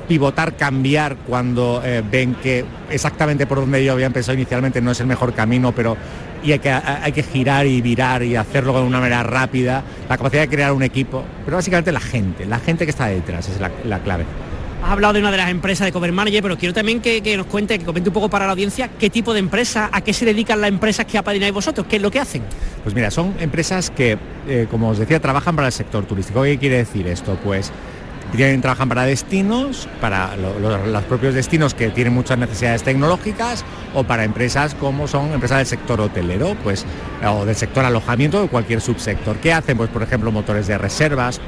pivotar, 0.08 0.56
cambiar 0.56 1.16
cuando 1.28 1.82
eh, 1.86 2.02
ven 2.10 2.34
que 2.36 2.66
exactamente 2.90 3.46
por 3.46 3.60
donde 3.60 3.86
yo 3.86 3.94
había 3.94 4.08
empezado 4.08 4.34
inicialmente 4.34 4.82
no 4.82 4.92
es 4.92 5.00
el 5.00 5.08
mejor 5.08 5.34
camino, 5.34 5.74
pero 5.74 5.96
y 6.44 6.54
hay 6.54 6.60
que, 6.60 6.72
hay 6.72 7.12
que 7.12 7.24
girar 7.24 7.68
y 7.68 7.82
virar 7.82 8.24
y 8.24 8.36
hacerlo 8.36 8.74
de 8.74 8.82
una 8.82 9.00
manera 9.00 9.22
rápida, 9.22 9.84
la 10.10 10.18
capacidad 10.18 10.42
de 10.42 10.50
crear 10.50 10.72
un 10.72 10.84
equipo, 10.84 11.24
pero 11.46 11.58
básicamente 11.58 11.92
la 11.92 12.00
gente, 12.00 12.46
la 12.46 12.60
gente 12.60 12.86
que 12.86 12.92
está 12.92 13.08
detrás 13.08 13.48
es 13.50 13.60
la 13.60 14.00
clave. 14.00 14.26
Has 14.84 14.92
hablado 14.92 15.14
de 15.14 15.20
una 15.20 15.32
de 15.32 15.38
las 15.38 15.50
empresas 15.50 15.86
de 15.86 15.92
Cover 15.92 16.12
Manager, 16.12 16.42
pero 16.44 16.58
quiero 16.58 16.74
también 16.74 17.02
que, 17.02 17.36
nos 17.36 17.48
cuente, 17.48 17.80
que 17.80 17.86
comente 17.86 18.10
un 18.10 18.14
poco 18.14 18.30
para 18.30 18.46
la 18.46 18.52
audiencia 18.52 18.90
qué 19.00 19.10
tipo 19.10 19.34
de 19.34 19.40
empresa, 19.40 19.90
a 19.92 20.02
qué 20.02 20.14
se 20.14 20.26
dedican 20.26 20.62
las 20.62 20.70
empresas 20.70 21.06
que 21.06 21.18
apadrináis 21.18 21.54
vosotros, 21.54 21.88
qué 21.90 21.98
es 21.98 22.02
lo 22.02 22.12
que 22.12 22.20
hacen. 22.20 22.44
Pues 22.84 22.96
mira, 22.96 23.12
son 23.12 23.36
empresas 23.40 23.90
que, 23.90 24.18
eh, 24.48 24.68
como 24.70 24.90
os 24.90 25.00
decía, 25.00 25.20
trabajan 25.20 25.56
para 25.56 25.68
el 25.68 25.74
sector 25.74 26.06
turístico. 26.06 26.44
¿Qué 26.44 26.58
quiere 26.58 26.78
decir 26.78 27.08
esto? 27.08 27.38
Pues 27.44 27.72
tienen, 28.36 28.62
trabajan 28.62 28.90
para 28.90 29.04
destinos, 29.04 29.88
para 30.02 30.36
los 30.36 31.04
propios 31.06 31.34
destinos 31.34 31.74
que 31.74 31.90
tienen 31.90 32.14
muchas 32.14 32.38
necesidades 32.38 32.84
tecnológicas 32.84 33.64
o 33.94 34.04
para 34.04 34.26
empresas 34.26 34.76
como 34.76 35.08
son 35.08 35.32
empresas 35.32 35.60
del 35.60 35.68
sector 35.68 36.02
hotelero, 36.02 36.56
pues, 36.64 36.86
o 37.26 37.46
del 37.46 37.56
sector 37.56 37.86
alojamiento 37.86 38.44
o 38.44 38.48
cualquier 38.48 38.82
subsector. 38.82 39.38
¿Qué 39.38 39.54
hacen? 39.54 39.78
Pues 39.78 39.90
por 39.90 40.04
ejemplo 40.04 40.32
motores 40.32 40.68
de 40.68 40.78
reservas, 40.78 41.40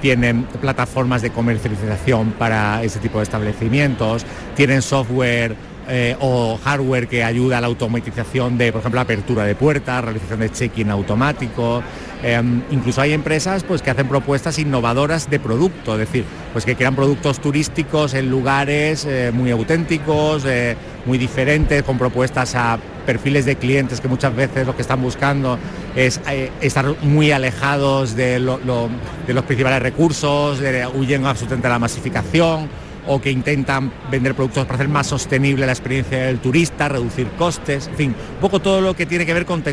tienen 0.00 0.44
plataformas 0.60 1.22
de 1.22 1.30
comercialización 1.30 2.32
para 2.32 2.82
ese 2.82 2.98
tipo 2.98 3.18
de 3.18 3.24
establecimientos, 3.24 4.24
tienen 4.54 4.82
software 4.82 5.56
eh, 5.90 6.14
o 6.20 6.58
hardware 6.62 7.08
que 7.08 7.24
ayuda 7.24 7.56
a 7.56 7.60
la 7.62 7.66
automatización 7.66 8.58
de, 8.58 8.72
por 8.72 8.80
ejemplo, 8.80 9.00
apertura 9.00 9.44
de 9.44 9.54
puertas, 9.54 10.04
realización 10.04 10.40
de 10.40 10.50
check-in 10.50 10.90
automático. 10.90 11.82
Em, 12.22 12.60
incluso 12.70 13.00
hay 13.00 13.14
empresas 13.14 13.64
pues, 13.64 13.80
que 13.80 13.90
hacen 13.90 14.06
propuestas 14.06 14.58
innovadoras 14.58 15.30
de 15.30 15.40
producto, 15.40 15.94
es 15.94 16.00
decir, 16.00 16.24
pues 16.52 16.66
que 16.66 16.76
crean 16.76 16.94
productos 16.94 17.40
turísticos 17.40 18.12
en 18.12 18.28
lugares 18.28 19.06
eh, 19.06 19.30
muy 19.32 19.50
auténticos, 19.50 20.44
eh, 20.44 20.76
muy 21.06 21.16
diferentes, 21.16 21.82
con 21.84 21.96
propuestas 21.96 22.54
a 22.54 22.78
perfiles 23.06 23.46
de 23.46 23.56
clientes 23.56 24.02
que 24.02 24.08
muchas 24.08 24.36
veces 24.36 24.66
lo 24.66 24.76
que 24.76 24.82
están 24.82 25.00
buscando 25.00 25.58
es 25.98 26.20
estar 26.60 26.94
muy 27.02 27.32
alejados 27.32 28.14
de, 28.14 28.38
los 28.38 29.44
principales 29.46 29.82
recursos, 29.82 30.60
de, 30.60 30.86
huyen 30.86 31.26
absolutamente 31.26 31.66
de 31.66 31.72
la 31.72 31.80
masificación 31.80 32.68
o 33.08 33.20
que 33.20 33.30
intentan 33.30 33.90
vender 34.10 34.34
productos 34.34 34.64
para 34.66 34.76
hacer 34.76 34.88
más 34.88 35.08
sostenible 35.08 35.66
la 35.66 35.72
experiencia 35.72 36.26
del 36.26 36.38
turista, 36.38 36.88
reducir 36.88 37.26
costes, 37.38 37.88
en 37.88 37.96
fin, 37.96 38.14
un 38.34 38.40
poco 38.40 38.60
todo 38.60 38.80
lo 38.80 38.94
que 38.94 39.06
tiene 39.06 39.26
que 39.26 39.34
ver 39.34 39.44
con, 39.44 39.64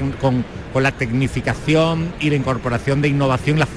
la 0.74 0.92
tecnificación 0.92 2.14
y 2.20 2.30
la 2.32 2.38
incorporación 2.38 3.02
de 3.02 3.10
innovación, 3.10 3.60
la, 3.60 3.68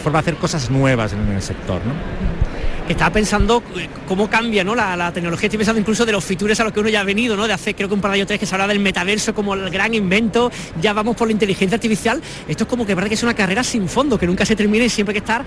forma 0.00 0.18
de 0.18 0.30
hacer 0.30 0.36
cosas 0.36 0.68
nuevas 0.68 1.12
en 1.12 1.28
el 1.28 1.42
sector. 1.42 1.80
¿no? 1.86 2.31
Estaba 2.88 3.12
pensando 3.12 3.62
eh, 3.76 3.88
cómo 4.06 4.28
cambia 4.28 4.64
¿no? 4.64 4.74
la, 4.74 5.12
tecnología, 5.12 5.46
estoy 5.46 5.58
pensando 5.58 5.80
incluso 5.80 6.04
de 6.04 6.12
los 6.12 6.24
futures 6.24 6.58
a 6.60 6.64
los 6.64 6.72
que 6.72 6.80
uno 6.80 6.88
ya 6.88 7.00
ha 7.00 7.04
venido, 7.04 7.36
¿no? 7.36 7.46
de 7.46 7.52
hace 7.52 7.74
creo 7.74 7.88
que 7.88 7.94
un 7.94 8.00
par 8.00 8.12
de 8.12 8.20
años 8.20 8.38
que 8.38 8.46
se 8.46 8.54
habla 8.54 8.66
del 8.66 8.80
metaverso 8.80 9.34
como 9.34 9.54
el 9.54 9.70
gran 9.70 9.94
invento, 9.94 10.50
ya 10.80 10.92
vamos 10.92 11.16
por 11.16 11.28
la 11.28 11.32
inteligencia 11.32 11.76
artificial, 11.76 12.20
esto 12.48 12.64
es 12.64 12.68
como 12.68 12.86
que 12.86 12.94
parece 12.94 13.10
que 13.10 13.14
es 13.14 13.22
una 13.22 13.34
carrera 13.34 13.62
sin 13.64 13.88
fondo, 13.88 14.18
que 14.18 14.26
nunca 14.26 14.44
se 14.44 14.56
termina 14.56 14.84
y 14.84 14.88
siempre 14.88 15.12
hay 15.12 15.20
que 15.20 15.24
estar 15.24 15.44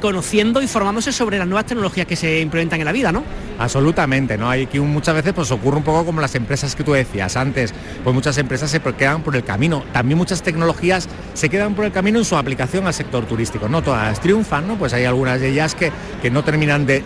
conociendo 0.00 0.62
y 0.62 0.66
formándose 0.66 1.12
sobre 1.12 1.38
las 1.38 1.46
nuevas 1.46 1.66
tecnologías 1.66 2.06
que 2.06 2.16
se 2.16 2.40
implementan 2.40 2.80
en 2.80 2.86
la 2.86 2.92
vida, 2.92 3.12
¿no? 3.12 3.22
Absolutamente, 3.58 4.36
¿no? 4.36 4.50
Hay 4.50 4.66
que 4.66 4.80
muchas 4.80 5.14
veces 5.14 5.32
pues 5.32 5.50
ocurre 5.50 5.78
un 5.78 5.82
poco 5.82 6.04
como 6.04 6.20
las 6.20 6.34
empresas 6.34 6.74
que 6.74 6.84
tú 6.84 6.92
decías 6.92 7.36
antes, 7.36 7.72
pues 8.04 8.14
muchas 8.14 8.36
empresas 8.38 8.70
se 8.70 8.80
quedan 8.80 9.22
por 9.22 9.36
el 9.36 9.44
camino. 9.44 9.82
También 9.92 10.18
muchas 10.18 10.42
tecnologías 10.42 11.08
se 11.34 11.48
quedan 11.48 11.74
por 11.74 11.84
el 11.84 11.92
camino 11.92 12.18
en 12.18 12.24
su 12.24 12.36
aplicación 12.36 12.86
al 12.86 12.94
sector 12.94 13.24
turístico. 13.26 13.68
No 13.68 13.82
todas 13.82 14.20
triunfan, 14.20 14.66
¿no? 14.66 14.76
Pues 14.76 14.92
hay 14.92 15.04
algunas 15.04 15.40
de 15.40 15.48
ellas 15.48 15.74
que, 15.74 15.90
que 16.22 16.30
no 16.30 16.44
terminan 16.44 16.86
de, 16.86 17.02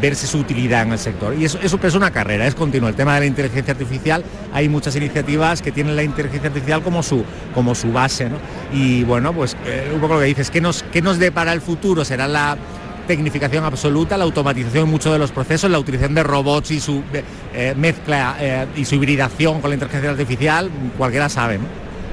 verse 0.00 0.26
su 0.26 0.38
utilidad 0.38 0.82
en 0.82 0.92
el 0.92 0.98
sector. 0.98 1.34
Y 1.34 1.44
eso, 1.44 1.58
eso 1.62 1.78
es 1.82 1.94
una 1.94 2.10
carrera, 2.10 2.46
es 2.46 2.54
continuo. 2.54 2.88
El 2.88 2.94
tema 2.94 3.14
de 3.14 3.20
la 3.20 3.26
inteligencia 3.26 3.72
artificial, 3.72 4.24
hay 4.52 4.68
muchas 4.68 4.96
iniciativas 4.96 5.62
que 5.62 5.72
tienen 5.72 5.96
la 5.96 6.02
inteligencia 6.02 6.48
artificial 6.48 6.82
como 6.82 7.02
su, 7.02 7.24
como 7.54 7.74
su 7.74 7.92
base, 7.92 8.28
¿no? 8.28 8.36
Y 8.72 9.04
bueno, 9.04 9.32
pues 9.32 9.56
eh, 9.66 9.90
un 9.94 10.00
poco 10.00 10.14
lo 10.14 10.20
que 10.20 10.26
dices, 10.26 10.50
¿qué 10.50 10.60
nos, 10.60 10.82
qué 10.84 11.02
nos 11.02 11.18
depara 11.18 11.52
el 11.52 11.60
futuro? 11.60 12.04
será 12.04 12.26
la 12.26 12.56
tecnificación 13.06 13.64
absoluta, 13.64 14.16
la 14.16 14.24
automatización 14.24 14.84
en 14.84 14.90
muchos 14.90 15.12
de 15.12 15.18
los 15.18 15.32
procesos, 15.32 15.70
la 15.70 15.78
utilización 15.78 16.14
de 16.14 16.22
robots 16.22 16.70
y 16.70 16.80
su 16.80 17.02
eh, 17.54 17.74
mezcla 17.76 18.36
eh, 18.38 18.66
y 18.76 18.84
su 18.84 18.94
hibridación 18.94 19.60
con 19.60 19.70
la 19.70 19.74
inteligencia 19.74 20.10
artificial, 20.10 20.70
cualquiera 20.96 21.28
sabe. 21.28 21.58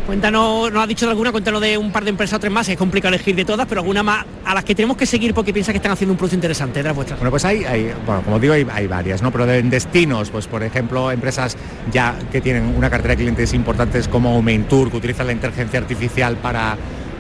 Cuéntanos, 0.10 0.72
nos 0.72 0.84
ha 0.84 0.88
dicho 0.88 1.05
de 1.05 1.12
alguna, 1.12 1.32
cuéntanos 1.32 1.62
de 1.62 1.78
un 1.78 1.91
par 1.91 2.03
de 2.03 2.10
empresas 2.10 2.38
o 2.38 2.39
tres 2.39 2.51
más, 2.51 2.68
es 2.68 2.76
complicado 2.76 3.14
elegir 3.14 3.36
de 3.36 3.45
todas, 3.45 3.68
pero 3.68 3.82
alguna 3.82 4.01
más 4.01 4.26
a 4.43 4.55
las 4.55 4.64
que 4.64 4.74
tenemos 4.74 4.97
que 4.97 5.05
seguir 5.05 5.36
porque 5.36 5.53
piensa 5.53 5.72
que 5.72 5.78
están 5.78 5.91
haciendo 5.91 6.14
un 6.14 6.18
producto 6.18 6.34
interesante 6.34 6.80
de 6.80 6.89
las 6.89 6.95
vuestras. 6.95 7.20
Bueno, 7.20 7.30
pues 7.30 7.45
hay, 7.45 7.64
hay 7.64 7.93
bueno, 8.07 8.24
como 8.24 8.39
digo, 8.39 8.55
hay, 8.55 8.88
varias, 8.88 9.22
¿no? 9.22 9.32
Pero 9.32 9.47
en 9.53 9.70
destinos, 9.70 10.32
pues 10.32 10.47
por 10.47 10.64
ejemplo, 10.64 11.12
empresas 11.12 11.55
ya 11.91 12.18
que 12.32 12.41
tienen 12.41 12.74
una 12.76 12.89
cartera 12.89 13.12
de 13.12 13.18
clientes 13.18 13.53
importantes 13.53 14.07
como 14.07 14.43
Tour, 14.68 14.89
que 14.89 14.97
utilizan 14.97 15.28
la 15.28 15.34
inteligencia 15.34 15.80
artificial 15.80 16.38
para 16.38 16.76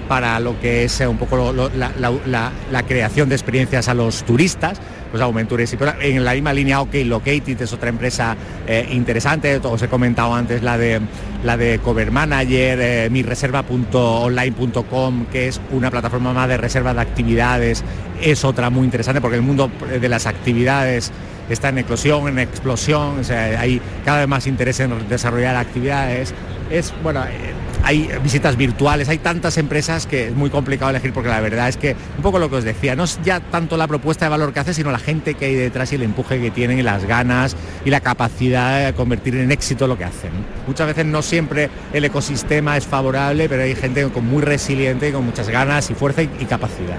para 0.09 0.39
lo 0.39 0.59
que 0.59 0.85
es 0.85 1.01
eh, 1.01 1.07
un 1.07 1.17
poco 1.17 1.53
la, 1.53 2.83
creación 2.87 3.29
de 3.29 3.35
experiencias 3.35 3.87
a 3.87 3.93
los 3.93 4.23
turistas, 4.23 4.79
pues 5.11 5.21
Aumentures. 5.21 5.71
Y 5.71 5.77
en 6.01 6.25
la 6.25 6.33
misma 6.33 6.51
línea 6.51 6.81
OK 6.81 6.95
Located 7.05 7.61
es 7.61 7.71
otra 7.71 7.89
empresa 7.89 8.35
eh, 8.67 8.89
interesante, 8.91 9.57
os 9.63 9.81
he 9.83 9.87
comentado 9.87 10.33
antes 10.33 10.63
la 10.63 10.77
de 10.79 10.99
la 11.43 11.55
de 11.55 11.79
Cover 11.79 12.11
Manager, 12.11 12.79
eh, 12.81 13.09
que 15.31 15.47
es 15.47 15.61
una 15.71 15.91
plataforma 15.91 16.33
más 16.33 16.49
de 16.49 16.57
reserva 16.57 16.93
de 16.93 17.01
actividades, 17.01 17.83
es 18.19 18.43
otra 18.43 18.71
muy 18.71 18.85
interesante 18.85 19.21
porque 19.21 19.37
el 19.37 19.43
mundo 19.43 19.69
de 20.01 20.09
las 20.09 20.25
actividades 20.25 21.11
está 21.49 21.69
en 21.69 21.77
eclosión, 21.77 22.27
en 22.27 22.39
explosión, 22.39 23.19
o 23.19 23.23
sea, 23.23 23.59
hay 23.59 23.79
cada 24.03 24.19
vez 24.19 24.27
más 24.27 24.47
interés 24.47 24.79
en 24.79 25.07
desarrollar 25.07 25.55
actividades. 25.55 26.33
Es, 26.69 26.93
bueno, 27.01 27.23
hay 27.89 28.07
visitas 28.21 28.55
virtuales, 28.55 29.09
hay 29.09 29.17
tantas 29.17 29.57
empresas 29.57 30.05
que 30.05 30.27
es 30.27 30.35
muy 30.35 30.51
complicado 30.51 30.91
elegir 30.91 31.11
porque 31.11 31.29
la 31.29 31.39
verdad 31.39 31.67
es 31.69 31.75
que 31.75 31.95
un 32.17 32.21
poco 32.21 32.37
lo 32.37 32.47
que 32.47 32.57
os 32.57 32.63
decía, 32.63 32.95
no 32.95 33.05
es 33.05 33.19
ya 33.23 33.39
tanto 33.39 33.77
la 33.77 33.87
propuesta 33.87 34.25
de 34.25 34.29
valor 34.29 34.53
que 34.53 34.59
hace, 34.59 34.75
sino 34.75 34.91
la 34.91 34.99
gente 34.99 35.33
que 35.33 35.45
hay 35.45 35.55
detrás 35.55 35.91
y 35.91 35.95
el 35.95 36.03
empuje 36.03 36.39
que 36.39 36.51
tienen 36.51 36.77
y 36.77 36.83
las 36.83 37.05
ganas 37.05 37.55
y 37.83 37.89
la 37.89 37.99
capacidad 37.99 38.85
de 38.85 38.93
convertir 38.93 39.35
en 39.37 39.51
éxito 39.51 39.87
lo 39.87 39.97
que 39.97 40.03
hacen. 40.03 40.29
Muchas 40.67 40.85
veces 40.85 41.07
no 41.07 41.23
siempre 41.23 41.71
el 41.91 42.05
ecosistema 42.05 42.77
es 42.77 42.85
favorable, 42.85 43.49
pero 43.49 43.63
hay 43.63 43.73
gente 43.73 44.07
con 44.09 44.23
muy 44.23 44.43
resiliente 44.43 45.09
y 45.09 45.11
con 45.11 45.25
muchas 45.25 45.49
ganas 45.49 45.89
y 45.89 45.95
fuerza 45.95 46.21
y, 46.21 46.27
capacidad. 46.45 46.97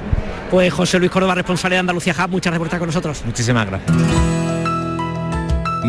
Pues 0.50 0.72
José 0.72 0.98
Luis 0.98 1.12
Córdoba, 1.12 1.36
responsable 1.36 1.76
de 1.76 1.80
Andalucía 1.80 2.16
Hub, 2.18 2.30
muchas 2.30 2.50
gracias 2.50 2.58
por 2.58 2.66
estar 2.66 2.80
con 2.80 2.88
nosotros. 2.88 3.22
Muchísimas 3.24 3.66
gracias. 3.66 3.96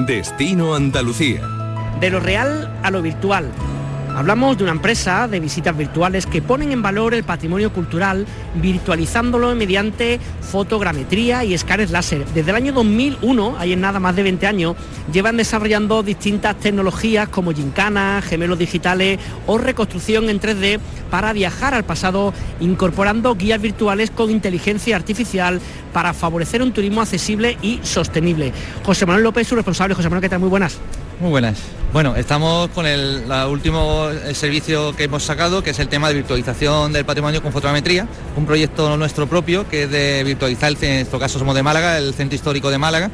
Destino 0.05 0.75
Andalucía. 0.75 1.41
De 1.99 2.11
lo 2.11 2.19
real 2.19 2.71
a 2.83 2.91
lo 2.91 3.01
virtual 3.01 3.51
Hablamos 4.15 4.57
de 4.57 4.63
una 4.63 4.73
empresa 4.73 5.27
de 5.27 5.39
visitas 5.39 5.75
virtuales 5.75 6.25
que 6.25 6.41
ponen 6.41 6.71
en 6.71 6.81
valor 6.81 7.13
el 7.13 7.23
patrimonio 7.23 7.71
cultural 7.71 8.27
virtualizándolo 8.55 9.55
mediante 9.55 10.19
fotogrametría 10.41 11.43
y 11.43 11.53
escáneres 11.53 11.91
láser. 11.91 12.25
Desde 12.33 12.51
el 12.51 12.57
año 12.57 12.73
2001, 12.73 13.55
ahí 13.57 13.73
en 13.73 13.81
nada 13.81 13.99
más 13.99 14.15
de 14.15 14.23
20 14.23 14.45
años, 14.47 14.75
llevan 15.11 15.37
desarrollando 15.37 16.03
distintas 16.03 16.57
tecnologías 16.57 17.29
como 17.29 17.53
gincana, 17.53 18.21
gemelos 18.21 18.59
digitales 18.59 19.17
o 19.47 19.57
reconstrucción 19.57 20.29
en 20.29 20.41
3D 20.41 20.79
para 21.09 21.33
viajar 21.33 21.73
al 21.73 21.85
pasado 21.85 22.33
incorporando 22.59 23.35
guías 23.35 23.61
virtuales 23.61 24.11
con 24.11 24.29
inteligencia 24.29 24.95
artificial 24.97 25.61
para 25.93 26.13
favorecer 26.13 26.61
un 26.61 26.73
turismo 26.73 27.01
accesible 27.01 27.57
y 27.61 27.79
sostenible. 27.83 28.51
José 28.83 29.05
Manuel 29.05 29.23
López, 29.23 29.47
su 29.47 29.55
responsable. 29.55 29.95
José 29.95 30.09
Manuel, 30.09 30.21
¿qué 30.21 30.29
tal? 30.29 30.39
Muy 30.39 30.49
buenas. 30.49 30.79
Muy 31.21 31.29
buenas. 31.29 31.59
Bueno, 31.93 32.15
estamos 32.15 32.69
con 32.69 32.87
el 32.87 33.25
último 33.47 34.09
servicio 34.33 34.95
que 34.95 35.03
hemos 35.03 35.21
sacado, 35.21 35.61
que 35.61 35.69
es 35.69 35.77
el 35.77 35.87
tema 35.87 36.07
de 36.07 36.15
virtualización 36.15 36.91
del 36.93 37.05
patrimonio 37.05 37.43
con 37.43 37.51
fotogrametría, 37.51 38.07
un 38.35 38.47
proyecto 38.47 38.97
nuestro 38.97 39.27
propio 39.27 39.69
que 39.69 39.83
es 39.83 39.91
de 39.91 40.23
virtualizar, 40.23 40.73
en 40.81 40.95
nuestro 40.95 41.19
caso 41.19 41.37
somos 41.37 41.53
de 41.53 41.61
Málaga, 41.61 41.99
el 41.99 42.15
Centro 42.15 42.35
Histórico 42.35 42.71
de 42.71 42.79
Málaga, 42.79 43.11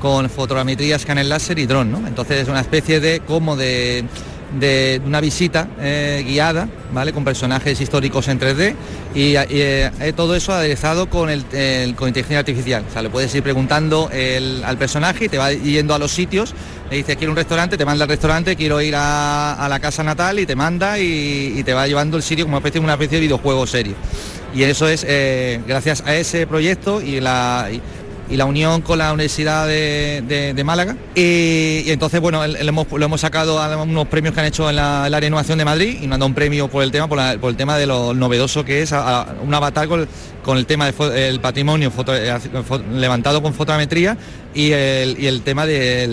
con 0.00 0.30
fotogrametría, 0.30 0.94
escáner 0.94 1.26
láser 1.26 1.58
y 1.58 1.66
dron, 1.66 1.90
¿no? 1.90 2.06
Entonces 2.06 2.42
es 2.42 2.48
una 2.48 2.60
especie 2.60 3.00
de 3.00 3.18
como 3.26 3.56
de 3.56 4.04
de 4.52 5.00
una 5.04 5.20
visita 5.20 5.68
eh, 5.80 6.24
guiada, 6.26 6.68
¿vale? 6.92 7.12
Con 7.12 7.24
personajes 7.24 7.80
históricos 7.80 8.28
en 8.28 8.40
3D 8.40 8.74
y, 9.14 9.34
eh, 9.36 10.12
todo 10.16 10.34
eso 10.34 10.52
aderezado 10.52 11.08
con, 11.10 11.28
el, 11.30 11.44
con 11.94 12.08
inteligencia 12.08 12.38
artificial. 12.38 12.84
O 12.88 12.92
sea, 12.92 13.02
le 13.02 13.10
puedes 13.10 13.34
ir 13.34 13.42
preguntando 13.42 14.10
al 14.64 14.78
personaje 14.78 15.26
y 15.26 15.28
te 15.28 15.38
va 15.38 15.52
yendo 15.52 15.94
a 15.94 15.98
los 15.98 16.12
sitios, 16.12 16.54
le 16.90 16.96
dices 16.96 17.16
quiero 17.16 17.32
un 17.32 17.36
restaurante, 17.36 17.76
te 17.76 17.84
manda 17.84 18.04
al 18.04 18.08
restaurante, 18.08 18.56
quiero 18.56 18.80
ir 18.80 18.94
a, 18.96 19.66
la 19.68 19.80
casa 19.80 20.02
natal 20.02 20.38
y 20.38 20.46
te 20.46 20.56
manda 20.56 20.98
y, 20.98 21.62
te 21.64 21.74
va 21.74 21.86
llevando 21.86 22.16
el 22.16 22.22
sitio 22.22 22.44
como 22.44 22.56
una 22.56 22.66
especie, 22.66 22.80
una 22.80 22.96
de 22.96 23.20
videojuego 23.20 23.66
serio. 23.66 23.94
Y 24.54 24.62
eso 24.62 24.88
es 24.88 25.04
eh, 25.06 25.60
gracias 25.66 26.02
a 26.06 26.16
ese 26.16 26.46
proyecto 26.46 27.02
y 27.02 27.20
la 27.20 27.68
la 28.36 28.44
unión 28.44 28.82
con 28.82 28.98
la 28.98 29.12
Universidad 29.12 29.66
de, 29.66 30.62
Málaga. 30.64 30.96
Y, 31.14 31.84
entonces, 31.86 32.20
bueno, 32.20 32.46
lo 32.46 33.04
hemos, 33.04 33.20
sacado 33.20 33.60
a 33.60 33.82
unos 33.82 34.06
premios 34.08 34.34
que 34.34 34.40
han 34.40 34.46
hecho 34.46 34.68
en 34.68 34.76
la, 34.76 35.04
área 35.04 35.30
de 35.30 35.56
de 35.56 35.64
Madrid 35.64 35.98
y 36.02 36.06
nos 36.06 36.14
han 36.14 36.20
dado 36.20 36.26
un 36.26 36.34
premio 36.34 36.68
por 36.68 36.82
el 36.82 36.90
tema, 36.90 37.08
por, 37.08 37.50
el 37.50 37.56
tema 37.56 37.78
de 37.78 37.86
lo 37.86 38.14
novedoso 38.14 38.64
que 38.64 38.82
es 38.82 38.92
un 38.92 39.54
avatar 39.54 39.88
con, 39.88 40.08
el 40.56 40.66
tema 40.66 40.90
del 40.90 41.40
patrimonio 41.40 41.92
eh, 42.08 42.38
levantado 42.92 43.42
con 43.42 43.52
fotometría 43.52 44.16
y 44.54 44.72
el, 44.72 45.42
tema 45.42 45.66
de, 45.66 46.06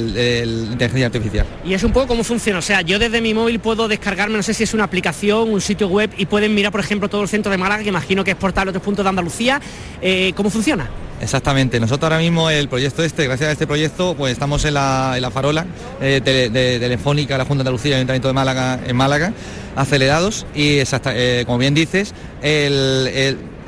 la 0.45 0.72
inteligencia 0.72 1.07
artificial. 1.07 1.45
Y 1.66 1.74
es 1.74 1.84
un 1.84 1.91
poco 1.91 2.07
cómo 2.07 2.24
funciona, 2.24 2.59
o 2.59 2.61
sea, 2.61 2.82
yo 2.82 2.99
desde 2.99 3.22
mi 3.22 3.34
móvil 3.34 3.59
puedo 3.59 3.88
descargarme, 3.88 4.38
no 4.38 4.43
sé 4.43 4.53
si 4.53 4.63
es 4.63 4.74
una 4.74 4.84
aplicación, 4.84 5.51
un 5.51 5.61
sitio 5.61 5.88
web 5.88 6.11
y 6.18 6.26
pueden 6.26 6.53
mirar, 6.53 6.72
por 6.72 6.82
ejemplo, 6.82 7.09
todo 7.09 7.22
el 7.24 7.30
centro 7.30 7.51
de 7.51 7.57
Málaga, 7.57 7.84
que 7.84 7.89
imagino 7.89 8.24
que 8.24 8.32
es 8.32 8.38
portal 8.38 8.68
a 8.68 8.72
otros 8.72 8.84
puntos 8.84 9.03
de 9.03 9.09
Andalucía. 9.09 9.61
Eh, 10.01 10.34
¿Cómo 10.36 10.49
funciona? 10.49 10.89
Exactamente, 11.22 11.80
nosotros 11.80 12.11
ahora 12.11 12.22
mismo 12.22 12.49
el 12.49 12.68
proyecto 12.68 13.01
este, 13.01 13.26
gracias 13.26 13.49
a 13.49 13.51
este 13.53 13.66
proyecto, 13.66 14.16
pues 14.16 14.34
estamos 14.34 14.66
en 14.66 14.74
la, 14.74 15.30
farola 15.34 15.66
eh, 16.01 16.22
de, 16.24 16.80
Telefónica, 16.80 17.38
la 17.38 17.45
Junta 17.45 17.63
de 17.63 17.70
Andalucía 17.70 17.91
y 17.91 17.93
el 17.93 17.97
Ayuntamiento 17.99 18.28
de 18.28 18.34
Málaga, 18.34 18.80
en 18.86 18.95
Málaga, 18.95 19.34
acelerados 19.78 20.45
y 20.53 20.80
eh, 20.80 21.43
como 21.45 21.57
bien 21.57 21.74
dices, 21.74 22.13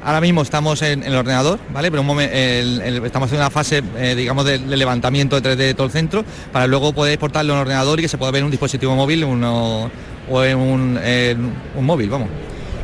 ahora 0.03 0.19
mismo 0.19 0.41
estamos 0.41 0.81
en, 0.81 1.03
el 1.03 1.15
ordenador, 1.15 1.59
¿vale? 1.73 1.89
Pero 1.89 2.03
estamos 3.05 3.31
en 3.31 3.37
una 3.37 3.49
fase, 3.49 3.81
eh, 3.97 4.13
digamos, 4.15 4.43
de, 4.43 4.59
levantamiento 4.59 5.39
de 5.39 5.49
3D 5.49 5.55
de 5.55 5.73
todo 5.73 5.87
el 5.87 5.93
centro 5.93 6.25
para 6.51 6.67
luego 6.67 6.91
poder 6.91 7.13
exportarlo 7.13 7.53
en 7.53 7.59
un 7.59 7.61
ordenador 7.61 7.99
y 7.99 8.01
que 8.03 8.09
se 8.09 8.17
pueda 8.17 8.31
ver 8.31 8.39
en 8.39 8.45
un 8.45 8.51
dispositivo 8.51 8.93
móvil 8.93 9.23
o 9.23 10.43
en 10.43 10.57
un 10.57 11.85
móvil, 11.85 12.09
vamos. 12.09 12.27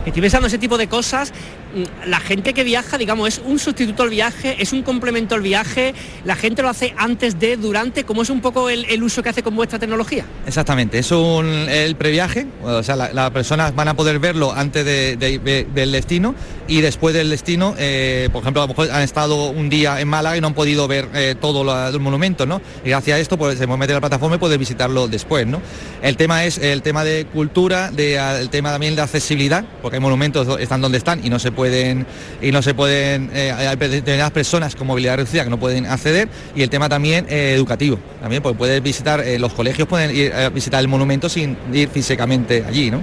Estoy 0.05 0.21
pensando 0.21 0.47
ese 0.47 0.57
tipo 0.57 0.77
de 0.77 0.87
cosas. 0.87 1.31
Mm, 1.73 2.09
la 2.09 2.19
gente 2.19 2.53
que 2.53 2.63
viaja, 2.63 2.97
digamos, 2.97 3.27
es 3.27 3.41
un 3.43 3.57
sustituto 3.57 4.03
al 4.03 4.09
viaje, 4.09 4.55
es 4.59 4.73
un 4.73 4.83
complemento 4.83 5.35
al 5.35 5.41
viaje, 5.41 5.95
la 6.23 6.35
gente 6.35 6.61
lo 6.61 6.69
hace 6.69 6.93
antes 6.97 7.39
de, 7.39 7.57
durante, 7.57 8.03
¿cómo 8.03 8.21
es 8.21 8.29
un 8.29 8.41
poco 8.41 8.69
el, 8.69 9.01
uso 9.01 9.23
que 9.23 9.29
hace 9.29 9.41
con 9.43 9.55
vuestra 9.55 9.79
tecnología? 9.79 10.25
Exactamente, 10.45 10.99
es 10.99 11.11
un, 11.11 11.45
el 11.47 11.95
previaje, 11.95 12.45
o 12.63 12.83
sea, 12.83 12.95
las 12.95 13.31
personas 13.31 13.75
van 13.75 13.87
a 13.87 13.95
poder 13.95 14.19
verlo 14.19 14.53
antes 14.53 14.85
del 14.85 15.91
destino 15.91 16.35
y 16.67 16.81
después 16.81 17.13
del 17.15 17.29
destino, 17.29 17.75
eh, 17.77 18.29
por 18.31 18.41
ejemplo, 18.41 18.61
a 18.61 18.65
lo 18.65 18.69
mejor 18.69 18.91
han 18.91 19.01
estado 19.01 19.49
un 19.49 19.69
día 19.69 19.99
en 19.99 20.07
Málaga 20.07 20.37
y 20.37 20.41
no 20.41 20.47
han 20.47 20.53
podido 20.53 20.87
ver 20.87 21.09
eh, 21.13 21.35
todo 21.39 21.89
el 21.89 21.99
monumento, 21.99 22.45
¿no? 22.45 22.61
Y 22.85 22.89
gracias 22.89 23.17
a 23.17 23.19
esto 23.19 23.37
pues, 23.37 23.57
se 23.57 23.65
puede 23.65 23.79
meter 23.79 23.95
la 23.95 24.01
plataforma 24.01 24.35
y 24.35 24.39
poder 24.39 24.59
visitarlo 24.59 25.07
después, 25.07 25.47
¿no? 25.47 25.61
El 26.01 26.17
tema 26.17 26.45
es 26.45 26.59
el 26.59 26.81
tema 26.81 27.03
de 27.03 27.25
cultura, 27.25 27.89
de, 27.91 28.15
el 28.15 28.49
tema 28.49 28.71
también 28.71 28.95
de 28.95 29.01
accesibilidad, 29.01 29.65
hay 29.91 29.99
monumentos 29.99 30.59
están 30.59 30.81
donde 30.81 30.97
están 30.97 31.25
y 31.25 31.29
no 31.29 31.39
se 31.39 31.51
pueden 31.63 32.05
y 32.41 32.51
no 32.51 32.61
se 32.61 32.73
pueden 32.73 33.31
eh, 33.33 33.49
hay 33.49 33.77
determinadas 33.77 34.31
personas 34.31 34.75
con 34.75 34.85
movilidad 34.85 35.15
reducida 35.15 35.45
que 35.45 35.49
no 35.49 35.57
pueden 35.57 35.85
acceder 35.85 36.27
y 36.53 36.61
el 36.61 36.69
tema 36.69 36.89
también 36.89 37.25
eh, 37.29 37.53
educativo 37.55 37.97
también 38.19 38.43
pues 38.43 38.53
puedes 38.57 38.83
visitar 38.83 39.21
eh, 39.21 39.39
los 39.39 39.53
colegios 39.53 39.87
pueden 39.87 40.13
ir 40.13 40.33
a 40.33 40.49
visitar 40.49 40.81
el 40.81 40.89
monumento 40.89 41.29
sin 41.29 41.55
ir 41.71 41.87
físicamente 41.87 42.65
allí 42.67 42.91
no 42.91 42.99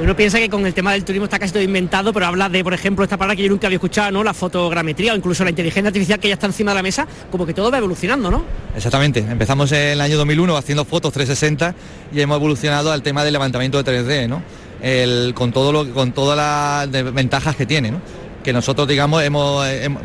uno 0.00 0.16
piensa 0.16 0.38
que 0.38 0.48
con 0.48 0.64
el 0.66 0.74
tema 0.74 0.92
del 0.92 1.04
turismo 1.04 1.26
está 1.26 1.38
casi 1.38 1.52
todo 1.52 1.62
inventado, 1.62 2.12
pero 2.12 2.26
habla 2.26 2.48
de, 2.48 2.64
por 2.64 2.74
ejemplo, 2.74 3.04
esta 3.04 3.16
palabra 3.16 3.36
que 3.36 3.44
yo 3.44 3.48
nunca 3.48 3.68
había 3.68 3.76
escuchado, 3.76 4.10
¿no? 4.10 4.24
La 4.24 4.34
fotogrametría 4.34 5.12
o 5.12 5.16
incluso 5.16 5.44
la 5.44 5.50
inteligencia 5.50 5.86
artificial 5.86 6.18
que 6.18 6.26
ya 6.26 6.34
está 6.34 6.46
encima 6.46 6.72
de 6.72 6.74
la 6.74 6.82
mesa, 6.82 7.06
como 7.30 7.46
que 7.46 7.54
todo 7.54 7.70
va 7.70 7.78
evolucionando, 7.78 8.28
¿no? 8.28 8.44
Exactamente. 8.74 9.20
Empezamos 9.20 9.70
en 9.70 9.90
el 9.90 10.00
año 10.00 10.16
2001 10.16 10.56
haciendo 10.56 10.84
fotos 10.84 11.12
360 11.12 11.76
y 12.12 12.20
hemos 12.20 12.38
evolucionado 12.38 12.90
al 12.90 13.02
tema 13.02 13.22
del 13.22 13.34
levantamiento 13.34 13.80
de 13.80 13.92
3D, 13.92 14.28
¿no? 14.28 14.42
Con, 15.34 15.52
todo 15.52 15.72
lo, 15.72 15.90
con 15.92 16.12
todas 16.12 16.36
las 16.36 17.14
ventajas 17.14 17.56
que 17.56 17.64
tiene. 17.66 17.94
Que 18.44 18.52
nosotros 18.52 18.86
digamos 18.86 19.24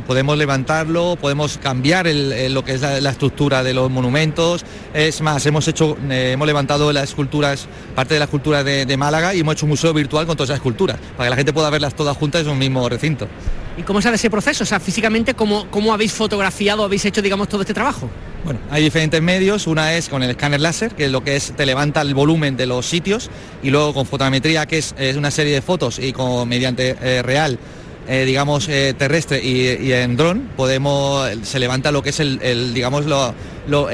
podemos 0.08 0.38
levantarlo, 0.38 1.18
podemos 1.20 1.60
cambiar 1.60 2.08
lo 2.08 2.64
que 2.64 2.74
es 2.74 2.82
la, 2.82 3.10
estructura 3.10 3.62
de 3.62 3.74
los 3.74 3.92
monumentos. 3.92 4.66
Es 4.94 5.22
más, 5.22 5.46
hemos 5.46 5.68
hecho, 5.68 5.98
eh, 6.10 6.32
hemos 6.34 6.48
levantado 6.48 6.92
las 6.92 7.04
esculturas, 7.10 7.68
parte 7.94 8.16
de 8.16 8.20
la 8.20 8.26
escultura 8.26 8.64
de, 8.64 8.98
Málaga 8.98 9.36
y 9.36 9.42
hemos 9.42 9.54
hecho 9.54 9.66
un 9.66 9.72
museo 9.72 9.94
virtual 9.94 10.26
con 10.26 10.36
todas 10.36 10.50
esas 10.50 10.58
esculturas, 10.58 10.98
para 11.16 11.28
que 11.28 11.30
la 11.30 11.36
gente 11.36 11.54
pueda 11.54 11.70
verlas 11.70 11.94
todas 11.94 12.18
juntas 12.18 12.42
en 12.42 12.50
un 12.50 12.58
mismo 12.58 12.88
recinto. 12.90 13.28
¿Y 13.78 13.84
cómo 13.84 14.02
sale 14.02 14.16
ese 14.16 14.30
proceso? 14.30 14.64
O 14.64 14.68
sea, 14.68 14.80
físicamente, 14.80 15.36
¿cómo, 15.36 15.68
cómo 15.70 15.94
habéis 15.94 16.12
fotografiado, 16.12 16.84
habéis 16.84 17.06
hecho, 17.06 17.22
digamos, 17.22 17.48
todo 17.48 17.62
este 17.62 17.74
trabajo? 17.74 18.10
Bueno, 18.44 18.60
hay 18.70 18.84
diferentes 18.84 19.22
medios. 19.22 19.68
Una 19.68 19.94
es 19.96 20.10
con 20.10 20.24
el 20.24 20.32
escáner 20.32 20.60
láser, 20.60 20.96
que 20.96 21.06
es 21.06 21.12
lo 21.12 21.24
que 21.24 21.36
es 21.36 21.54
te 21.54 21.66
levanta 21.66 22.02
el 22.02 22.14
volumen 22.14 22.58
de 22.58 22.66
los 22.66 22.86
sitios, 22.86 23.30
y 23.64 23.70
luego 23.70 23.94
con 23.94 24.06
fotometría, 24.06 24.66
que 24.66 24.80
es, 24.80 24.94
una 25.16 25.32
serie 25.32 25.54
de 25.54 25.62
fotos 25.62 26.00
y 26.00 26.12
con 26.12 26.48
mediante 26.50 26.98
eh, 27.02 27.22
real 27.22 27.58
eh, 28.08 28.26
digamos, 28.26 28.68
eh, 28.70 28.96
terrestre 28.98 29.44
y, 29.44 29.92
en 29.92 30.18
dron, 30.18 30.50
podemos, 30.58 31.30
se 31.44 31.60
levanta 31.60 31.92
lo 31.92 32.02
que 32.02 32.10
es 32.10 32.20
el, 32.20 32.74
digamos, 32.74 33.06
lo, 33.06 33.34
lo, 33.68 33.88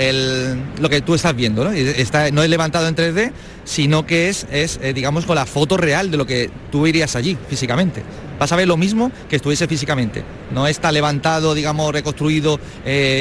que 0.89 1.01
tú 1.01 1.16
estás 1.16 1.36
viendo, 1.36 1.64
¿no? 1.64 1.72
Está, 1.72 2.32
no 2.32 2.41
es 2.43 2.49
levantado 2.49 2.88
en 2.88 2.95
3D, 2.95 3.32
sino 3.66 4.06
que 4.06 4.30
es, 4.30 4.47
es 4.51 4.80
eh, 4.82 4.93
digamos, 4.93 5.26
con 5.26 5.36
la 5.36 5.45
foto 5.45 5.76
real 5.76 6.12
de 6.12 6.18
lo 6.18 6.26
que 6.26 6.49
tú 6.72 6.88
irías 6.88 7.16
allí 7.16 7.38
físicamente. 7.49 8.03
Vas 8.39 8.51
a 8.51 8.56
ver 8.56 8.68
lo 8.68 8.78
mismo 8.78 9.12
que 9.30 9.36
estuviese 9.36 9.68
físicamente. 9.68 10.24
No 10.53 10.68
está 10.68 10.91
levantado, 10.91 11.53
digamos, 11.53 11.91
reconstruido 11.91 12.60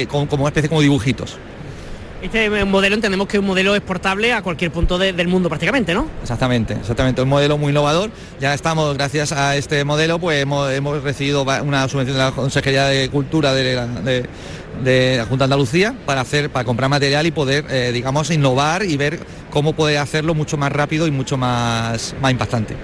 como, 0.08 0.28
como 0.28 0.44
una 0.44 0.50
especie 0.50 0.68
como 0.68 0.80
dibujitos. 0.80 1.38
Este 2.24 2.64
modelo 2.64 2.94
entendemos 2.94 3.28
que 3.28 3.36
es 3.36 3.40
un 3.42 3.46
modelo 3.46 3.76
exportable 3.76 4.32
a 4.32 4.40
cualquier 4.40 4.70
punto 4.70 4.96
del 4.96 5.28
mundo 5.28 5.50
prácticamente, 5.50 5.92
¿no? 5.92 6.06
Exactamente, 6.22 6.72
exactamente, 6.72 7.20
un 7.20 7.28
modelo 7.28 7.58
muy 7.58 7.68
innovador. 7.68 8.10
Ya 8.40 8.54
estamos, 8.54 8.96
gracias 8.96 9.30
a 9.32 9.56
este 9.56 9.84
modelo, 9.84 10.18
pues 10.18 10.40
hemos, 10.40 11.02
recibido 11.02 11.42
una 11.42 11.86
subvención 11.86 12.16
de 12.16 12.24
la 12.24 12.32
Consejería 12.32 12.86
de 12.86 13.10
Cultura 13.10 13.52
de 13.52 13.74
la, 13.74 15.26
Junta 15.26 15.36
de 15.36 15.44
Andalucía 15.44 15.94
para 16.06 16.22
hacer, 16.22 16.48
para 16.48 16.64
comprar 16.64 16.88
material 16.88 17.26
y 17.26 17.30
poder, 17.30 17.66
eh, 17.68 17.90
digamos, 17.92 18.30
innovar 18.30 18.84
y 18.86 18.96
ver 18.96 19.20
cómo 19.50 19.74
poder 19.74 19.98
hacerlo 19.98 20.34
mucho 20.34 20.56
más 20.56 20.72
rápido 20.72 21.06
y 21.06 21.10
mucho 21.10 21.36
más, 21.36 22.14
más 22.22 22.32
impactante. 22.32 22.74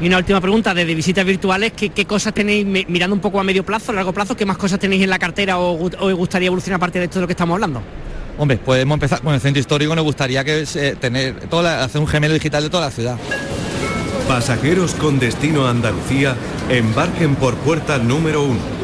Y 0.00 0.06
una 0.06 0.18
última 0.18 0.40
pregunta, 0.40 0.72
desde 0.72 0.94
visitas 0.94 1.24
virtuales, 1.24 1.72
¿qué, 1.72 2.04
cosas 2.04 2.32
tenéis, 2.32 2.64
mirando 2.64 3.16
un 3.16 3.20
poco 3.20 3.40
a 3.40 3.42
medio 3.42 3.64
plazo, 3.64 3.90
a 3.90 3.96
largo 3.96 4.12
plazo, 4.12 4.36
qué 4.36 4.46
más 4.46 4.58
cosas 4.58 4.78
tenéis 4.78 5.02
en 5.02 5.10
la 5.10 5.18
cartera 5.18 5.58
o, 5.58 5.72
os 5.82 6.14
gustaría 6.14 6.46
evolucionar 6.46 6.76
aparte 6.76 7.00
de 7.00 7.06
esto 7.06 7.18
de 7.18 7.22
lo 7.22 7.26
que 7.26 7.32
estamos 7.32 7.54
hablando? 7.54 7.82
Hombre, 8.38 8.58
podemos 8.58 8.96
empezar 8.96 9.22
con 9.22 9.34
el 9.34 9.40
centro 9.40 9.60
histórico, 9.60 9.94
nos 9.94 10.04
gustaría 10.04 10.44
que 10.44 10.64
eh, 10.74 10.96
tener 11.00 11.48
toda 11.48 11.82
hacer 11.82 12.00
un 12.00 12.06
gemelo 12.06 12.34
digital 12.34 12.62
de 12.62 12.70
toda 12.70 12.86
la 12.86 12.90
ciudad. 12.90 13.16
Pasajeros 14.28 14.94
con 14.94 15.18
destino 15.18 15.66
a 15.66 15.70
Andalucía, 15.70 16.36
embarquen 16.68 17.36
por 17.36 17.54
puerta 17.56 17.98
número 17.98 18.42
1 18.44 18.75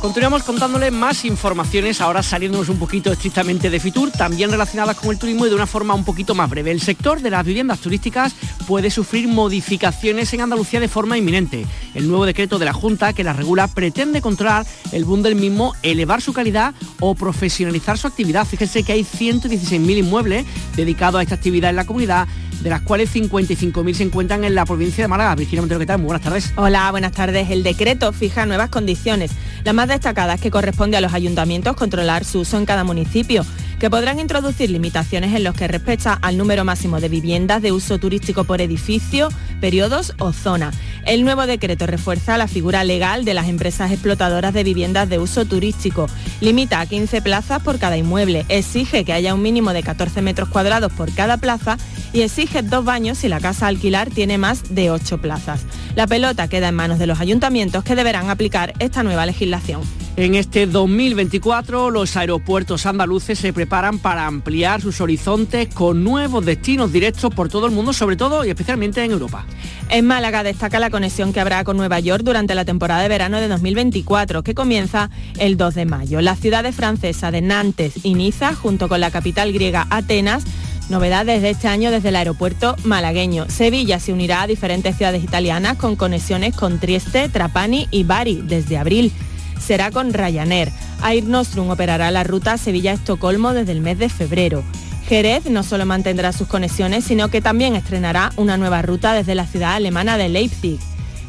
Continuamos 0.00 0.44
contándole 0.44 0.90
más 0.90 1.26
informaciones, 1.26 2.00
ahora 2.00 2.22
saliéndonos 2.22 2.70
un 2.70 2.78
poquito 2.78 3.12
estrictamente 3.12 3.68
de 3.68 3.78
Fitur, 3.78 4.10
también 4.10 4.50
relacionadas 4.50 4.96
con 4.96 5.10
el 5.10 5.18
turismo 5.18 5.44
y 5.44 5.50
de 5.50 5.54
una 5.54 5.66
forma 5.66 5.92
un 5.92 6.04
poquito 6.04 6.34
más 6.34 6.48
breve. 6.48 6.70
El 6.70 6.80
sector 6.80 7.20
de 7.20 7.28
las 7.28 7.44
viviendas 7.44 7.80
turísticas 7.80 8.32
puede 8.66 8.90
sufrir 8.90 9.28
modificaciones 9.28 10.32
en 10.32 10.40
Andalucía 10.40 10.80
de 10.80 10.88
forma 10.88 11.18
inminente. 11.18 11.66
El 11.94 12.08
nuevo 12.08 12.24
decreto 12.24 12.58
de 12.58 12.64
la 12.64 12.72
Junta 12.72 13.12
que 13.12 13.24
la 13.24 13.34
regula 13.34 13.68
pretende 13.68 14.22
controlar 14.22 14.64
el 14.92 15.04
boom 15.04 15.22
del 15.22 15.34
mismo, 15.34 15.74
elevar 15.82 16.22
su 16.22 16.32
calidad 16.32 16.74
o 16.98 17.14
profesionalizar 17.14 17.98
su 17.98 18.06
actividad. 18.06 18.46
Fíjense 18.46 18.82
que 18.82 18.92
hay 18.92 19.04
116.000 19.04 19.98
inmuebles 19.98 20.46
dedicados 20.76 21.20
a 21.20 21.22
esta 21.22 21.34
actividad 21.34 21.68
en 21.68 21.76
la 21.76 21.84
comunidad 21.84 22.26
de 22.62 22.70
las 22.70 22.82
cuales 22.82 23.14
55.000 23.14 23.94
se 23.94 24.02
encuentran 24.04 24.44
en 24.44 24.54
la 24.54 24.64
provincia 24.64 25.04
de 25.04 25.08
Málaga. 25.08 25.34
Virginia 25.34 25.62
Montero, 25.62 25.80
¿qué 25.80 25.86
tal? 25.86 25.98
Muy 25.98 26.06
buenas 26.06 26.22
tardes. 26.22 26.52
Hola, 26.56 26.90
buenas 26.90 27.12
tardes. 27.12 27.50
El 27.50 27.62
decreto 27.62 28.12
fija 28.12 28.46
nuevas 28.46 28.70
condiciones. 28.70 29.32
La 29.64 29.72
más 29.72 29.88
destacada 29.88 30.34
es 30.34 30.40
que 30.40 30.50
corresponde 30.50 30.96
a 30.96 31.00
los 31.00 31.14
ayuntamientos 31.14 31.76
controlar 31.76 32.24
su 32.24 32.40
uso 32.40 32.58
en 32.58 32.66
cada 32.66 32.84
municipio 32.84 33.44
que 33.80 33.88
podrán 33.88 34.20
introducir 34.20 34.70
limitaciones 34.70 35.34
en 35.34 35.42
los 35.42 35.54
que 35.54 35.66
respecta 35.66 36.12
al 36.12 36.36
número 36.36 36.66
máximo 36.66 37.00
de 37.00 37.08
viviendas 37.08 37.62
de 37.62 37.72
uso 37.72 37.96
turístico 37.98 38.44
por 38.44 38.60
edificio, 38.60 39.30
periodos 39.58 40.12
o 40.18 40.34
zona. 40.34 40.70
El 41.06 41.24
nuevo 41.24 41.46
decreto 41.46 41.86
refuerza 41.86 42.36
la 42.36 42.46
figura 42.46 42.84
legal 42.84 43.24
de 43.24 43.32
las 43.32 43.48
empresas 43.48 43.90
explotadoras 43.90 44.52
de 44.52 44.64
viviendas 44.64 45.08
de 45.08 45.18
uso 45.18 45.46
turístico. 45.46 46.08
Limita 46.42 46.80
a 46.80 46.86
15 46.86 47.22
plazas 47.22 47.62
por 47.62 47.78
cada 47.78 47.96
inmueble, 47.96 48.44
exige 48.50 49.06
que 49.06 49.14
haya 49.14 49.32
un 49.32 49.40
mínimo 49.40 49.72
de 49.72 49.82
14 49.82 50.20
metros 50.20 50.50
cuadrados 50.50 50.92
por 50.92 51.10
cada 51.14 51.38
plaza 51.38 51.78
y 52.12 52.22
exige 52.22 52.62
dos 52.62 52.84
baños 52.84 53.18
si 53.18 53.28
la 53.28 53.40
casa 53.40 53.66
alquilar 53.66 54.10
tiene 54.10 54.38
más 54.38 54.74
de 54.74 54.90
8 54.90 55.18
plazas. 55.18 55.64
La 55.96 56.06
pelota 56.06 56.48
queda 56.48 56.68
en 56.68 56.74
manos 56.74 56.98
de 56.98 57.06
los 57.06 57.20
ayuntamientos 57.20 57.84
que 57.84 57.94
deberán 57.94 58.30
aplicar 58.30 58.74
esta 58.78 59.02
nueva 59.02 59.26
legislación. 59.26 59.82
En 60.16 60.34
este 60.34 60.66
2024 60.66 61.90
los 61.90 62.16
aeropuertos 62.16 62.84
andaluces 62.84 63.38
se 63.38 63.52
preparan 63.52 63.98
para 63.98 64.26
ampliar 64.26 64.82
sus 64.82 65.00
horizontes 65.00 65.72
con 65.72 66.04
nuevos 66.04 66.44
destinos 66.44 66.92
directos 66.92 67.32
por 67.32 67.48
todo 67.48 67.66
el 67.66 67.72
mundo, 67.72 67.92
sobre 67.92 68.16
todo 68.16 68.44
y 68.44 68.50
especialmente 68.50 69.02
en 69.02 69.12
Europa. 69.12 69.46
En 69.88 70.06
Málaga 70.06 70.42
destaca 70.42 70.78
la 70.78 70.90
conexión 70.90 71.32
que 71.32 71.40
habrá 71.40 71.64
con 71.64 71.76
Nueva 71.76 72.00
York 72.00 72.22
durante 72.24 72.54
la 72.54 72.64
temporada 72.64 73.02
de 73.02 73.08
verano 73.08 73.40
de 73.40 73.48
2024, 73.48 74.42
que 74.42 74.54
comienza 74.54 75.10
el 75.38 75.56
2 75.56 75.74
de 75.74 75.84
mayo. 75.86 76.20
Las 76.20 76.38
ciudades 76.38 76.74
francesas 76.74 77.32
de 77.32 77.40
Nantes 77.40 77.94
y 78.02 78.14
Niza, 78.14 78.54
junto 78.54 78.88
con 78.88 79.00
la 79.00 79.10
capital 79.10 79.52
griega 79.52 79.86
Atenas, 79.90 80.44
Novedades 80.90 81.40
de 81.40 81.50
este 81.50 81.68
año 81.68 81.90
desde 81.90 82.10
el 82.10 82.16
aeropuerto 82.16 82.76
malagueño. 82.84 83.48
Sevilla 83.48 83.98
se 84.00 84.12
unirá 84.12 84.42
a 84.42 84.46
diferentes 84.46 84.96
ciudades 84.96 85.24
italianas 85.24 85.76
con 85.76 85.96
conexiones 85.96 86.54
con 86.54 86.78
Trieste, 86.80 87.28
Trapani 87.28 87.88
y 87.90 88.04
Bari 88.04 88.42
desde 88.44 88.76
abril 88.76 89.12
será 89.60 89.92
con 89.92 90.12
Ryanair. 90.12 90.72
Air 91.08 91.24
Nostrum 91.24 91.70
operará 91.70 92.10
la 92.10 92.24
ruta 92.24 92.58
Sevilla-Estocolmo 92.58 93.52
desde 93.52 93.72
el 93.72 93.80
mes 93.80 93.98
de 93.98 94.08
febrero. 94.08 94.64
Jerez 95.06 95.46
no 95.46 95.62
solo 95.62 95.86
mantendrá 95.86 96.32
sus 96.32 96.48
conexiones, 96.48 97.04
sino 97.04 97.28
que 97.28 97.40
también 97.40 97.76
estrenará 97.76 98.32
una 98.36 98.56
nueva 98.56 98.82
ruta 98.82 99.12
desde 99.12 99.34
la 99.34 99.46
ciudad 99.46 99.74
alemana 99.74 100.16
de 100.16 100.28
Leipzig. 100.28 100.80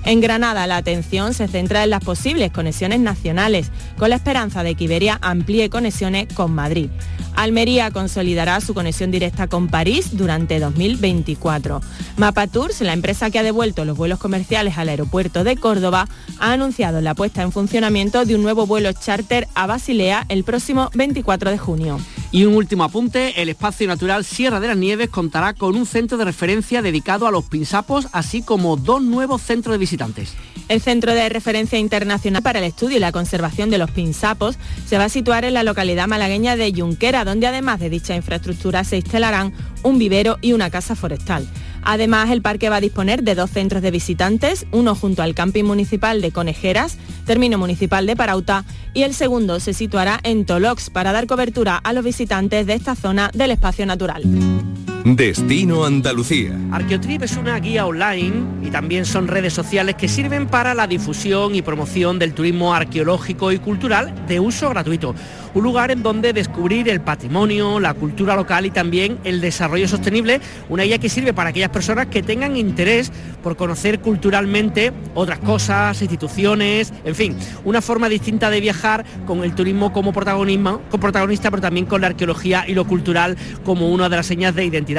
En 0.03 0.19
Granada 0.19 0.65
la 0.67 0.77
atención 0.77 1.33
se 1.33 1.47
centra 1.47 1.83
en 1.83 1.91
las 1.91 2.03
posibles 2.03 2.51
conexiones 2.51 2.99
nacionales, 2.99 3.71
con 3.97 4.09
la 4.09 4.15
esperanza 4.15 4.63
de 4.63 4.75
que 4.75 4.85
Iberia 4.85 5.19
amplíe 5.21 5.69
conexiones 5.69 6.27
con 6.33 6.53
Madrid. 6.53 6.89
Almería 7.35 7.91
consolidará 7.91 8.59
su 8.61 8.73
conexión 8.73 9.11
directa 9.11 9.47
con 9.47 9.67
París 9.67 10.17
durante 10.17 10.59
2024. 10.59 11.81
Mapa 12.17 12.47
Tours, 12.47 12.81
la 12.81 12.93
empresa 12.93 13.29
que 13.29 13.39
ha 13.39 13.43
devuelto 13.43 13.85
los 13.85 13.97
vuelos 13.97 14.19
comerciales 14.19 14.77
al 14.77 14.89
aeropuerto 14.89 15.43
de 15.43 15.55
Córdoba, 15.55 16.07
ha 16.39 16.51
anunciado 16.51 16.99
la 17.01 17.15
puesta 17.15 17.41
en 17.41 17.51
funcionamiento 17.51 18.25
de 18.25 18.35
un 18.35 18.43
nuevo 18.43 18.65
vuelo 18.65 18.91
charter 18.93 19.47
a 19.55 19.65
Basilea 19.65 20.25
el 20.29 20.43
próximo 20.43 20.89
24 20.93 21.51
de 21.51 21.57
junio. 21.57 21.99
Y 22.33 22.45
un 22.45 22.55
último 22.55 22.85
apunte, 22.85 23.41
el 23.41 23.49
espacio 23.49 23.87
natural 23.87 24.23
Sierra 24.23 24.61
de 24.61 24.69
las 24.69 24.77
Nieves 24.77 25.09
contará 25.09 25.53
con 25.53 25.75
un 25.75 25.85
centro 25.85 26.17
de 26.17 26.23
referencia 26.23 26.81
dedicado 26.81 27.27
a 27.27 27.31
los 27.31 27.43
pinsapos, 27.43 28.07
así 28.13 28.41
como 28.41 28.77
dos 28.77 29.01
nuevos 29.01 29.41
centros 29.41 29.73
de 29.73 29.77
visitantes. 29.77 30.33
El 30.69 30.79
Centro 30.79 31.13
de 31.13 31.27
Referencia 31.27 31.77
Internacional 31.77 32.41
para 32.41 32.59
el 32.59 32.65
Estudio 32.65 32.95
y 32.95 33.01
la 33.01 33.11
Conservación 33.11 33.69
de 33.69 33.77
los 33.77 33.91
Pinsapos 33.91 34.57
se 34.87 34.97
va 34.97 35.05
a 35.05 35.09
situar 35.09 35.43
en 35.43 35.55
la 35.55 35.63
localidad 35.63 36.07
malagueña 36.07 36.55
de 36.55 36.71
Junquera, 36.71 37.25
donde 37.25 37.47
además 37.47 37.81
de 37.81 37.89
dicha 37.89 38.15
infraestructura 38.15 38.85
se 38.85 38.95
instalarán 38.95 39.51
un 39.83 39.99
vivero 39.99 40.37
y 40.41 40.53
una 40.53 40.69
casa 40.69 40.95
forestal. 40.95 41.45
Además, 41.83 42.29
el 42.31 42.41
parque 42.41 42.69
va 42.69 42.77
a 42.77 42.81
disponer 42.81 43.23
de 43.23 43.35
dos 43.35 43.49
centros 43.49 43.81
de 43.81 43.91
visitantes, 43.91 44.65
uno 44.71 44.95
junto 44.95 45.21
al 45.21 45.35
camping 45.35 45.63
municipal 45.63 46.21
de 46.21 46.31
Conejeras, 46.31 46.97
término 47.25 47.57
municipal 47.57 48.05
de 48.05 48.15
Parauta, 48.15 48.65
y 48.93 49.03
el 49.03 49.13
segundo 49.13 49.59
se 49.59 49.73
situará 49.73 50.19
en 50.23 50.45
Tolox 50.45 50.89
para 50.89 51.11
dar 51.11 51.27
cobertura 51.27 51.77
a 51.77 51.93
los 51.93 52.03
visitantes 52.03 52.65
de 52.65 52.73
esta 52.73 52.95
zona 52.95 53.31
del 53.33 53.51
espacio 53.51 53.85
natural. 53.85 54.23
Destino 55.03 55.83
Andalucía. 55.83 56.55
Arqueotrip 56.71 57.23
es 57.23 57.35
una 57.35 57.59
guía 57.59 57.87
online 57.87 58.43
y 58.61 58.69
también 58.69 59.05
son 59.05 59.27
redes 59.27 59.51
sociales 59.51 59.95
que 59.95 60.07
sirven 60.07 60.45
para 60.45 60.75
la 60.75 60.85
difusión 60.85 61.55
y 61.55 61.63
promoción 61.63 62.19
del 62.19 62.33
turismo 62.33 62.73
arqueológico 62.75 63.51
y 63.51 63.57
cultural 63.57 64.13
de 64.27 64.39
uso 64.39 64.69
gratuito 64.69 65.15
un 65.53 65.63
lugar 65.63 65.91
en 65.91 66.03
donde 66.03 66.33
descubrir 66.33 66.89
el 66.89 67.01
patrimonio, 67.01 67.79
la 67.79 67.93
cultura 67.93 68.35
local 68.35 68.65
y 68.65 68.71
también 68.71 69.19
el 69.23 69.41
desarrollo 69.41 69.87
sostenible, 69.87 70.39
una 70.69 70.83
guía 70.83 70.97
que 70.97 71.09
sirve 71.09 71.33
para 71.33 71.49
aquellas 71.49 71.69
personas 71.69 72.07
que 72.07 72.23
tengan 72.23 72.55
interés 72.55 73.11
por 73.43 73.57
conocer 73.57 73.99
culturalmente 73.99 74.93
otras 75.13 75.39
cosas, 75.39 76.01
instituciones, 76.01 76.93
en 77.03 77.15
fin, 77.15 77.35
una 77.65 77.81
forma 77.81 78.07
distinta 78.07 78.49
de 78.49 78.61
viajar 78.61 79.05
con 79.25 79.43
el 79.43 79.53
turismo 79.53 79.91
como 79.91 80.13
protagonismo, 80.13 80.81
como 80.89 81.01
protagonista, 81.01 81.49
pero 81.49 81.61
también 81.61 81.85
con 81.85 82.01
la 82.01 82.07
arqueología 82.07 82.65
y 82.67 82.73
lo 82.73 82.85
cultural 82.85 83.37
como 83.65 83.89
una 83.89 84.07
de 84.09 84.15
las 84.15 84.25
señas 84.25 84.55
de 84.55 84.65
identidad. 84.65 84.90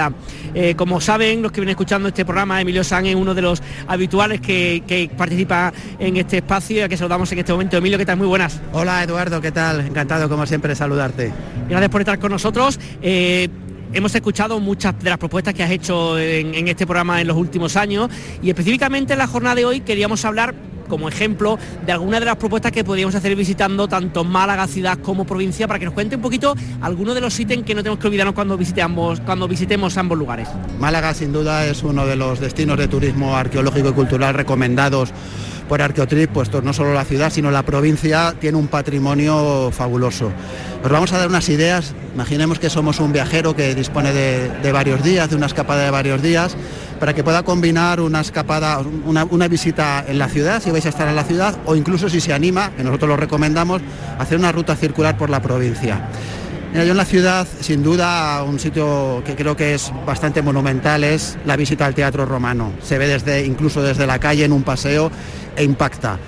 Eh, 0.54 0.74
como 0.76 1.00
saben 1.00 1.42
los 1.42 1.52
que 1.52 1.60
vienen 1.60 1.72
escuchando 1.72 2.08
este 2.08 2.24
programa, 2.24 2.60
Emilio 2.60 2.84
San 2.84 3.06
es 3.06 3.14
uno 3.14 3.34
de 3.34 3.42
los 3.42 3.62
habituales 3.86 4.40
que, 4.40 5.10
participa 5.16 5.72
en 5.98 6.16
este 6.16 6.38
espacio 6.38 6.78
y 6.78 6.80
a 6.80 6.88
que 6.88 6.96
saludamos 6.96 7.30
en 7.32 7.38
este 7.38 7.52
momento. 7.52 7.76
Emilio, 7.76 7.98
¿qué 7.98 8.06
tal? 8.06 8.16
Muy 8.16 8.26
buenas. 8.26 8.60
Hola 8.72 9.02
Eduardo, 9.02 9.40
¿qué 9.40 9.52
tal? 9.52 9.80
Encantado 9.80 10.28
como 10.28 10.46
siempre 10.46 10.74
saludarte. 10.74 11.32
Gracias 11.68 11.90
por 11.90 12.00
estar 12.00 12.18
con 12.18 12.32
nosotros. 12.32 12.78
Eh, 13.02 13.48
hemos 13.92 14.14
escuchado 14.14 14.58
muchas 14.60 14.98
de 14.98 15.10
las 15.10 15.18
propuestas 15.18 15.54
que 15.54 15.62
has 15.62 15.70
hecho 15.70 16.18
en, 16.18 16.68
este 16.68 16.86
programa 16.86 17.20
en 17.20 17.28
los 17.28 17.36
últimos 17.36 17.76
años 17.76 18.10
y 18.42 18.48
específicamente 18.48 19.12
en 19.12 19.18
la 19.18 19.26
jornada 19.26 19.54
de 19.56 19.64
hoy 19.64 19.80
queríamos 19.80 20.24
hablar 20.24 20.54
como 20.88 21.08
ejemplo 21.08 21.58
de 21.84 21.92
algunas 21.92 22.20
de 22.20 22.26
las 22.26 22.36
propuestas 22.36 22.72
que 22.72 22.84
podríamos 22.84 23.14
hacer 23.14 23.34
visitando 23.36 23.88
tanto 23.88 24.24
Málaga 24.24 24.66
ciudad 24.66 24.98
como 24.98 25.24
provincia 25.24 25.66
para 25.66 25.78
que 25.78 25.84
nos 25.84 25.94
cuente 25.94 26.16
un 26.16 26.22
poquito 26.22 26.54
algunos 26.80 27.14
de 27.14 27.20
los 27.20 27.38
ítems 27.38 27.64
que 27.64 27.74
no 27.74 27.82
tenemos 27.82 27.98
que 27.98 28.06
olvidarnos 28.06 28.34
cuando 28.34 28.56
visitemos 29.48 29.96
ambos 29.96 30.18
lugares. 30.18 30.48
Málaga 30.78 31.14
sin 31.14 31.32
duda 31.32 31.66
es 31.66 31.82
uno 31.82 32.06
de 32.06 32.16
los 32.16 32.40
destinos 32.40 32.78
de 32.78 32.88
turismo 32.88 33.36
arqueológico 33.36 33.90
y 33.90 33.92
cultural 33.92 34.34
recomendados 34.34 35.12
por 35.72 35.80
Arqueotrip, 35.80 36.30
pues 36.30 36.52
no 36.62 36.74
solo 36.74 36.92
la 36.92 37.06
ciudad, 37.06 37.32
sino 37.32 37.50
la 37.50 37.62
provincia 37.62 38.34
tiene 38.38 38.58
un 38.58 38.66
patrimonio 38.66 39.70
fabuloso. 39.72 40.30
Os 40.84 40.90
vamos 40.90 41.14
a 41.14 41.18
dar 41.18 41.28
unas 41.28 41.48
ideas, 41.48 41.94
imaginemos 42.12 42.58
que 42.58 42.68
somos 42.68 43.00
un 43.00 43.10
viajero 43.10 43.56
que 43.56 43.74
dispone 43.74 44.12
de, 44.12 44.70
varios 44.70 45.02
días, 45.02 45.30
de 45.30 45.36
una 45.36 45.46
escapada 45.46 45.82
de 45.82 45.90
varios 45.90 46.20
días, 46.20 46.58
para 47.00 47.14
que 47.14 47.24
pueda 47.24 47.42
combinar 47.42 48.02
una 48.02 48.20
escapada, 48.20 48.80
una, 49.06 49.24
una, 49.24 49.48
visita 49.48 50.04
en 50.06 50.18
la 50.18 50.28
ciudad, 50.28 50.62
si 50.62 50.70
vais 50.70 50.84
a 50.84 50.90
estar 50.90 51.08
en 51.08 51.16
la 51.16 51.24
ciudad, 51.24 51.56
o 51.64 51.74
incluso 51.74 52.10
si 52.10 52.20
se 52.20 52.34
anima, 52.34 52.70
que 52.76 52.84
nosotros 52.84 53.08
lo 53.08 53.16
recomendamos, 53.16 53.80
hacer 54.18 54.36
una 54.36 54.52
ruta 54.52 54.76
circular 54.76 55.16
por 55.16 55.30
la 55.30 55.40
provincia. 55.40 56.06
Yo 56.74 56.80
en 56.80 56.96
la 56.96 57.04
ciudad, 57.04 57.46
sin 57.60 57.82
duda, 57.82 58.42
un 58.44 58.58
sitio 58.58 59.22
que 59.26 59.36
creo 59.36 59.54
que 59.54 59.74
es 59.74 59.92
bastante 60.06 60.40
monumental 60.40 61.04
es 61.04 61.36
la 61.44 61.54
visita 61.54 61.84
al 61.84 61.94
Teatro 61.94 62.24
Romano. 62.24 62.72
Se 62.82 62.96
ve 62.96 63.06
desde, 63.06 63.44
incluso 63.44 63.82
desde 63.82 64.06
la 64.06 64.18
calle 64.18 64.46
en 64.46 64.52
un 64.52 64.62
paseo 64.62 65.10
e 65.54 65.64
impacta. 65.64 66.18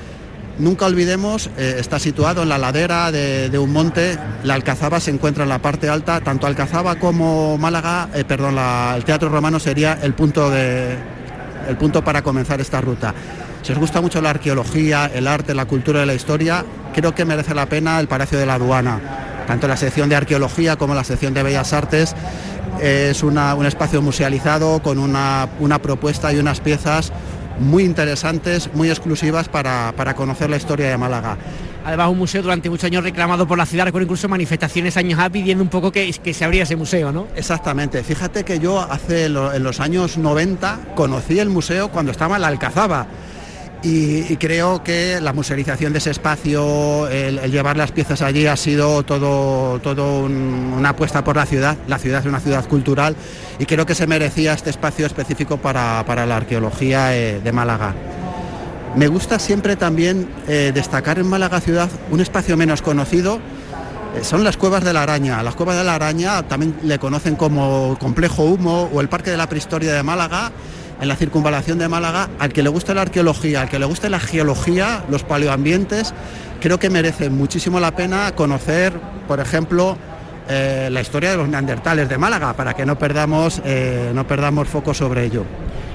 Nunca 0.59 0.85
olvidemos, 0.85 1.49
eh, 1.57 1.77
está 1.79 1.99
situado 1.99 2.43
en 2.43 2.51
la 2.51 2.59
ladera 2.59 3.11
de, 3.11 3.59
un 3.59 3.73
monte, 3.73 4.19
la 4.45 4.55
Alcazaba 4.55 5.01
se 5.01 5.11
encuentra 5.11 5.45
en 5.45 5.49
la 5.49 5.61
parte 5.61 5.89
alta, 5.89 6.21
tanto 6.21 6.47
Alcazaba 6.47 6.97
como 6.97 7.57
Málaga, 7.57 8.11
eh, 8.15 8.25
perdón, 8.25 8.59
el 8.59 9.05
Teatro 9.05 9.31
Romano 9.31 9.59
sería 9.59 9.99
el 10.03 10.13
punto, 10.13 10.51
de, 10.51 10.95
el 11.69 11.77
punto 11.79 12.05
para 12.05 12.21
comenzar 12.21 12.61
esta 12.61 12.83
ruta. 12.83 13.15
Si 13.63 13.73
os 13.73 13.79
gusta 13.79 14.03
mucho 14.03 14.21
la 14.21 14.31
arqueología, 14.31 15.11
el 15.13 15.27
arte, 15.27 15.55
la 15.55 15.65
cultura 15.65 16.03
y 16.03 16.07
la 16.07 16.15
historia, 16.15 16.67
creo 16.95 17.15
que 17.15 17.25
merece 17.25 17.55
la 17.55 17.67
pena 17.67 17.99
el 17.99 18.09
Palacio 18.09 18.39
de 18.39 18.45
la 18.45 18.55
Aduana 18.55 19.31
tanto 19.47 19.69
la 19.69 19.77
sección 19.77 20.09
de 20.09 20.17
arqueología 20.17 20.77
como 20.77 20.95
la 20.95 21.05
sección 21.05 21.35
de 21.35 21.43
bellas 21.43 21.73
artes. 21.73 22.15
Es 22.81 23.23
un 23.23 23.39
espacio 23.67 24.03
musealizado 24.03 24.83
con 24.83 24.99
una, 24.99 25.49
propuesta 25.83 26.33
y 26.33 26.39
unas 26.39 26.61
piezas 26.61 27.13
muy 27.61 27.85
interesantes, 27.85 28.69
muy 28.75 28.91
exclusivas 28.91 29.49
para, 29.49 30.15
conocer 30.17 30.51
la 30.51 30.57
historia 30.57 30.89
de 30.89 30.99
Málaga. 30.99 31.37
Además, 31.85 32.09
un 32.09 32.19
museo 32.19 32.43
durante 32.43 32.71
muchos 32.71 32.85
años 32.85 33.05
reclamado 33.05 33.47
por 33.47 33.59
la 33.59 33.67
ciudad, 33.67 33.91
con 33.93 34.03
incluso 34.03 34.27
manifestaciones 34.27 34.97
años 34.97 35.21
A 35.21 35.29
pidiendo 35.29 35.63
un 35.63 35.69
poco 35.69 35.93
que, 35.93 36.11
que 36.13 36.33
se 36.33 36.45
abría 36.45 36.63
ese 36.63 36.77
museo, 36.77 37.13
¿no? 37.13 37.27
Exactamente. 37.37 38.03
Fíjate 38.03 38.43
que 38.43 38.59
yo 38.59 38.81
hace 38.81 39.27
en 39.27 39.63
los 39.63 39.81
años 39.81 40.17
90 40.17 40.81
conocí 40.95 41.39
el 41.39 41.51
museo 41.51 41.91
cuando 41.91 42.11
estaba 42.11 42.37
en 42.37 42.43
la 42.43 42.49
Alcazaba 42.49 43.07
y, 43.85 44.37
creo 44.37 44.82
que 44.82 45.20
la 45.20 45.35
musealización 45.35 45.93
de 45.93 45.99
ese 45.99 46.11
espacio, 46.11 47.07
el, 47.09 47.39
llevar 47.53 47.76
las 47.76 47.93
piezas 47.93 48.22
allí 48.22 48.47
ha 48.47 48.57
sido 48.57 49.03
todo, 49.03 49.78
todo 49.80 50.24
una 50.24 50.91
apuesta 50.91 51.22
por 51.22 51.37
la 51.37 51.45
ciudad. 51.45 51.76
La 51.87 51.99
ciudad 51.99 52.20
es 52.20 52.26
una 52.26 52.41
ciudad 52.41 52.66
cultural 52.66 53.14
y 53.59 53.66
creo 53.66 53.85
que 53.85 53.95
se 53.95 54.07
merecía 54.07 54.55
este 54.55 54.70
espacio 54.70 55.05
específico 55.05 55.59
para, 55.59 56.03
la 56.26 56.37
arqueología 56.37 57.14
eh, 57.14 57.41
de 57.45 57.53
Málaga. 57.53 57.95
Me 58.97 59.09
gusta 59.09 59.39
siempre 59.39 59.76
también 59.76 60.28
eh, 60.49 60.72
destacar 60.72 61.18
en 61.18 61.26
Málaga 61.26 61.61
ciudad 61.61 61.91
un 62.11 62.20
espacio 62.20 62.57
menos 62.57 62.80
conocido, 62.80 63.39
eh, 64.16 64.24
son 64.24 64.45
las 64.45 64.57
cuevas 64.57 64.82
de 64.82 64.95
la 64.95 65.03
araña. 65.03 65.43
Las 65.43 65.57
cuevas 65.57 65.76
de 65.76 65.85
la 65.85 65.97
araña 65.97 66.43
también 66.45 66.76
le 66.85 66.99
conocen 66.99 67.37
como 67.37 67.99
complejo 67.99 68.45
humo 68.45 68.89
o 68.93 69.01
el 69.03 69.11
Parque 69.11 69.30
de 69.30 69.37
la 69.37 69.49
Prehistoria 69.49 69.93
de 69.93 70.03
Málaga 70.03 70.53
en 71.01 71.09
la 71.09 71.17
circunvalación 71.17 71.79
de 71.79 71.89
Málaga, 71.89 72.29
al 72.39 72.53
que 72.53 72.63
le 72.63 72.69
guste 72.69 72.95
la 72.95 73.03
arqueología, 73.03 73.63
al 73.63 73.69
que 73.69 73.79
le 73.79 73.87
guste 73.87 74.11
la 74.11 74.21
geología, 74.21 75.05
los 75.09 75.25
paleoambientes, 75.25 76.15
creo 76.61 76.79
que 76.79 76.91
merece 76.91 77.31
muchísimo 77.31 77.81
la 77.81 77.95
pena 77.97 78.33
conocer, 78.35 78.93
por 79.27 79.41
ejemplo, 79.41 79.97
eh, 80.49 80.89
la 80.91 81.01
historia 81.01 81.31
de 81.31 81.37
los 81.37 81.49
neandertales 81.49 82.09
de 82.09 82.19
Málaga, 82.19 82.55
para 82.55 82.75
que 82.75 82.87
no 82.87 82.99
perdamos, 82.99 83.61
eh, 83.65 84.13
no 84.15 84.27
perdamos 84.27 84.69
foco 84.69 84.95
sobre 84.95 85.25
ello 85.25 85.45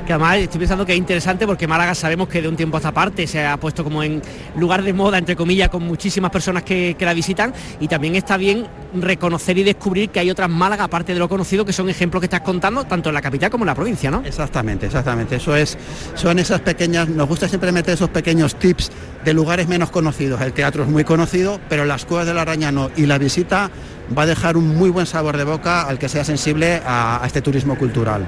que 0.10 0.14
además 0.14 0.38
estoy 0.38 0.58
pensando 0.58 0.88
que 0.88 0.94
es 0.94 0.98
interesante 0.98 1.46
porque 1.46 1.68
Málaga 1.68 1.94
sabemos 1.94 2.28
que 2.28 2.42
de 2.42 2.48
un 2.48 2.56
tiempo 2.56 2.78
a 2.78 2.80
esta 2.80 2.92
parte 2.92 3.28
se 3.28 3.46
ha 3.46 3.58
puesto 3.58 3.84
como 3.84 4.02
en 4.02 4.24
lugar 4.58 4.82
de 4.82 4.92
moda, 4.92 5.20
entre 5.20 5.36
comillas, 5.36 5.70
con 5.70 5.84
muchísimas 5.84 6.32
personas 6.32 6.64
que, 6.64 6.98
la 7.00 7.14
visitan 7.14 7.54
y 7.80 7.88
también 7.88 8.16
está 8.16 8.36
bien 8.36 8.66
reconocer 8.96 9.60
y 9.60 9.64
descubrir 9.64 10.10
que 10.10 10.20
hay 10.20 10.32
otras 10.32 10.50
Málaga, 10.50 10.86
aparte 10.86 11.14
de 11.14 11.20
lo 11.20 11.30
conocido, 11.30 11.64
que 11.64 11.74
son 11.74 11.90
ejemplos 11.90 12.22
que 12.22 12.26
estás 12.26 12.42
contando, 12.42 12.86
tanto 12.86 13.10
en 13.10 13.14
la 13.14 13.22
capital 13.22 13.52
como 13.52 13.66
en 13.66 13.68
la 13.68 13.76
provincia, 13.76 14.10
¿no? 14.10 14.24
Exactamente, 14.26 14.88
exactamente. 14.88 15.36
Eso 15.36 15.56
es, 15.56 15.78
son 16.16 16.40
esas 16.40 16.62
pequeñas, 16.62 17.08
nos 17.08 17.28
gusta 17.28 17.48
siempre 17.48 17.72
meter 17.72 17.94
esos 17.94 18.10
pequeños 18.10 18.56
tips 18.56 18.92
de 19.24 19.34
lugares 19.36 19.68
menos 19.68 19.92
conocidos. 19.92 20.42
El 20.42 20.54
teatro 20.54 20.86
es 20.86 20.90
muy 20.90 21.04
conocido, 21.04 21.60
pero 21.70 21.86
las 21.86 22.06
cuevas 22.06 22.26
de 22.26 22.34
la 22.34 22.42
araña 22.42 22.72
no. 22.72 22.90
Y 22.96 23.06
la 23.06 23.20
visita 23.20 23.70
va 24.18 24.24
a 24.24 24.26
dejar 24.26 24.58
un 24.58 24.76
muy 24.76 24.90
buen 24.90 25.06
sabor 25.06 25.38
de 25.38 25.44
boca 25.44 25.84
al 25.84 26.00
que 26.00 26.10
sea 26.10 26.24
sensible 26.24 26.82
a 26.84 27.22
este 27.28 27.44
turismo 27.44 27.78
cultural. 27.78 28.28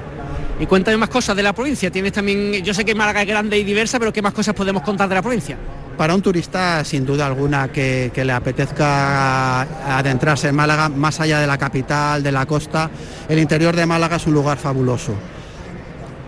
Y 0.60 0.66
cuéntame 0.66 0.96
más 0.96 1.08
cosas 1.08 1.36
de 1.36 1.42
la 1.42 1.52
provincia. 1.52 1.90
Tienes 1.90 2.12
también, 2.12 2.62
yo 2.64 2.72
sé 2.74 2.84
que 2.84 2.94
Málaga 2.94 3.22
es 3.22 3.28
grande 3.28 3.58
y 3.58 3.64
diversa, 3.64 3.98
pero 3.98 4.12
¿qué 4.12 4.22
más 4.22 4.32
cosas 4.32 4.54
podemos 4.54 4.82
contar 4.82 5.08
de 5.08 5.14
la 5.14 5.22
provincia? 5.22 5.56
Para 5.96 6.14
un 6.14 6.22
turista, 6.22 6.84
sin 6.84 7.04
duda 7.04 7.26
alguna, 7.26 7.68
que, 7.68 8.10
le 8.14 8.32
apetezca 8.32 9.62
adentrarse 9.98 10.48
en 10.48 10.54
Málaga, 10.54 10.88
más 10.88 11.20
allá 11.20 11.40
de 11.40 11.46
la 11.46 11.58
capital, 11.58 12.22
de 12.22 12.32
la 12.32 12.46
costa, 12.46 12.90
el 13.28 13.38
interior 13.38 13.74
de 13.74 13.86
Málaga 13.86 14.16
es 14.16 14.26
un 14.26 14.34
lugar 14.34 14.58
fabuloso. 14.58 15.14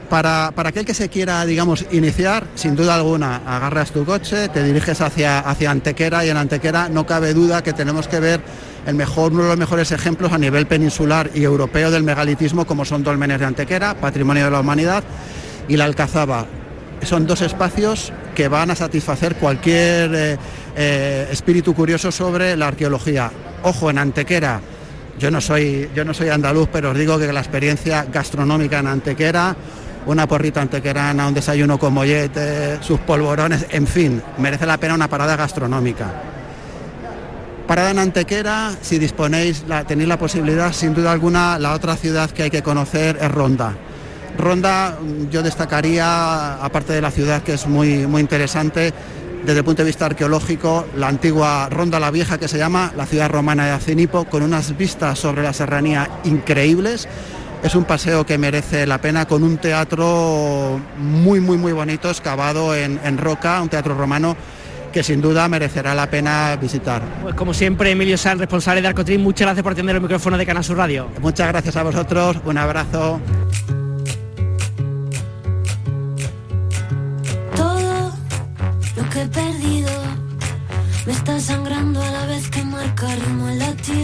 Para, 0.09 0.53
para, 0.55 0.69
aquel 0.69 0.85
que 0.85 0.95
se 0.95 1.09
quiera, 1.09 1.45
digamos, 1.47 1.87
iniciar, 1.91 2.47
sin 2.55 2.77
duda 2.77 2.95
alguna, 2.95 3.37
agarras 3.47 3.91
tu 3.91 4.05
coche, 4.05 4.49
te 4.49 4.63
diriges 4.63 5.01
hacia, 5.01 5.41
hacia 5.41 5.71
Antequera 5.71 6.25
y 6.25 6.29
en 6.29 6.37
Antequera 6.37 6.89
no 6.89 7.07
cabe 7.07 7.33
duda 7.33 7.63
que 7.63 7.73
tenemos 7.73 8.07
que 8.07 8.21
ver 8.21 8.41
el 8.87 8.95
mejor, 8.95 9.33
uno 9.33 9.45
de 9.45 9.49
los 9.49 9.59
mejores 9.59 9.93
ejemplos 9.93 10.33
a 10.33 10.39
nivel 10.39 10.67
peninsular 10.67 11.31
y 11.35 11.43
europeo 11.43 11.91
del 11.91 12.03
megalitismo 12.03 12.67
como 12.67 12.85
son 12.85 13.03
Dolmenes 13.03 13.41
de 13.41 13.47
Antequera, 13.47 13.95
Patrimonio 13.95 14.45
de 14.45 14.51
la 14.51 14.61
Humanidad, 14.61 15.03
y 15.69 15.77
la 15.77 15.85
Alcazaba. 15.85 16.47
Son 17.03 17.27
dos 17.27 17.43
espacios 17.43 18.13
que 18.35 18.49
van 18.49 18.71
a 18.71 18.75
satisfacer 18.75 19.37
cualquier 19.37 20.15
eh, 20.15 20.39
eh, 20.77 21.29
espíritu 21.31 21.75
curioso 21.75 22.11
sobre 22.11 22.57
la 22.57 22.69
arqueología. 22.69 23.31
Ojo, 23.63 23.91
en 23.91 23.99
Antequera, 23.99 24.61
yo 25.19 25.31
no, 25.31 25.41
soy, 25.41 25.91
yo 25.95 26.05
no 26.05 26.15
soy 26.15 26.29
andaluz, 26.29 26.69
pero 26.73 26.91
os 26.91 26.99
digo 26.99 27.19
que 27.19 27.33
la 27.33 27.41
experiencia 27.41 28.07
gastronómica 28.11 28.79
en 28.81 28.87
Antequera, 28.89 29.57
una 30.07 30.27
porrita 30.27 30.61
antequerana, 30.61 31.27
un 31.27 31.35
desayuno 31.35 31.79
con 31.79 31.95
mollete, 31.95 32.83
sus 32.83 33.01
polvorones, 33.01 33.67
en 33.71 33.87
fin, 33.87 34.23
merece 34.39 34.67
la 34.67 34.79
pena 34.79 34.95
una 34.95 35.09
parada 35.09 35.37
gastronómica. 35.37 36.13
Parada 37.67 37.93
en 37.93 37.99
Antequera, 37.99 38.73
si 38.83 38.99
disponéis, 38.99 39.65
tenéis 39.89 40.09
la 40.09 40.19
posibilidad, 40.19 40.73
sin 40.73 40.93
duda 40.93 41.13
alguna, 41.13 41.59
la 41.59 41.73
otra 41.73 41.97
ciudad 41.97 42.31
que 42.31 42.43
hay 42.43 42.51
que 42.51 42.63
conocer 42.63 43.19
es 43.21 43.31
Ronda. 43.31 43.75
Ronda 44.39 44.99
yo 45.31 45.43
destacaría, 45.43 46.63
aparte 46.63 46.93
de 46.93 47.01
la 47.01 47.11
ciudad 47.11 47.43
que 47.43 47.55
es 47.55 47.67
muy, 47.67 48.07
muy 48.07 48.21
interesante, 48.21 48.93
desde 49.45 49.59
el 49.59 49.65
punto 49.65 49.83
de 49.83 49.87
vista 49.87 50.07
arqueológico, 50.07 50.87
la 50.97 51.09
antigua 51.09 51.69
Ronda 51.71 52.01
la 52.01 52.11
Vieja 52.11 52.39
que 52.39 52.49
se 52.49 52.59
llama, 52.59 52.93
la 52.97 53.07
ciudad 53.07 53.31
romana 53.31 53.67
de 53.67 53.73
Acinipo, 53.73 54.25
con 54.25 54.43
unas 54.43 54.77
vistas 54.77 55.19
sobre 55.19 55.43
la 55.43 55.53
serranía 55.53 56.09
increíbles. 56.25 57.09
Es 57.65 57.75
un 57.75 57.85
paseo 57.85 58.27
que 58.27 58.37
merece 58.37 58.87
la 58.87 58.99
pena 58.99 59.27
con 59.27 59.43
un 59.43 59.57
teatro 59.57 60.79
muy, 60.99 61.41
muy, 61.41 61.57
muy 61.57 61.73
bonito, 61.73 62.11
excavado 62.11 62.75
en, 62.75 63.01
en 63.03 63.17
roca, 63.17 63.63
un 63.63 63.71
teatro 63.71 63.95
romano 63.95 64.37
que 64.93 65.03
sin 65.03 65.21
duda 65.21 65.49
merecerá 65.49 65.95
la 65.95 66.09
pena 66.09 66.57
visitar. 66.61 67.03
Pues 67.23 67.35
como 67.35 67.53
siempre, 67.55 67.91
Emilio 67.91 68.19
San, 68.19 68.39
responsable 68.39 68.83
de 68.83 68.89
Arcotrim, 68.89 69.23
muchas 69.23 69.47
gracias 69.47 69.63
por 69.65 69.73
atender 69.73 69.97
el 69.97 70.03
micrófono 70.03 70.37
de 70.37 70.45
Canal 70.45 70.63
Sur 70.63 70.77
Radio. 70.77 71.09
Muchas 71.21 71.49
gracias 71.49 71.75
a 71.75 71.83
vosotros, 71.83 72.37
un 72.45 72.59
abrazo. 72.59 73.19
Todo 77.57 78.13
lo 78.97 79.09
que 79.09 79.23
he 79.23 79.27
perdido 79.27 79.91
me 81.07 81.13
está 81.13 81.41
sangrando 81.41 82.03
a 82.03 82.11
la 82.11 82.27
vez 82.27 82.49
que 82.51 82.63
marca 82.63 83.07
ritmo 83.17 83.49
el 83.49 83.59
latido 83.59 84.04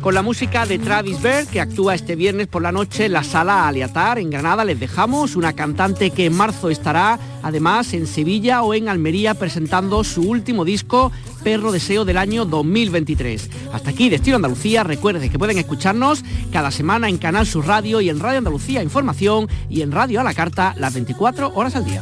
con 0.00 0.14
la 0.14 0.22
música 0.22 0.64
de 0.66 0.78
Travis 0.78 1.20
Berg, 1.20 1.48
que 1.48 1.60
actúa 1.60 1.94
este 1.94 2.16
viernes 2.16 2.46
por 2.46 2.62
la 2.62 2.72
noche 2.72 3.06
en 3.06 3.12
la 3.12 3.22
sala 3.22 3.68
Aliatar 3.68 4.18
en 4.18 4.30
Granada. 4.30 4.64
Les 4.64 4.80
dejamos 4.80 5.36
una 5.36 5.52
cantante 5.52 6.10
que 6.10 6.26
en 6.26 6.34
marzo 6.34 6.70
estará 6.70 7.18
además 7.42 7.92
en 7.92 8.06
Sevilla 8.06 8.62
o 8.62 8.72
en 8.72 8.88
Almería 8.88 9.34
presentando 9.34 10.02
su 10.04 10.22
último 10.22 10.64
disco, 10.64 11.12
Perro 11.42 11.72
Deseo 11.72 12.04
del 12.04 12.16
año 12.16 12.44
2023. 12.44 13.50
Hasta 13.72 13.90
aquí, 13.90 14.08
Destino 14.08 14.36
Andalucía. 14.36 14.84
Recuerden 14.84 15.30
que 15.30 15.38
pueden 15.38 15.58
escucharnos 15.58 16.24
cada 16.50 16.70
semana 16.70 17.08
en 17.08 17.18
Canal 17.18 17.46
Sur 17.46 17.66
Radio 17.66 18.00
y 18.00 18.08
en 18.08 18.20
Radio 18.20 18.38
Andalucía 18.38 18.82
Información 18.82 19.48
y 19.68 19.82
en 19.82 19.92
Radio 19.92 20.20
a 20.20 20.24
la 20.24 20.34
Carta 20.34 20.74
las 20.78 20.94
24 20.94 21.52
horas 21.54 21.76
al 21.76 21.84
día. 21.84 22.00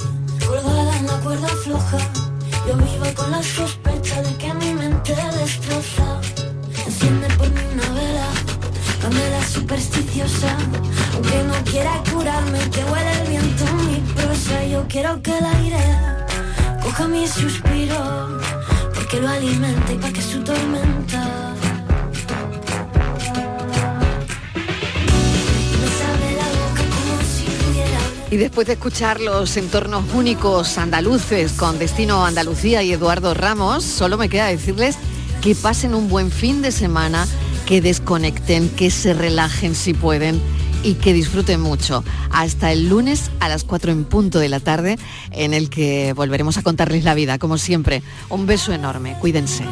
Y 28.31 28.37
después 28.37 28.67
de 28.67 28.75
escuchar 28.75 29.21
los 29.21 29.57
entornos 29.57 30.05
únicos 30.13 30.77
andaluces 30.77 31.53
con 31.53 31.79
Destino 31.79 32.27
Andalucía 32.27 32.83
y 32.83 32.93
Eduardo 32.93 33.33
Ramos, 33.33 33.85
solo 33.85 34.19
me 34.19 34.29
queda 34.29 34.47
decirles 34.49 34.97
que 35.41 35.55
pasen 35.55 35.95
un 35.95 36.09
buen 36.09 36.31
fin 36.31 36.61
de 36.61 36.71
semana, 36.71 37.27
que 37.67 37.81
desconecten, 37.81 38.69
que 38.69 38.91
se 38.91 39.15
relajen 39.15 39.75
si 39.75 39.95
pueden 39.95 40.43
y 40.83 40.95
que 40.95 41.13
disfruten 41.13 41.61
mucho. 41.61 42.05
Hasta 42.31 42.73
el 42.73 42.89
lunes 42.89 43.31
a 43.41 43.49
las 43.49 43.65
4 43.65 43.93
en 43.93 44.05
punto 44.05 44.39
de 44.39 44.49
la 44.49 44.61
tarde, 44.61 44.99
en 45.31 45.55
el 45.55 45.71
que 45.71 46.13
volveremos 46.13 46.57
a 46.59 46.63
contarles 46.63 47.05
la 47.05 47.15
vida, 47.15 47.39
como 47.39 47.59
siempre. 47.59 48.03
Un 48.29 48.47
beso 48.47 48.73
enorme, 48.73 49.17
cuídense. 49.21 49.65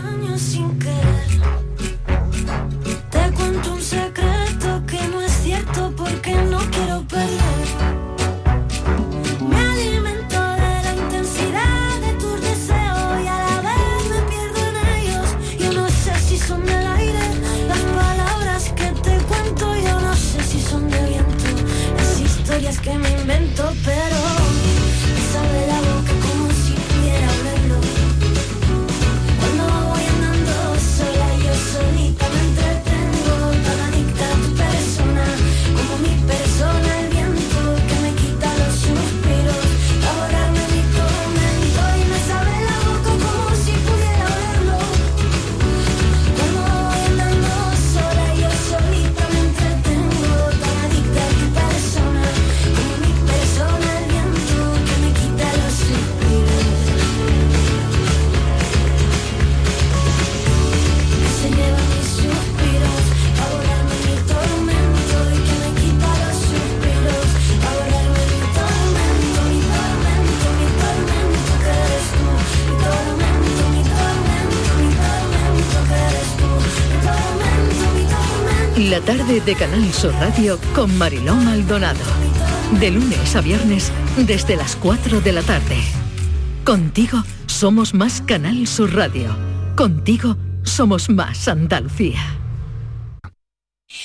De 79.46 79.54
Canal 79.54 79.92
Sur 79.92 80.12
Radio 80.14 80.58
con 80.74 80.98
Mariló 80.98 81.36
Maldonado. 81.36 82.00
De 82.80 82.90
lunes 82.90 83.36
a 83.36 83.40
viernes 83.40 83.92
desde 84.26 84.56
las 84.56 84.74
4 84.74 85.20
de 85.20 85.32
la 85.32 85.42
tarde. 85.42 85.76
Contigo 86.64 87.22
somos 87.46 87.94
más 87.94 88.20
Canal 88.22 88.66
Sur 88.66 88.92
Radio. 88.94 89.36
Contigo 89.76 90.36
somos 90.64 91.08
más 91.08 91.46
Andalucía. 91.46 92.18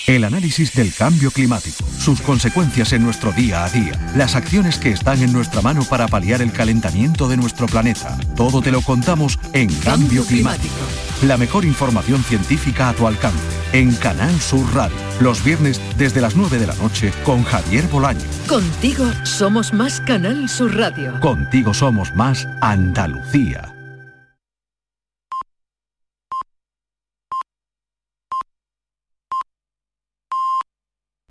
El 0.05 0.25
análisis 0.25 0.73
del 0.75 0.93
cambio 0.93 1.31
climático, 1.31 1.83
sus 1.99 2.21
consecuencias 2.21 2.93
en 2.93 3.03
nuestro 3.03 3.31
día 3.31 3.65
a 3.65 3.69
día, 3.69 4.13
las 4.15 4.35
acciones 4.35 4.77
que 4.77 4.91
están 4.91 5.23
en 5.23 5.33
nuestra 5.33 5.61
mano 5.61 5.83
para 5.85 6.07
paliar 6.07 6.43
el 6.43 6.51
calentamiento 6.51 7.27
de 7.27 7.37
nuestro 7.37 7.65
planeta. 7.65 8.15
Todo 8.35 8.61
te 8.61 8.71
lo 8.71 8.81
contamos 8.81 9.39
en 9.53 9.73
Cambio 9.79 10.23
Climático. 10.23 10.75
La 11.23 11.37
mejor 11.37 11.65
información 11.65 12.23
científica 12.23 12.89
a 12.89 12.93
tu 12.93 13.07
alcance 13.07 13.60
en 13.73 13.93
Canal 13.95 14.39
Sur 14.39 14.65
Radio. 14.73 14.97
Los 15.19 15.43
viernes 15.43 15.81
desde 15.97 16.21
las 16.21 16.35
9 16.35 16.59
de 16.59 16.67
la 16.67 16.75
noche 16.75 17.11
con 17.23 17.43
Javier 17.43 17.87
Bolaño. 17.87 18.21
Contigo 18.47 19.05
somos 19.23 19.73
más 19.73 20.01
Canal 20.01 20.49
Sur 20.49 20.75
Radio. 20.77 21.19
Contigo 21.19 21.73
somos 21.73 22.15
más 22.15 22.47
Andalucía. 22.59 23.70